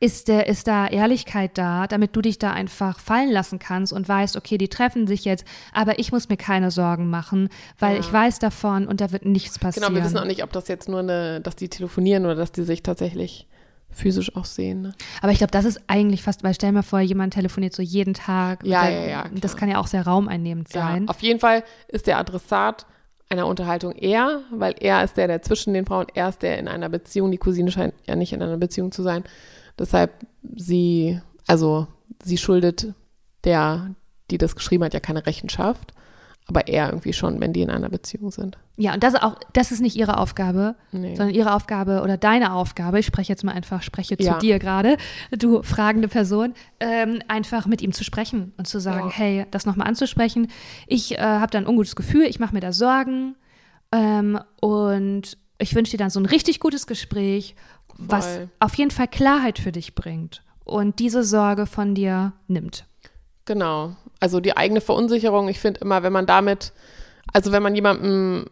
ist, 0.00 0.28
der, 0.28 0.46
ist 0.46 0.66
da 0.66 0.86
Ehrlichkeit 0.88 1.52
da, 1.58 1.86
damit 1.86 2.14
du 2.16 2.20
dich 2.22 2.38
da 2.38 2.52
einfach 2.52 3.00
fallen 3.00 3.30
lassen 3.30 3.58
kannst 3.58 3.92
und 3.92 4.08
weißt, 4.08 4.36
okay, 4.36 4.58
die 4.58 4.68
treffen 4.68 5.06
sich 5.06 5.24
jetzt, 5.24 5.44
aber 5.72 5.98
ich 5.98 6.12
muss 6.12 6.28
mir 6.28 6.36
keine 6.36 6.70
Sorgen 6.70 7.08
machen, 7.10 7.48
weil 7.78 7.94
Ja. 7.94 8.00
ich 8.00 8.12
weiß 8.12 8.38
davon 8.38 8.86
und 8.86 9.00
da 9.00 9.12
wird 9.12 9.24
nichts 9.24 9.58
passieren. 9.58 9.88
Genau, 9.88 9.98
wir 9.98 10.04
wissen 10.04 10.18
auch 10.18 10.24
nicht, 10.26 10.42
ob 10.42 10.52
das 10.52 10.68
jetzt 10.68 10.88
nur 10.88 11.00
eine, 11.00 11.40
dass 11.40 11.56
die 11.56 11.68
telefonieren 11.68 12.24
oder 12.24 12.34
dass 12.34 12.52
die 12.52 12.62
sich 12.62 12.82
tatsächlich 12.82 13.46
physisch 13.90 14.36
auch 14.36 14.44
sehen. 14.44 14.82
Ne? 14.82 14.92
Aber 15.22 15.32
ich 15.32 15.38
glaube, 15.38 15.52
das 15.52 15.64
ist 15.64 15.80
eigentlich 15.86 16.22
fast, 16.22 16.42
weil 16.44 16.52
stell 16.54 16.72
mal 16.72 16.82
vor, 16.82 17.00
jemand 17.00 17.32
telefoniert 17.32 17.72
so 17.74 17.82
jeden 17.82 18.12
Tag. 18.12 18.64
Ja, 18.64 18.82
Der- 18.84 18.92
ja, 18.92 19.06
ja, 19.06 19.24
Das 19.40 19.52
klar. 19.52 19.60
kann 19.60 19.68
ja 19.70 19.78
auch 19.78 19.86
sehr 19.86 20.02
raumeinnehmend 20.06 20.68
sein. 20.68 21.04
Ja, 21.04 21.08
auf 21.10 21.22
jeden 21.22 21.40
Fall 21.40 21.62
ist 21.88 22.06
der 22.06 22.18
Adressat 22.18 22.84
einer 23.28 23.46
Unterhaltung 23.46 23.92
er, 23.92 24.42
weil 24.50 24.74
er 24.78 25.02
ist 25.02 25.16
der, 25.16 25.26
der 25.28 25.42
zwischen 25.42 25.72
den 25.74 25.86
Frauen, 25.86 26.06
er 26.14 26.28
ist 26.28 26.42
der 26.42 26.58
in 26.58 26.68
einer 26.68 26.88
Beziehung, 26.88 27.30
die 27.32 27.38
Cousine 27.38 27.70
scheint 27.72 27.94
ja 28.06 28.14
nicht 28.16 28.32
in 28.32 28.42
einer 28.42 28.56
Beziehung 28.58 28.92
zu 28.92 29.02
sein. 29.02 29.24
Deshalb 29.78 30.12
sie, 30.54 31.20
also 31.46 31.86
sie 32.22 32.38
schuldet 32.38 32.94
der, 33.44 33.94
die 34.30 34.38
das 34.38 34.56
geschrieben 34.56 34.84
hat, 34.84 34.94
ja 34.94 35.00
keine 35.00 35.26
Rechenschaft. 35.26 35.92
Aber 36.48 36.68
er 36.68 36.86
irgendwie 36.90 37.12
schon, 37.12 37.40
wenn 37.40 37.52
die 37.52 37.62
in 37.62 37.70
einer 37.70 37.88
Beziehung 37.88 38.30
sind. 38.30 38.56
Ja, 38.76 38.94
und 38.94 39.02
das 39.02 39.14
ist 39.14 39.22
auch, 39.24 39.36
das 39.52 39.72
ist 39.72 39.80
nicht 39.80 39.96
ihre 39.96 40.18
Aufgabe, 40.18 40.76
Nee. 40.92 41.16
sondern 41.16 41.34
ihre 41.34 41.52
Aufgabe 41.52 42.02
oder 42.02 42.16
deine 42.16 42.52
Aufgabe, 42.52 43.00
ich 43.00 43.06
spreche 43.06 43.32
jetzt 43.32 43.42
mal 43.42 43.50
einfach, 43.50 43.82
spreche 43.82 44.16
zu 44.16 44.22
Ja. 44.22 44.38
dir 44.38 44.60
gerade, 44.60 44.96
du 45.36 45.62
fragende 45.64 46.06
Person, 46.06 46.54
ähm, 46.78 47.18
einfach 47.26 47.66
mit 47.66 47.82
ihm 47.82 47.90
zu 47.92 48.04
sprechen 48.04 48.52
und 48.58 48.68
zu 48.68 48.78
sagen, 48.78 49.08
Ja. 49.08 49.14
hey, 49.16 49.46
das 49.50 49.66
nochmal 49.66 49.88
anzusprechen. 49.88 50.46
Ich 50.86 51.18
äh, 51.18 51.20
habe 51.20 51.50
da 51.50 51.58
ein 51.58 51.66
ungutes 51.66 51.96
Gefühl, 51.96 52.22
ich 52.26 52.38
mache 52.38 52.54
mir 52.54 52.60
da 52.60 52.72
Sorgen 52.72 53.34
ähm, 53.90 54.38
und 54.60 55.36
ich 55.58 55.74
wünsche 55.74 55.92
dir 55.92 55.98
dann 55.98 56.10
so 56.10 56.20
ein 56.20 56.26
richtig 56.26 56.60
gutes 56.60 56.86
Gespräch, 56.86 57.54
was 57.96 58.26
Voll. 58.26 58.48
auf 58.60 58.74
jeden 58.74 58.90
Fall 58.90 59.08
Klarheit 59.08 59.58
für 59.58 59.72
dich 59.72 59.94
bringt 59.94 60.42
und 60.64 60.98
diese 60.98 61.22
Sorge 61.22 61.66
von 61.66 61.94
dir 61.94 62.32
nimmt. 62.48 62.84
Genau. 63.46 63.96
Also 64.20 64.40
die 64.40 64.56
eigene 64.56 64.80
Verunsicherung, 64.80 65.48
ich 65.48 65.60
finde 65.60 65.80
immer, 65.80 66.02
wenn 66.02 66.12
man 66.12 66.26
damit, 66.26 66.72
also 67.32 67.52
wenn 67.52 67.62
man 67.62 67.74
jemandem 67.74 68.46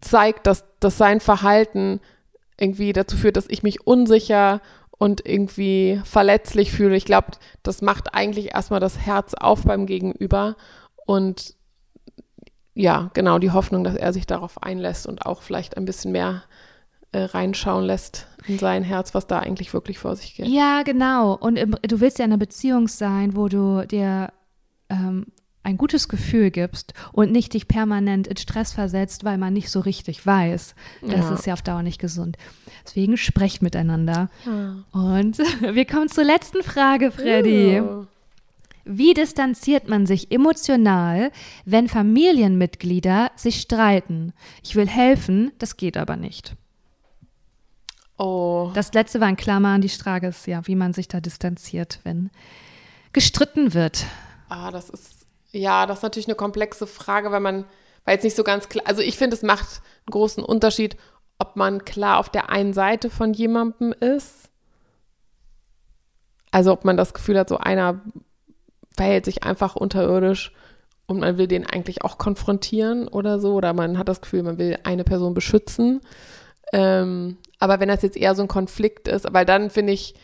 zeigt, 0.00 0.46
dass, 0.46 0.64
dass 0.80 0.96
sein 0.96 1.20
Verhalten 1.20 2.00
irgendwie 2.58 2.92
dazu 2.92 3.16
führt, 3.16 3.36
dass 3.36 3.48
ich 3.48 3.62
mich 3.62 3.86
unsicher 3.86 4.60
und 4.92 5.26
irgendwie 5.26 6.00
verletzlich 6.04 6.72
fühle, 6.72 6.96
ich 6.96 7.04
glaube, 7.04 7.32
das 7.62 7.82
macht 7.82 8.14
eigentlich 8.14 8.54
erstmal 8.54 8.80
das 8.80 8.98
Herz 8.98 9.34
auf 9.34 9.64
beim 9.64 9.86
Gegenüber 9.86 10.56
und 11.04 11.55
ja, 12.76 13.10
genau, 13.14 13.38
die 13.38 13.50
Hoffnung, 13.50 13.82
dass 13.84 13.96
er 13.96 14.12
sich 14.12 14.26
darauf 14.26 14.62
einlässt 14.62 15.06
und 15.06 15.24
auch 15.26 15.42
vielleicht 15.42 15.76
ein 15.76 15.84
bisschen 15.86 16.12
mehr 16.12 16.42
äh, 17.12 17.22
reinschauen 17.22 17.84
lässt 17.84 18.26
in 18.46 18.58
sein 18.58 18.82
Herz, 18.84 19.14
was 19.14 19.26
da 19.26 19.38
eigentlich 19.40 19.72
wirklich 19.72 19.98
vor 19.98 20.14
sich 20.14 20.34
geht. 20.36 20.46
Ja, 20.46 20.82
genau. 20.84 21.34
Und 21.34 21.56
im, 21.56 21.74
du 21.82 22.00
willst 22.00 22.18
ja 22.18 22.24
in 22.26 22.30
einer 22.32 22.38
Beziehung 22.38 22.86
sein, 22.86 23.34
wo 23.34 23.48
du 23.48 23.86
dir 23.86 24.28
ähm, 24.90 25.26
ein 25.62 25.78
gutes 25.78 26.08
Gefühl 26.08 26.50
gibst 26.52 26.94
und 27.12 27.32
nicht 27.32 27.54
dich 27.54 27.66
permanent 27.66 28.28
in 28.28 28.36
Stress 28.36 28.72
versetzt, 28.72 29.24
weil 29.24 29.36
man 29.38 29.52
nicht 29.52 29.70
so 29.70 29.80
richtig 29.80 30.24
weiß. 30.24 30.74
Das 31.02 31.10
Ja. 31.28 31.34
ist 31.34 31.46
ja 31.46 31.54
auf 31.54 31.62
Dauer 31.62 31.82
nicht 31.82 31.98
gesund. 32.00 32.36
Deswegen 32.84 33.16
sprecht 33.16 33.62
miteinander. 33.62 34.28
Ja. 34.44 34.76
Und 34.92 35.38
wir 35.74 35.84
kommen 35.86 36.08
zur 36.08 36.22
letzten 36.24 36.62
Frage, 36.62 37.10
Freddy. 37.10 37.76
Ja. 37.76 38.06
Wie 38.88 39.14
distanziert 39.14 39.88
man 39.88 40.06
sich 40.06 40.30
emotional, 40.30 41.32
wenn 41.64 41.88
Familienmitglieder 41.88 43.32
sich 43.34 43.60
streiten? 43.60 44.32
Ich 44.62 44.76
will 44.76 44.86
helfen, 44.86 45.50
das 45.58 45.76
geht 45.76 45.96
aber 45.96 46.14
nicht. 46.14 46.54
Oh. 48.16 48.70
Das 48.74 48.92
letzte 48.92 49.20
war 49.20 49.28
in 49.28 49.36
Klammern, 49.36 49.80
die 49.80 49.88
Frage 49.88 50.28
ist 50.28 50.46
ja, 50.46 50.64
wie 50.68 50.76
man 50.76 50.92
sich 50.92 51.08
da 51.08 51.20
distanziert, 51.20 51.98
wenn 52.04 52.30
gestritten 53.12 53.74
wird. 53.74 54.06
Ah, 54.48 54.70
das 54.70 54.88
ist, 54.88 55.26
ja, 55.50 55.86
das 55.86 55.98
ist 55.98 56.02
natürlich 56.04 56.28
eine 56.28 56.36
komplexe 56.36 56.86
Frage, 56.86 57.32
weil 57.32 57.40
man, 57.40 57.64
weil 58.04 58.14
jetzt 58.14 58.22
nicht 58.22 58.36
so 58.36 58.44
ganz 58.44 58.68
klar, 58.68 58.86
also 58.86 59.02
ich 59.02 59.18
finde, 59.18 59.34
es 59.34 59.42
macht 59.42 59.66
einen 60.06 60.12
großen 60.12 60.44
Unterschied, 60.44 60.96
ob 61.40 61.56
man 61.56 61.84
klar 61.84 62.18
auf 62.18 62.28
der 62.28 62.50
einen 62.50 62.72
Seite 62.72 63.10
von 63.10 63.34
jemandem 63.34 63.92
ist. 63.92 64.48
Also 66.52 66.72
ob 66.72 66.84
man 66.84 66.96
das 66.96 67.14
Gefühl 67.14 67.36
hat, 67.36 67.48
so 67.48 67.58
einer 67.58 68.00
verhält 68.96 69.24
sich 69.24 69.44
einfach 69.44 69.76
unterirdisch 69.76 70.52
und 71.06 71.20
man 71.20 71.38
will 71.38 71.46
den 71.46 71.66
eigentlich 71.66 72.02
auch 72.02 72.18
konfrontieren 72.18 73.08
oder 73.08 73.38
so, 73.38 73.54
oder 73.54 73.72
man 73.72 73.98
hat 73.98 74.08
das 74.08 74.20
Gefühl, 74.20 74.42
man 74.42 74.58
will 74.58 74.78
eine 74.84 75.04
Person 75.04 75.34
beschützen. 75.34 76.00
Ähm, 76.72 77.38
aber 77.58 77.80
wenn 77.80 77.88
das 77.88 78.02
jetzt 78.02 78.16
eher 78.16 78.34
so 78.34 78.42
ein 78.42 78.48
Konflikt 78.48 79.08
ist, 79.08 79.32
weil 79.32 79.44
dann 79.44 79.70
finde 79.70 79.92
ich, 79.92 80.14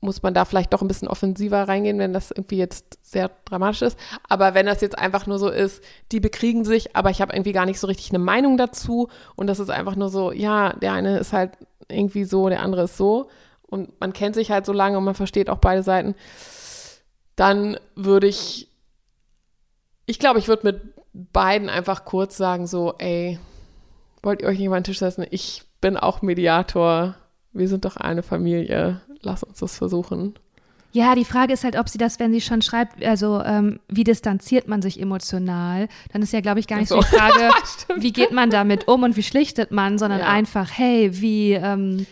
muss 0.00 0.22
man 0.22 0.32
da 0.32 0.44
vielleicht 0.44 0.72
doch 0.72 0.82
ein 0.82 0.88
bisschen 0.88 1.08
offensiver 1.08 1.66
reingehen, 1.66 1.98
wenn 1.98 2.12
das 2.12 2.30
irgendwie 2.30 2.58
jetzt 2.58 2.98
sehr 3.02 3.32
dramatisch 3.44 3.82
ist. 3.82 3.98
Aber 4.28 4.54
wenn 4.54 4.66
das 4.66 4.80
jetzt 4.80 4.96
einfach 4.96 5.26
nur 5.26 5.40
so 5.40 5.48
ist, 5.48 5.82
die 6.12 6.20
bekriegen 6.20 6.64
sich, 6.64 6.94
aber 6.94 7.10
ich 7.10 7.20
habe 7.20 7.32
irgendwie 7.32 7.52
gar 7.52 7.66
nicht 7.66 7.80
so 7.80 7.88
richtig 7.88 8.10
eine 8.10 8.20
Meinung 8.20 8.56
dazu 8.56 9.08
und 9.34 9.48
das 9.48 9.58
ist 9.58 9.70
einfach 9.70 9.96
nur 9.96 10.08
so, 10.08 10.30
ja, 10.30 10.72
der 10.74 10.92
eine 10.92 11.18
ist 11.18 11.32
halt 11.32 11.52
irgendwie 11.88 12.24
so, 12.24 12.48
der 12.48 12.62
andere 12.62 12.84
ist 12.84 12.96
so 12.96 13.28
und 13.66 13.98
man 14.00 14.12
kennt 14.12 14.36
sich 14.36 14.52
halt 14.52 14.66
so 14.66 14.72
lange 14.72 14.98
und 14.98 15.04
man 15.04 15.16
versteht 15.16 15.50
auch 15.50 15.58
beide 15.58 15.82
Seiten, 15.82 16.14
dann 17.38 17.78
würde 17.94 18.26
ich, 18.26 18.68
ich 20.06 20.18
glaube, 20.18 20.38
ich 20.38 20.48
würde 20.48 20.66
mit 20.66 20.80
beiden 21.32 21.68
einfach 21.68 22.04
kurz 22.04 22.36
sagen 22.36 22.66
so, 22.66 22.94
ey, 22.98 23.38
wollt 24.22 24.42
ihr 24.42 24.48
euch 24.48 24.58
nicht 24.58 24.68
mal 24.68 24.76
an 24.76 24.82
den 24.82 24.86
Tisch 24.86 24.98
setzen? 24.98 25.24
Ich 25.30 25.62
bin 25.80 25.96
auch 25.96 26.22
Mediator. 26.22 27.14
Wir 27.52 27.68
sind 27.68 27.84
doch 27.84 27.96
eine 27.96 28.22
Familie. 28.22 29.00
Lass 29.22 29.42
uns 29.42 29.58
das 29.60 29.76
versuchen. 29.78 30.34
Ja, 30.92 31.14
die 31.14 31.24
Frage 31.24 31.52
ist 31.52 31.64
halt, 31.64 31.78
ob 31.78 31.88
sie 31.88 31.98
das, 31.98 32.18
wenn 32.18 32.32
sie 32.32 32.40
schon 32.40 32.62
schreibt, 32.62 33.04
also 33.04 33.42
ähm, 33.44 33.78
wie 33.88 34.04
distanziert 34.04 34.68
man 34.68 34.80
sich 34.80 34.98
emotional, 35.00 35.88
dann 36.12 36.22
ist 36.22 36.32
ja, 36.32 36.40
glaube 36.40 36.60
ich, 36.60 36.66
gar 36.66 36.78
nicht 36.78 36.88
so 36.88 36.98
Ach 36.98 37.04
die 37.04 37.10
so. 37.10 37.16
Frage, 37.18 37.50
wie 37.98 38.12
geht 38.12 38.32
man 38.32 38.48
damit 38.50 38.88
um 38.88 39.02
und 39.02 39.16
wie 39.16 39.22
schlichtet 39.22 39.70
man, 39.70 39.98
sondern 39.98 40.20
Ja. 40.20 40.26
einfach, 40.28 40.70
hey, 40.72 41.10
wie, 41.20 41.52
ähm, 41.52 42.06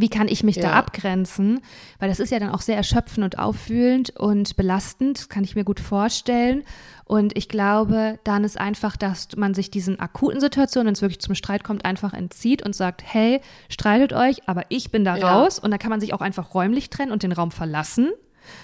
wie 0.00 0.08
kann 0.08 0.28
ich 0.28 0.42
mich 0.44 0.56
da 0.56 0.68
Ja. 0.68 0.72
abgrenzen? 0.74 1.60
Weil 1.98 2.08
das 2.08 2.20
ist 2.20 2.30
ja 2.30 2.38
dann 2.38 2.50
auch 2.50 2.60
sehr 2.60 2.76
erschöpfend 2.76 3.24
und 3.24 3.38
aufwühlend 3.38 4.10
und 4.16 4.56
belastend, 4.56 5.28
kann 5.30 5.44
ich 5.44 5.54
mir 5.56 5.64
gut 5.64 5.80
vorstellen. 5.80 6.62
Und 7.04 7.36
ich 7.36 7.48
glaube, 7.48 8.18
dann 8.24 8.44
ist 8.44 8.58
einfach, 8.60 8.96
dass 8.96 9.28
man 9.36 9.54
sich 9.54 9.70
diesen 9.70 9.98
akuten 9.98 10.40
Situationen, 10.40 10.88
wenn 10.88 10.94
es 10.94 11.00
wirklich 11.02 11.20
zum 11.20 11.34
Streit 11.34 11.64
kommt, 11.64 11.84
einfach 11.84 12.12
entzieht 12.12 12.62
und 12.62 12.74
sagt, 12.76 13.02
hey, 13.04 13.40
streitet 13.68 14.12
euch, 14.12 14.46
aber 14.48 14.62
ich 14.68 14.90
bin 14.90 15.04
da 15.04 15.16
Ja. 15.16 15.38
raus. 15.38 15.58
Und 15.58 15.70
da 15.70 15.78
kann 15.78 15.90
man 15.90 16.00
sich 16.00 16.12
auch 16.14 16.20
einfach 16.20 16.54
räumlich 16.54 16.90
trennen 16.90 17.12
und 17.12 17.22
den 17.22 17.32
Raum 17.32 17.50
verlassen. 17.50 18.10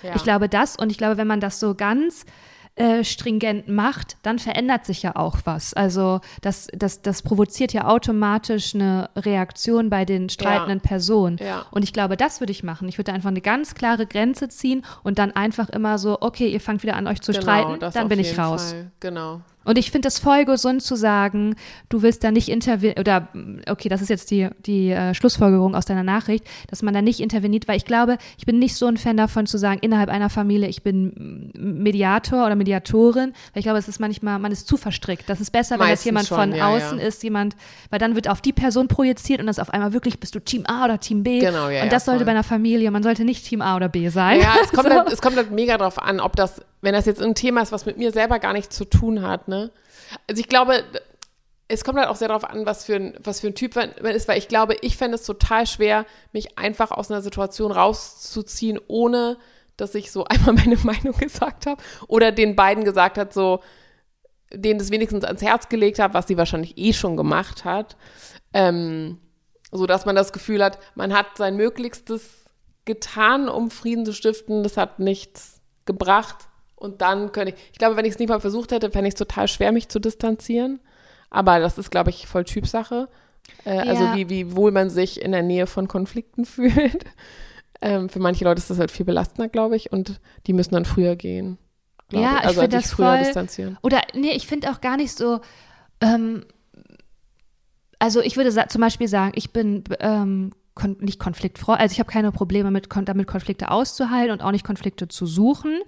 Ja. 0.03 0.14
Ich 0.16 0.22
glaube 0.24 0.49
das 0.49 0.76
und 0.76 0.91
ich 0.91 0.99
glaube, 0.99 1.16
wenn 1.16 1.26
man 1.26 1.41
das 1.41 1.61
so 1.61 1.74
ganz 1.74 2.24
äh, 2.77 3.05
stringent 3.05 3.68
macht, 3.68 4.16
dann 4.22 4.39
verändert 4.39 4.85
sich 4.85 5.03
ja 5.03 5.14
auch 5.14 5.39
was. 5.45 5.75
Also 5.75 6.20
das, 6.43 6.66
das, 6.72 7.03
das 7.03 7.22
provoziert 7.22 7.72
ja 7.72 7.87
automatisch 7.87 8.75
eine 8.75 9.11
Reaktion 9.16 9.91
bei 9.91 10.05
den 10.05 10.29
streitenden 10.29 10.81
Personen. 10.81 11.39
Ja. 11.39 11.66
Und 11.70 11.85
ich 11.85 11.93
glaube, 11.93 12.16
das 12.16 12.41
würde 12.41 12.51
ich 12.51 12.64
machen. 12.64 12.89
Ich 12.89 12.99
würde 12.99 13.12
einfach 13.12 13.29
eine 13.29 13.41
ganz 13.41 13.75
klare 13.75 14.07
Grenze 14.07 14.49
ziehen 14.49 14.85
und 15.05 15.18
dann 15.18 15.31
einfach 15.33 15.68
immer 15.68 15.99
so, 15.99 16.18
okay, 16.20 16.49
ihr 16.49 16.61
fangt 16.61 16.83
wieder 16.83 16.97
an, 16.97 17.07
euch 17.07 17.20
zu 17.20 17.33
streiten, 17.33 17.68
Genau, 17.75 17.79
das 17.79 17.95
dann 17.95 18.09
bin 18.09 18.18
ich 18.18 18.37
raus. 18.39 18.72
Fall. 18.72 18.91
Genau. 19.01 19.41
Und 19.65 19.79
ich 19.79 19.91
finde 19.91 20.09
es 20.09 20.19
voll 20.19 20.45
gesund 20.45 20.83
zu 20.83 20.97
sagen, 20.97 21.57
du 21.89 22.03
willst 22.03 22.23
da 22.25 22.31
nicht 22.31 22.49
intervenieren, 22.49 23.01
oder 23.01 23.29
okay, 23.69 23.89
das 23.89 24.03
ist 24.03 24.11
jetzt 24.11 24.31
die, 24.31 24.49
die 24.65 24.91
äh, 24.91 25.15
Schlussfolgerung 25.15 25.75
aus 25.75 25.87
deiner 25.87 26.03
Nachricht, 26.03 26.45
dass 26.69 26.83
man 26.83 26.95
da 26.95 27.03
nicht 27.03 27.21
interveniert, 27.21 27.69
weil 27.69 27.77
ich 27.77 27.85
glaube, 27.85 28.19
ich 28.39 28.47
bin 28.47 28.59
nicht 28.59 28.77
so 28.77 28.87
ein 28.87 28.97
Fan 28.97 29.17
davon 29.17 29.47
zu 29.47 29.59
sagen, 29.59 29.79
innerhalb 29.81 30.11
einer 30.11 30.31
Familie, 30.31 30.69
ich 30.69 30.83
bin 30.83 31.51
Mediator 31.55 32.47
oder 32.47 32.57
Mediatorin, 32.57 33.33
weil 33.53 33.61
ich 33.61 33.65
glaube, 33.65 33.79
es 33.79 33.89
ist 33.89 34.01
manchmal, 34.01 34.39
man 34.39 34.53
ist 34.53 34.69
zu 34.69 34.77
verstrickt. 34.77 35.29
Das 35.29 35.41
ist 35.41 35.51
besser, 35.51 35.75
wenn 35.75 35.81
das 35.81 35.91
Meistens 35.91 36.05
jemand 36.05 36.27
schon, 36.27 36.39
von 36.39 36.55
ja, 36.55 36.69
außen 36.69 36.99
ja. 36.99 37.07
ist, 37.07 37.23
jemand, 37.23 37.57
weil 37.91 37.99
dann 37.99 38.15
wird 38.15 38.29
auf 38.29 38.41
die 38.41 38.53
Person 38.53 38.89
projiziert 38.89 39.41
und 39.41 39.47
das 39.47 39.59
auf 39.59 39.71
einmal 39.71 39.93
wirklich, 39.93 40.21
bist 40.21 40.35
du 40.35 40.41
Team 40.41 40.65
A 40.67 40.85
oder 40.85 41.01
Team 41.01 41.23
B. 41.23 41.39
Genau, 41.41 41.69
ja, 41.69 41.81
und 41.81 41.87
ja, 41.87 41.89
das 41.89 42.05
sollte 42.05 42.21
voll. 42.21 42.27
bei 42.27 42.33
einer 42.33 42.45
Familie, 42.45 42.91
man 42.91 43.03
sollte 43.03 43.25
nicht 43.25 43.47
Team 43.47 43.62
A 43.62 43.77
oder 43.77 43.89
B 43.89 44.09
sein. 44.09 44.41
Ja, 44.41 44.57
es 44.62 44.71
kommt, 44.71 44.89
So. 44.95 44.95
halt, 44.95 45.12
es 45.12 45.23
kommt 45.23 45.37
halt 45.37 45.51
mega 45.51 45.79
drauf 45.79 46.01
an, 46.01 46.21
ob 46.21 46.37
das, 46.37 46.61
wenn 46.85 46.95
das 46.95 47.07
jetzt 47.07 47.22
ein 47.22 47.35
Thema 47.35 47.62
ist, 47.62 47.72
was 47.72 47.87
mit 47.87 47.97
mir 47.97 48.12
selber 48.12 48.39
gar 48.39 48.53
nichts 48.53 48.76
zu 48.76 48.85
tun 48.85 49.22
hat, 49.22 49.49
ne? 49.49 49.72
Also 50.28 50.41
ich 50.41 50.49
glaube, 50.49 50.85
es 51.66 51.82
kommt 51.82 51.99
halt 51.99 52.09
auch 52.09 52.16
sehr 52.16 52.28
darauf 52.28 52.45
an, 52.45 52.66
was 52.66 52.85
für 52.85 52.97
ein, 52.97 53.14
was 53.22 53.41
für 53.41 53.49
ein 53.49 53.55
Typ 53.55 53.74
man 53.74 53.91
ist, 53.91 54.28
weil 54.28 54.39
ich 54.39 54.49
glaube, 54.49 54.76
ich 54.82 54.97
fände 54.97 55.16
es 55.16 55.24
total 55.24 55.66
schwer, 55.66 56.05
mich 56.32 56.59
einfach 56.59 56.91
aus 56.91 57.11
einer 57.11 57.22
Situation 57.22 57.72
rauszuziehen, 57.72 58.78
ohne 58.87 59.39
dass 59.76 59.95
ich 59.95 60.12
so 60.12 60.24
einmal 60.28 60.55
meine 60.55 60.76
Meinung 60.76 61.16
gesagt 61.16 61.66
habe 61.66 61.82
oder 62.07 62.32
den 62.32 62.55
beiden 62.55 62.85
gesagt 62.85 63.18
hat, 63.18 63.32
so, 63.32 63.61
denen 64.53 64.78
das 64.78 64.91
wenigstens 64.91 65.24
ans 65.24 65.43
Herz 65.43 65.68
gelegt 65.68 65.99
habe, 65.99 66.14
was 66.14 66.28
sie 66.28 66.37
wahrscheinlich 66.37 66.76
eh 66.76 66.93
schon 66.93 67.16
gemacht 67.16 67.64
hat. 67.64 67.97
Ähm, 68.53 69.18
so 69.72 69.87
dass 69.87 70.07
man 70.07 70.14
das 70.14 70.32
Gefühl 70.32 70.62
hat, 70.62 70.78
man 70.95 71.12
hat 71.12 71.37
sein 71.37 71.57
Möglichstes 71.57 72.45
getan, 72.85 73.49
um 73.49 73.70
Frieden 73.70 74.05
zu 74.05 74.12
stiften, 74.12 74.62
das 74.62 74.76
hat 74.76 75.01
nichts 75.01 75.61
gebracht. 75.87 76.49
Und 76.85 77.01
dann 77.01 77.32
könnte 77.32 77.55
ich, 77.55 77.61
ich 77.72 77.78
glaube, 77.78 77.97
wenn 77.97 78.05
ich 78.05 78.12
es 78.12 78.18
nicht 78.18 78.28
mal 78.28 78.41
versucht 78.41 78.70
hätte, 78.72 78.91
fände 78.91 79.09
ich 79.09 79.14
es 79.14 79.18
total 79.18 79.49
schwer, 79.49 79.72
mich 79.72 79.89
zu 79.89 79.99
distanzieren. 79.99 80.80
Aber 81.30 81.59
das 81.59 81.78
ist, 81.78 81.91
glaube 81.91 82.11
ich, 82.11 82.26
voll 82.26 82.45
Typsache. 82.45 83.09
Äh, 83.64 83.78
Also 83.89 84.05
Ja. 84.05 84.14
wie, 84.16 84.28
wie 84.28 84.55
wohl 84.57 84.70
man 84.70 84.91
sich 84.91 85.20
in 85.20 85.32
der 85.32 85.43
Nähe 85.43 85.66
von 85.66 85.89
Konflikten 85.89 86.45
fühlt. 86.55 87.05
Ähm, 87.80 88.09
für 88.09 88.20
manche 88.20 88.45
Leute 88.45 88.59
ist 88.59 88.70
das 88.70 88.78
halt 88.78 88.91
viel 88.91 89.05
belastender, 89.07 89.49
glaube 89.49 89.76
ich. 89.76 89.93
Und 89.93 90.20
die 90.47 90.53
müssen 90.53 90.74
dann 90.74 90.85
früher 90.85 91.16
gehen. 91.16 91.59
Ja, 92.12 92.37
ich 92.41 92.47
also 92.49 92.61
find 92.61 92.72
sich 92.72 92.82
das 92.85 92.93
früher 92.93 93.09
voll- 93.09 93.18
distanzieren. 93.18 93.78
Oder, 93.82 94.03
nee, 94.14 94.32
ich 94.32 94.47
finde 94.47 94.70
auch 94.70 94.80
gar 94.80 94.97
nicht 94.97 95.16
so, 95.16 95.41
ähm, 96.01 96.45
also 97.99 98.20
ich 98.20 98.37
würde 98.37 98.51
zum 98.68 98.80
Beispiel 98.80 99.09
sagen, 99.09 99.32
ich 99.35 99.53
bin 99.53 99.85
ähm, 100.01 100.53
kon 100.74 100.97
nicht 101.01 101.18
konfliktfrei, 101.18 101.74
also 101.74 101.93
ich 101.93 102.01
habe 102.01 102.11
keine 102.11 102.32
Probleme 102.32 102.70
mit, 102.70 102.91
kon 102.91 103.05
damit 103.05 103.26
Konflikte 103.26 103.70
auszuhalten 103.70 104.32
und 104.32 104.43
auch 104.43 104.51
nicht 104.51 104.64
Konflikte 104.66 105.09
zu 105.09 105.26
suchen. 105.26 105.80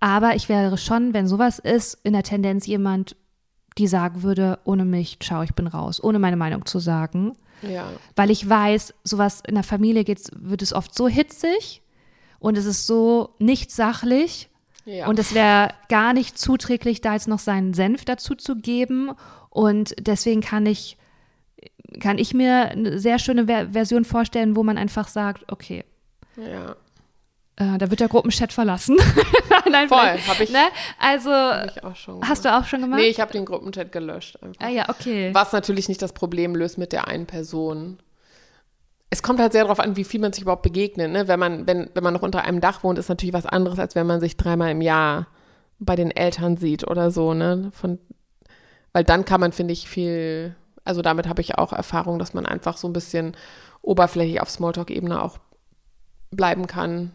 Aber 0.00 0.34
ich 0.34 0.48
wäre 0.48 0.76
schon, 0.78 1.12
wenn 1.12 1.28
sowas 1.28 1.58
ist, 1.58 1.98
in 2.02 2.14
der 2.14 2.22
Tendenz 2.22 2.66
jemand, 2.66 3.16
die 3.78 3.86
sagen 3.86 4.22
würde, 4.22 4.58
ohne 4.64 4.84
mich, 4.84 5.18
ciao, 5.20 5.42
ich 5.42 5.54
bin 5.54 5.66
raus, 5.66 6.02
ohne 6.02 6.18
meine 6.18 6.36
Meinung 6.36 6.64
zu 6.66 6.78
sagen. 6.78 7.36
Ja. 7.62 7.90
Weil 8.16 8.30
ich 8.30 8.48
weiß, 8.48 8.94
sowas 9.04 9.42
in 9.46 9.54
der 9.54 9.64
Familie 9.64 10.04
geht's, 10.04 10.30
wird 10.34 10.62
es 10.62 10.72
oft 10.72 10.94
so 10.94 11.06
hitzig 11.06 11.82
und 12.38 12.56
es 12.56 12.64
ist 12.64 12.86
so 12.86 13.34
nicht 13.38 13.70
sachlich 13.70 14.48
ja. 14.86 15.06
und 15.06 15.18
es 15.18 15.34
wäre 15.34 15.74
gar 15.88 16.14
nicht 16.14 16.38
zuträglich, 16.38 17.02
da 17.02 17.12
jetzt 17.12 17.28
noch 17.28 17.38
seinen 17.38 17.74
Senf 17.74 18.06
dazu 18.06 18.34
zu 18.34 18.56
geben. 18.56 19.12
Und 19.50 19.94
deswegen 20.00 20.40
kann 20.40 20.64
ich, 20.64 20.96
kann 22.00 22.16
ich 22.16 22.32
mir 22.32 22.70
eine 22.70 22.98
sehr 22.98 23.18
schöne 23.18 23.46
Ver 23.46 23.72
Version 23.72 24.04
vorstellen, 24.04 24.56
wo 24.56 24.62
man 24.62 24.78
einfach 24.78 25.08
sagt, 25.08 25.52
okay, 25.52 25.84
ja. 26.36 26.76
Äh, 27.60 27.76
da 27.76 27.90
wird 27.90 28.00
der 28.00 28.08
Gruppenchat 28.08 28.52
verlassen. 28.52 28.96
Nein, 29.70 29.88
Voll, 29.88 29.98
habe 29.98 30.44
ich, 30.44 30.50
Ne? 30.50 30.64
Also, 30.98 31.30
hab 31.30 31.76
ich 31.76 31.84
auch 31.84 31.96
schon 31.96 32.26
hast 32.26 32.44
du 32.44 32.56
auch 32.56 32.64
schon 32.64 32.80
gemacht? 32.80 32.98
Nee, 32.98 33.08
ich 33.08 33.20
habe 33.20 33.32
den 33.32 33.44
Gruppenchat 33.44 33.92
gelöscht. 33.92 34.42
Einfach. 34.42 34.66
ah 34.66 34.70
ja, 34.70 34.88
okay. 34.88 35.30
Was 35.34 35.52
natürlich 35.52 35.88
nicht 35.88 36.00
das 36.00 36.14
Problem 36.14 36.56
löst 36.56 36.78
mit 36.78 36.92
der 36.92 37.06
einen 37.06 37.26
Person. 37.26 37.98
Es 39.10 39.22
kommt 39.22 39.40
halt 39.40 39.52
sehr 39.52 39.64
darauf 39.64 39.80
an, 39.80 39.96
wie 39.96 40.04
viel 40.04 40.20
man 40.20 40.32
sich 40.32 40.42
überhaupt 40.42 40.62
begegnet. 40.62 41.10
Ne? 41.10 41.28
Wenn, 41.28 41.38
man, 41.38 41.66
wenn, 41.66 41.90
wenn 41.92 42.02
man 42.02 42.14
noch 42.14 42.22
unter 42.22 42.44
einem 42.44 42.60
Dach 42.60 42.82
wohnt, 42.82 42.98
ist 42.98 43.08
natürlich 43.08 43.34
was 43.34 43.46
anderes, 43.46 43.78
als 43.78 43.94
wenn 43.94 44.06
man 44.06 44.20
sich 44.20 44.36
dreimal 44.36 44.70
im 44.70 44.80
Jahr 44.80 45.26
bei 45.80 45.96
den 45.96 46.10
Eltern 46.10 46.56
sieht 46.56 46.86
oder 46.86 47.10
so. 47.10 47.34
Ne? 47.34 47.70
Von, 47.74 47.98
weil 48.92 49.04
dann 49.04 49.24
kann 49.24 49.40
man, 49.40 49.52
finde 49.52 49.72
ich, 49.72 49.88
viel, 49.88 50.54
also 50.84 51.02
damit 51.02 51.28
habe 51.28 51.42
ich 51.42 51.58
auch 51.58 51.72
Erfahrung, 51.72 52.18
dass 52.18 52.34
man 52.34 52.46
einfach 52.46 52.76
so 52.76 52.88
ein 52.88 52.92
bisschen 52.92 53.36
oberflächlich 53.82 54.40
auf 54.40 54.48
Smalltalk-Ebene 54.48 55.20
auch 55.20 55.38
bleiben 56.30 56.66
kann. 56.66 57.10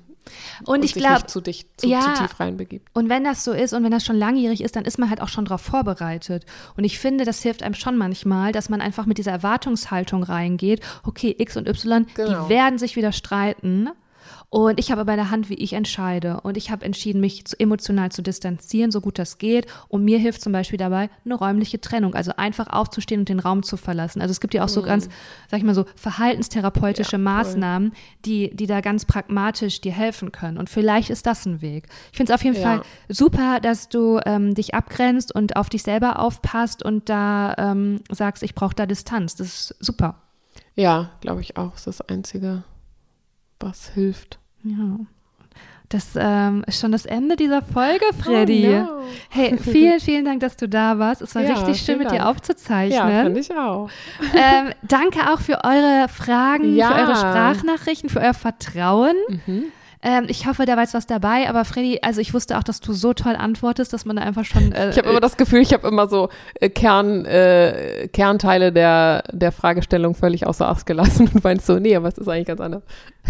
Und, 0.65 0.83
ich 0.83 0.93
sich 0.93 1.03
glaube, 1.03 1.27
zu, 1.27 1.41
dicht, 1.41 1.67
zu, 1.77 1.87
ja. 1.87 2.01
zu 2.01 2.21
tief 2.23 2.39
reinbegibt. 2.39 2.89
Und 2.93 3.09
wenn 3.09 3.23
das 3.23 3.43
so 3.43 3.51
ist 3.51 3.73
und 3.73 3.83
wenn 3.83 3.91
das 3.91 4.05
schon 4.05 4.17
langjährig 4.17 4.61
ist, 4.61 4.75
dann 4.75 4.85
ist 4.85 4.97
man 4.97 5.09
halt 5.09 5.21
auch 5.21 5.27
schon 5.29 5.45
darauf 5.45 5.61
vorbereitet. 5.61 6.45
Und 6.77 6.83
ich 6.83 6.99
finde, 6.99 7.25
das 7.25 7.41
hilft 7.41 7.63
einem 7.63 7.75
schon 7.75 7.97
manchmal, 7.97 8.51
dass 8.51 8.69
man 8.69 8.81
einfach 8.81 9.05
mit 9.05 9.17
dieser 9.17 9.31
Erwartungshaltung 9.31 10.23
reingeht. 10.23 10.81
Okay, 11.03 11.35
X 11.37 11.57
und 11.57 11.67
Y, 11.67 12.07
Genau. 12.15 12.43
die 12.43 12.49
werden 12.49 12.77
sich 12.79 12.95
wieder 12.95 13.11
streiten. 13.11 13.89
Und 14.49 14.79
ich 14.79 14.91
habe 14.91 15.05
bei 15.05 15.15
der 15.15 15.31
Hand, 15.31 15.49
wie 15.49 15.55
ich 15.55 15.73
entscheide. 15.73 16.39
Und 16.41 16.55
ich 16.57 16.71
habe 16.71 16.85
entschieden, 16.85 17.19
mich 17.19 17.45
zu, 17.45 17.59
emotional 17.59 18.11
zu 18.11 18.21
distanzieren, 18.21 18.91
so 18.91 19.01
gut 19.01 19.19
das 19.19 19.37
geht. 19.37 19.67
Und 19.89 20.03
mir 20.05 20.17
hilft 20.19 20.41
zum 20.41 20.53
Beispiel 20.53 20.77
dabei 20.77 21.09
eine 21.25 21.35
räumliche 21.35 21.81
Trennung. 21.81 22.15
Also 22.15 22.31
einfach 22.37 22.67
aufzustehen 22.67 23.21
und 23.21 23.29
den 23.29 23.39
Raum 23.39 23.63
zu 23.63 23.75
verlassen. 23.77 24.21
Also 24.21 24.31
es 24.31 24.39
gibt 24.39 24.53
ja 24.53 24.63
auch 24.63 24.69
so 24.69 24.81
ganz, 24.81 25.09
sag 25.51 25.57
ich 25.57 25.63
mal 25.65 25.75
so, 25.75 25.85
verhaltenstherapeutische 25.95 27.17
Mhm. 27.17 27.25
Ja. 27.25 27.31
Maßnahmen, 27.33 27.93
die, 28.25 28.55
die 28.55 28.67
da 28.67 28.81
ganz 28.81 29.05
pragmatisch 29.05 29.81
dir 29.81 29.91
helfen 29.91 30.31
können. 30.31 30.57
Und 30.57 30.69
vielleicht 30.69 31.09
ist 31.09 31.25
das 31.25 31.45
ein 31.45 31.61
Weg. 31.61 31.87
Ich 32.11 32.17
finde 32.17 32.31
es 32.31 32.35
auf 32.39 32.43
jeden 32.43 32.55
Ja. 32.55 32.61
Fall 32.61 32.81
super, 33.09 33.59
dass 33.59 33.89
du 33.89 34.19
ähm, 34.25 34.53
dich 34.55 34.73
abgrenzt 34.73 35.33
und 35.33 35.55
auf 35.55 35.69
dich 35.69 35.83
selber 35.83 36.19
aufpasst 36.19 36.83
und 36.83 37.09
da 37.09 37.53
ähm, 37.57 38.01
sagst, 38.11 38.43
ich 38.43 38.55
brauche 38.55 38.75
da 38.75 38.85
Distanz. 38.85 39.35
Das 39.35 39.47
ist 39.47 39.75
super. 39.79 40.21
Ja, 40.75 41.11
glaube 41.21 41.41
ich 41.41 41.57
auch. 41.57 41.71
Das 41.71 41.87
ist 41.87 41.99
das 41.99 42.09
Einzige, 42.09 42.63
was 43.65 43.89
hilft. 43.89 44.39
Ja. 44.63 44.99
Das 45.89 46.13
ähm, 46.15 46.63
ist 46.65 46.79
schon 46.79 46.91
das 46.91 47.05
Ende 47.05 47.35
dieser 47.35 47.61
Folge, 47.61 48.05
Freddy. 48.19 48.67
Oh, 48.69 48.71
no. 48.85 49.01
Hey, 49.29 49.55
vielen, 49.61 49.99
vielen 49.99 50.25
Dank, 50.25 50.39
dass 50.39 50.57
du 50.57 50.67
da 50.67 50.97
warst. 50.97 51.21
Es 51.21 51.35
war 51.35 51.43
Ja, 51.43 51.53
richtig 51.53 51.79
schön, 51.85 51.99
mit 51.99 52.09
dir 52.11 52.27
aufzuzeichnen. 52.27 52.97
Ja, 53.11 53.23
finde 53.23 53.39
ich 53.39 53.51
auch. 53.55 53.89
ähm, 54.33 54.71
danke 54.81 55.31
auch 55.31 55.39
für 55.39 55.63
eure 55.63 56.07
Fragen, 56.09 56.75
Ja. 56.75 56.87
für 56.89 57.01
eure 57.01 57.15
Sprachnachrichten, 57.15 58.09
für 58.09 58.19
euer 58.19 58.33
Vertrauen. 58.33 59.15
Mhm. 59.45 59.65
Ähm, 60.01 60.25
ich 60.27 60.45
hoffe, 60.47 60.65
da 60.65 60.75
war 60.75 60.83
jetzt 60.83 60.93
was 60.93 61.07
dabei, 61.07 61.49
aber 61.49 61.65
Freddy, 61.65 61.99
also 62.03 62.21
ich 62.21 62.33
wusste 62.33 62.57
auch, 62.59 62.63
dass 62.63 62.79
du 62.79 62.93
so 62.93 63.13
toll 63.13 63.35
antwortest, 63.35 63.91
dass 63.91 64.05
man 64.05 64.15
da 64.17 64.21
einfach 64.23 64.45
schon. 64.45 64.71
Äh, 64.71 64.91
Ich 64.91 64.97
habe 64.99 65.09
immer 65.09 65.19
das 65.19 65.35
Gefühl, 65.37 65.61
ich 65.61 65.73
habe 65.73 65.87
immer 65.87 66.07
so 66.07 66.29
äh, 66.59 66.69
Kern, 66.69 67.25
äh, 67.25 68.07
Kernteile 68.13 68.71
der, 68.71 69.23
der 69.31 69.51
Fragestellung 69.51 70.13
völlig 70.13 70.45
außer 70.45 70.67
Acht 70.67 70.85
gelassen 70.85 71.27
und 71.33 71.43
meinst 71.43 71.65
so, 71.65 71.79
nee, 71.79 71.95
aber 71.95 72.07
es 72.07 72.17
ist 72.19 72.27
eigentlich 72.27 72.45
ganz 72.47 72.61
anders. 72.61 72.83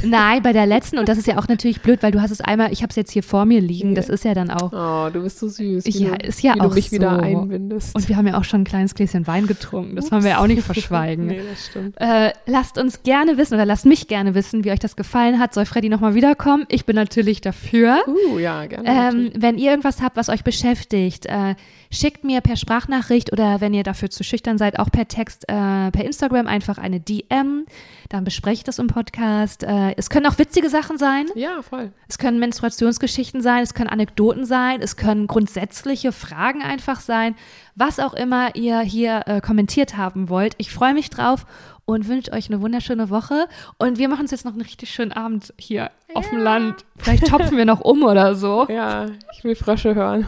Nein, 0.03 0.41
bei 0.43 0.53
der 0.53 0.65
letzten, 0.65 0.97
und 0.97 1.09
das 1.09 1.17
ist 1.17 1.27
ja 1.27 1.37
auch 1.37 1.47
natürlich 1.47 1.81
blöd, 1.81 2.03
weil 2.03 2.11
du 2.11 2.21
hast 2.21 2.31
es 2.31 2.41
einmal, 2.41 2.71
ich 2.71 2.81
habe 2.81 2.89
es 2.89 2.95
jetzt 2.95 3.11
hier 3.11 3.23
vor 3.23 3.45
mir 3.45 3.61
liegen, 3.61 3.95
das 3.95 4.09
ist 4.09 4.23
ja 4.25 4.33
dann 4.33 4.49
auch. 4.49 4.71
Oh, 4.73 5.09
du 5.11 5.23
bist 5.23 5.39
so 5.39 5.47
süß. 5.47 5.85
Wie 5.85 5.89
Ja, 6.05 6.15
ist 6.15 6.41
ja 6.41 6.55
wie 6.55 6.61
auch 6.61 6.69
du 6.69 6.75
mich 6.75 6.91
wieder 6.91 7.15
so. 7.15 7.21
einbindest. 7.21 7.95
Und 7.95 8.09
wir 8.09 8.17
haben 8.17 8.27
ja 8.27 8.37
auch 8.37 8.43
schon 8.43 8.61
ein 8.61 8.65
kleines 8.65 8.95
Gläschen 8.95 9.27
Wein 9.27 9.47
getrunken, 9.47 9.95
das 9.95 10.11
wollen 10.11 10.23
wir 10.23 10.31
ja 10.31 10.37
auch 10.39 10.47
nicht 10.47 10.61
verschweigen. 10.63 11.25
nee, 11.27 11.41
das 11.49 11.67
stimmt. 11.67 11.95
Äh, 11.99 12.31
lasst 12.45 12.77
uns 12.77 13.03
gerne 13.03 13.37
wissen 13.37 13.53
oder 13.55 13.65
lasst 13.65 13.85
mich 13.85 14.07
gerne 14.07 14.35
wissen, 14.35 14.63
wie 14.63 14.71
euch 14.71 14.79
das 14.79 14.95
gefallen 14.95 15.39
hat. 15.39 15.53
Soll 15.53 15.65
Freddy 15.65 15.89
nochmal 15.89 16.15
wiederkommen? 16.15 16.65
Ich 16.69 16.85
bin 16.85 16.95
natürlich 16.95 17.41
dafür. 17.41 17.99
Uh, 18.07 18.39
ja, 18.39 18.65
gerne. 18.65 18.87
Ähm, 18.87 19.31
wenn 19.35 19.57
ihr 19.57 19.71
irgendwas 19.71 20.01
habt, 20.01 20.17
was 20.17 20.29
euch 20.29 20.43
beschäftigt, 20.43 21.25
äh, 21.25 21.55
schickt 21.95 22.23
mir 22.23 22.41
per 22.41 22.55
Sprachnachricht 22.55 23.31
oder 23.31 23.61
wenn 23.61 23.73
ihr 23.73 23.83
dafür 23.83 24.09
zu 24.09 24.23
schüchtern 24.23 24.57
seid, 24.57 24.79
auch 24.79 24.91
per 24.91 25.07
Text, 25.07 25.45
äh, 25.47 25.91
per 25.91 26.05
Instagram 26.05 26.47
einfach 26.47 26.77
eine 26.77 26.99
DM. 26.99 27.65
Dann 28.09 28.23
bespreche 28.23 28.55
ich 28.55 28.63
das 28.63 28.79
im 28.79 28.87
Podcast. 28.87 29.63
Äh, 29.63 29.95
es 29.97 30.09
können 30.09 30.27
auch 30.27 30.37
witzige 30.37 30.69
Sachen 30.69 30.97
sein. 30.97 31.27
ja, 31.35 31.61
voll. 31.61 31.91
Es 32.07 32.17
können 32.17 32.39
Menstruationsgeschichten 32.39 33.41
sein, 33.41 33.63
es 33.63 33.73
können 33.73 33.89
Anekdoten 33.89 34.45
sein, 34.45 34.81
es 34.81 34.95
können 34.95 35.27
grundsätzliche 35.27 36.11
Fragen 36.11 36.61
einfach 36.61 36.99
sein, 36.99 37.35
was 37.75 37.99
auch 37.99 38.13
immer 38.13 38.55
ihr 38.55 38.81
hier 38.81 39.23
äh, 39.25 39.41
kommentiert 39.41 39.97
haben 39.97 40.29
wollt. 40.29 40.53
Ich 40.57 40.71
freue 40.71 40.93
mich 40.93 41.09
drauf 41.09 41.45
und 41.85 42.07
wünsche 42.07 42.31
euch 42.33 42.49
eine 42.49 42.61
wunderschöne 42.61 43.09
Woche. 43.09 43.47
Und 43.77 43.97
wir 43.97 44.09
machen 44.09 44.21
uns 44.21 44.31
jetzt 44.31 44.45
noch 44.45 44.53
einen 44.53 44.61
richtig 44.61 44.91
schönen 44.91 45.11
Abend 45.11 45.53
hier 45.57 45.91
auf 46.13 46.29
dem 46.29 46.39
Land. 46.39 46.85
Vielleicht 46.97 47.27
topfen 47.27 47.57
wir 47.57 47.65
noch 47.65 47.81
um 47.81 48.03
oder 48.03 48.35
so. 48.35 48.65
Ja, 48.69 49.07
ich 49.33 49.43
will 49.43 49.55
Frösche 49.55 49.95
hören. 49.95 50.27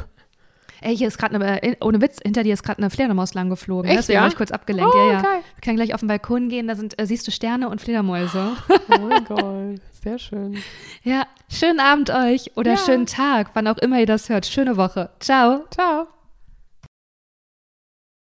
Ey, 0.87 0.95
hier 0.95 1.09
ist 1.09 1.17
gerade 1.17 1.35
eine, 1.35 1.61
äh, 1.63 1.75
ohne 1.81 1.99
Witz, 2.01 2.19
hinter 2.23 2.43
dir 2.43 2.53
ist 2.53 2.63
gerade 2.63 2.77
eine 2.77 2.89
Fledermaus 2.89 3.33
lang 3.33 3.49
geflogen. 3.49 3.89
Echt, 3.89 3.97
Deswegen 3.99 4.15
ja? 4.15 4.21
war 4.21 4.29
ich 4.29 4.37
kurz 4.37 4.51
abgelenkt. 4.51 4.89
Oh, 4.95 4.97
ja, 4.97 5.13
ja. 5.15 5.21
geil. 5.21 5.41
Wir 5.55 5.61
können 5.61 5.75
gleich 5.75 5.93
auf 5.93 5.99
den 5.99 6.07
Balkon 6.07 6.47
gehen, 6.47 6.69
da 6.69 6.75
sind, 6.75 6.97
äh, 6.97 7.05
siehst 7.05 7.27
du 7.27 7.31
Sterne 7.31 7.67
und 7.67 7.81
Fledermäuse. 7.81 8.53
Oh 8.69 8.97
mein 9.09 9.25
Gott, 9.25 9.81
sehr 10.01 10.17
schön. 10.17 10.57
ja, 11.03 11.23
schönen 11.49 11.81
Abend 11.81 12.09
euch 12.09 12.55
oder 12.55 12.71
Ja. 12.71 12.77
schönen 12.77 13.05
Tag, 13.05 13.49
wann 13.53 13.67
auch 13.67 13.77
immer 13.79 13.99
ihr 13.99 14.05
das 14.05 14.29
hört. 14.29 14.45
Schöne 14.45 14.77
Woche. 14.77 15.09
Ciao. 15.19 15.65
Ciao. 15.71 16.07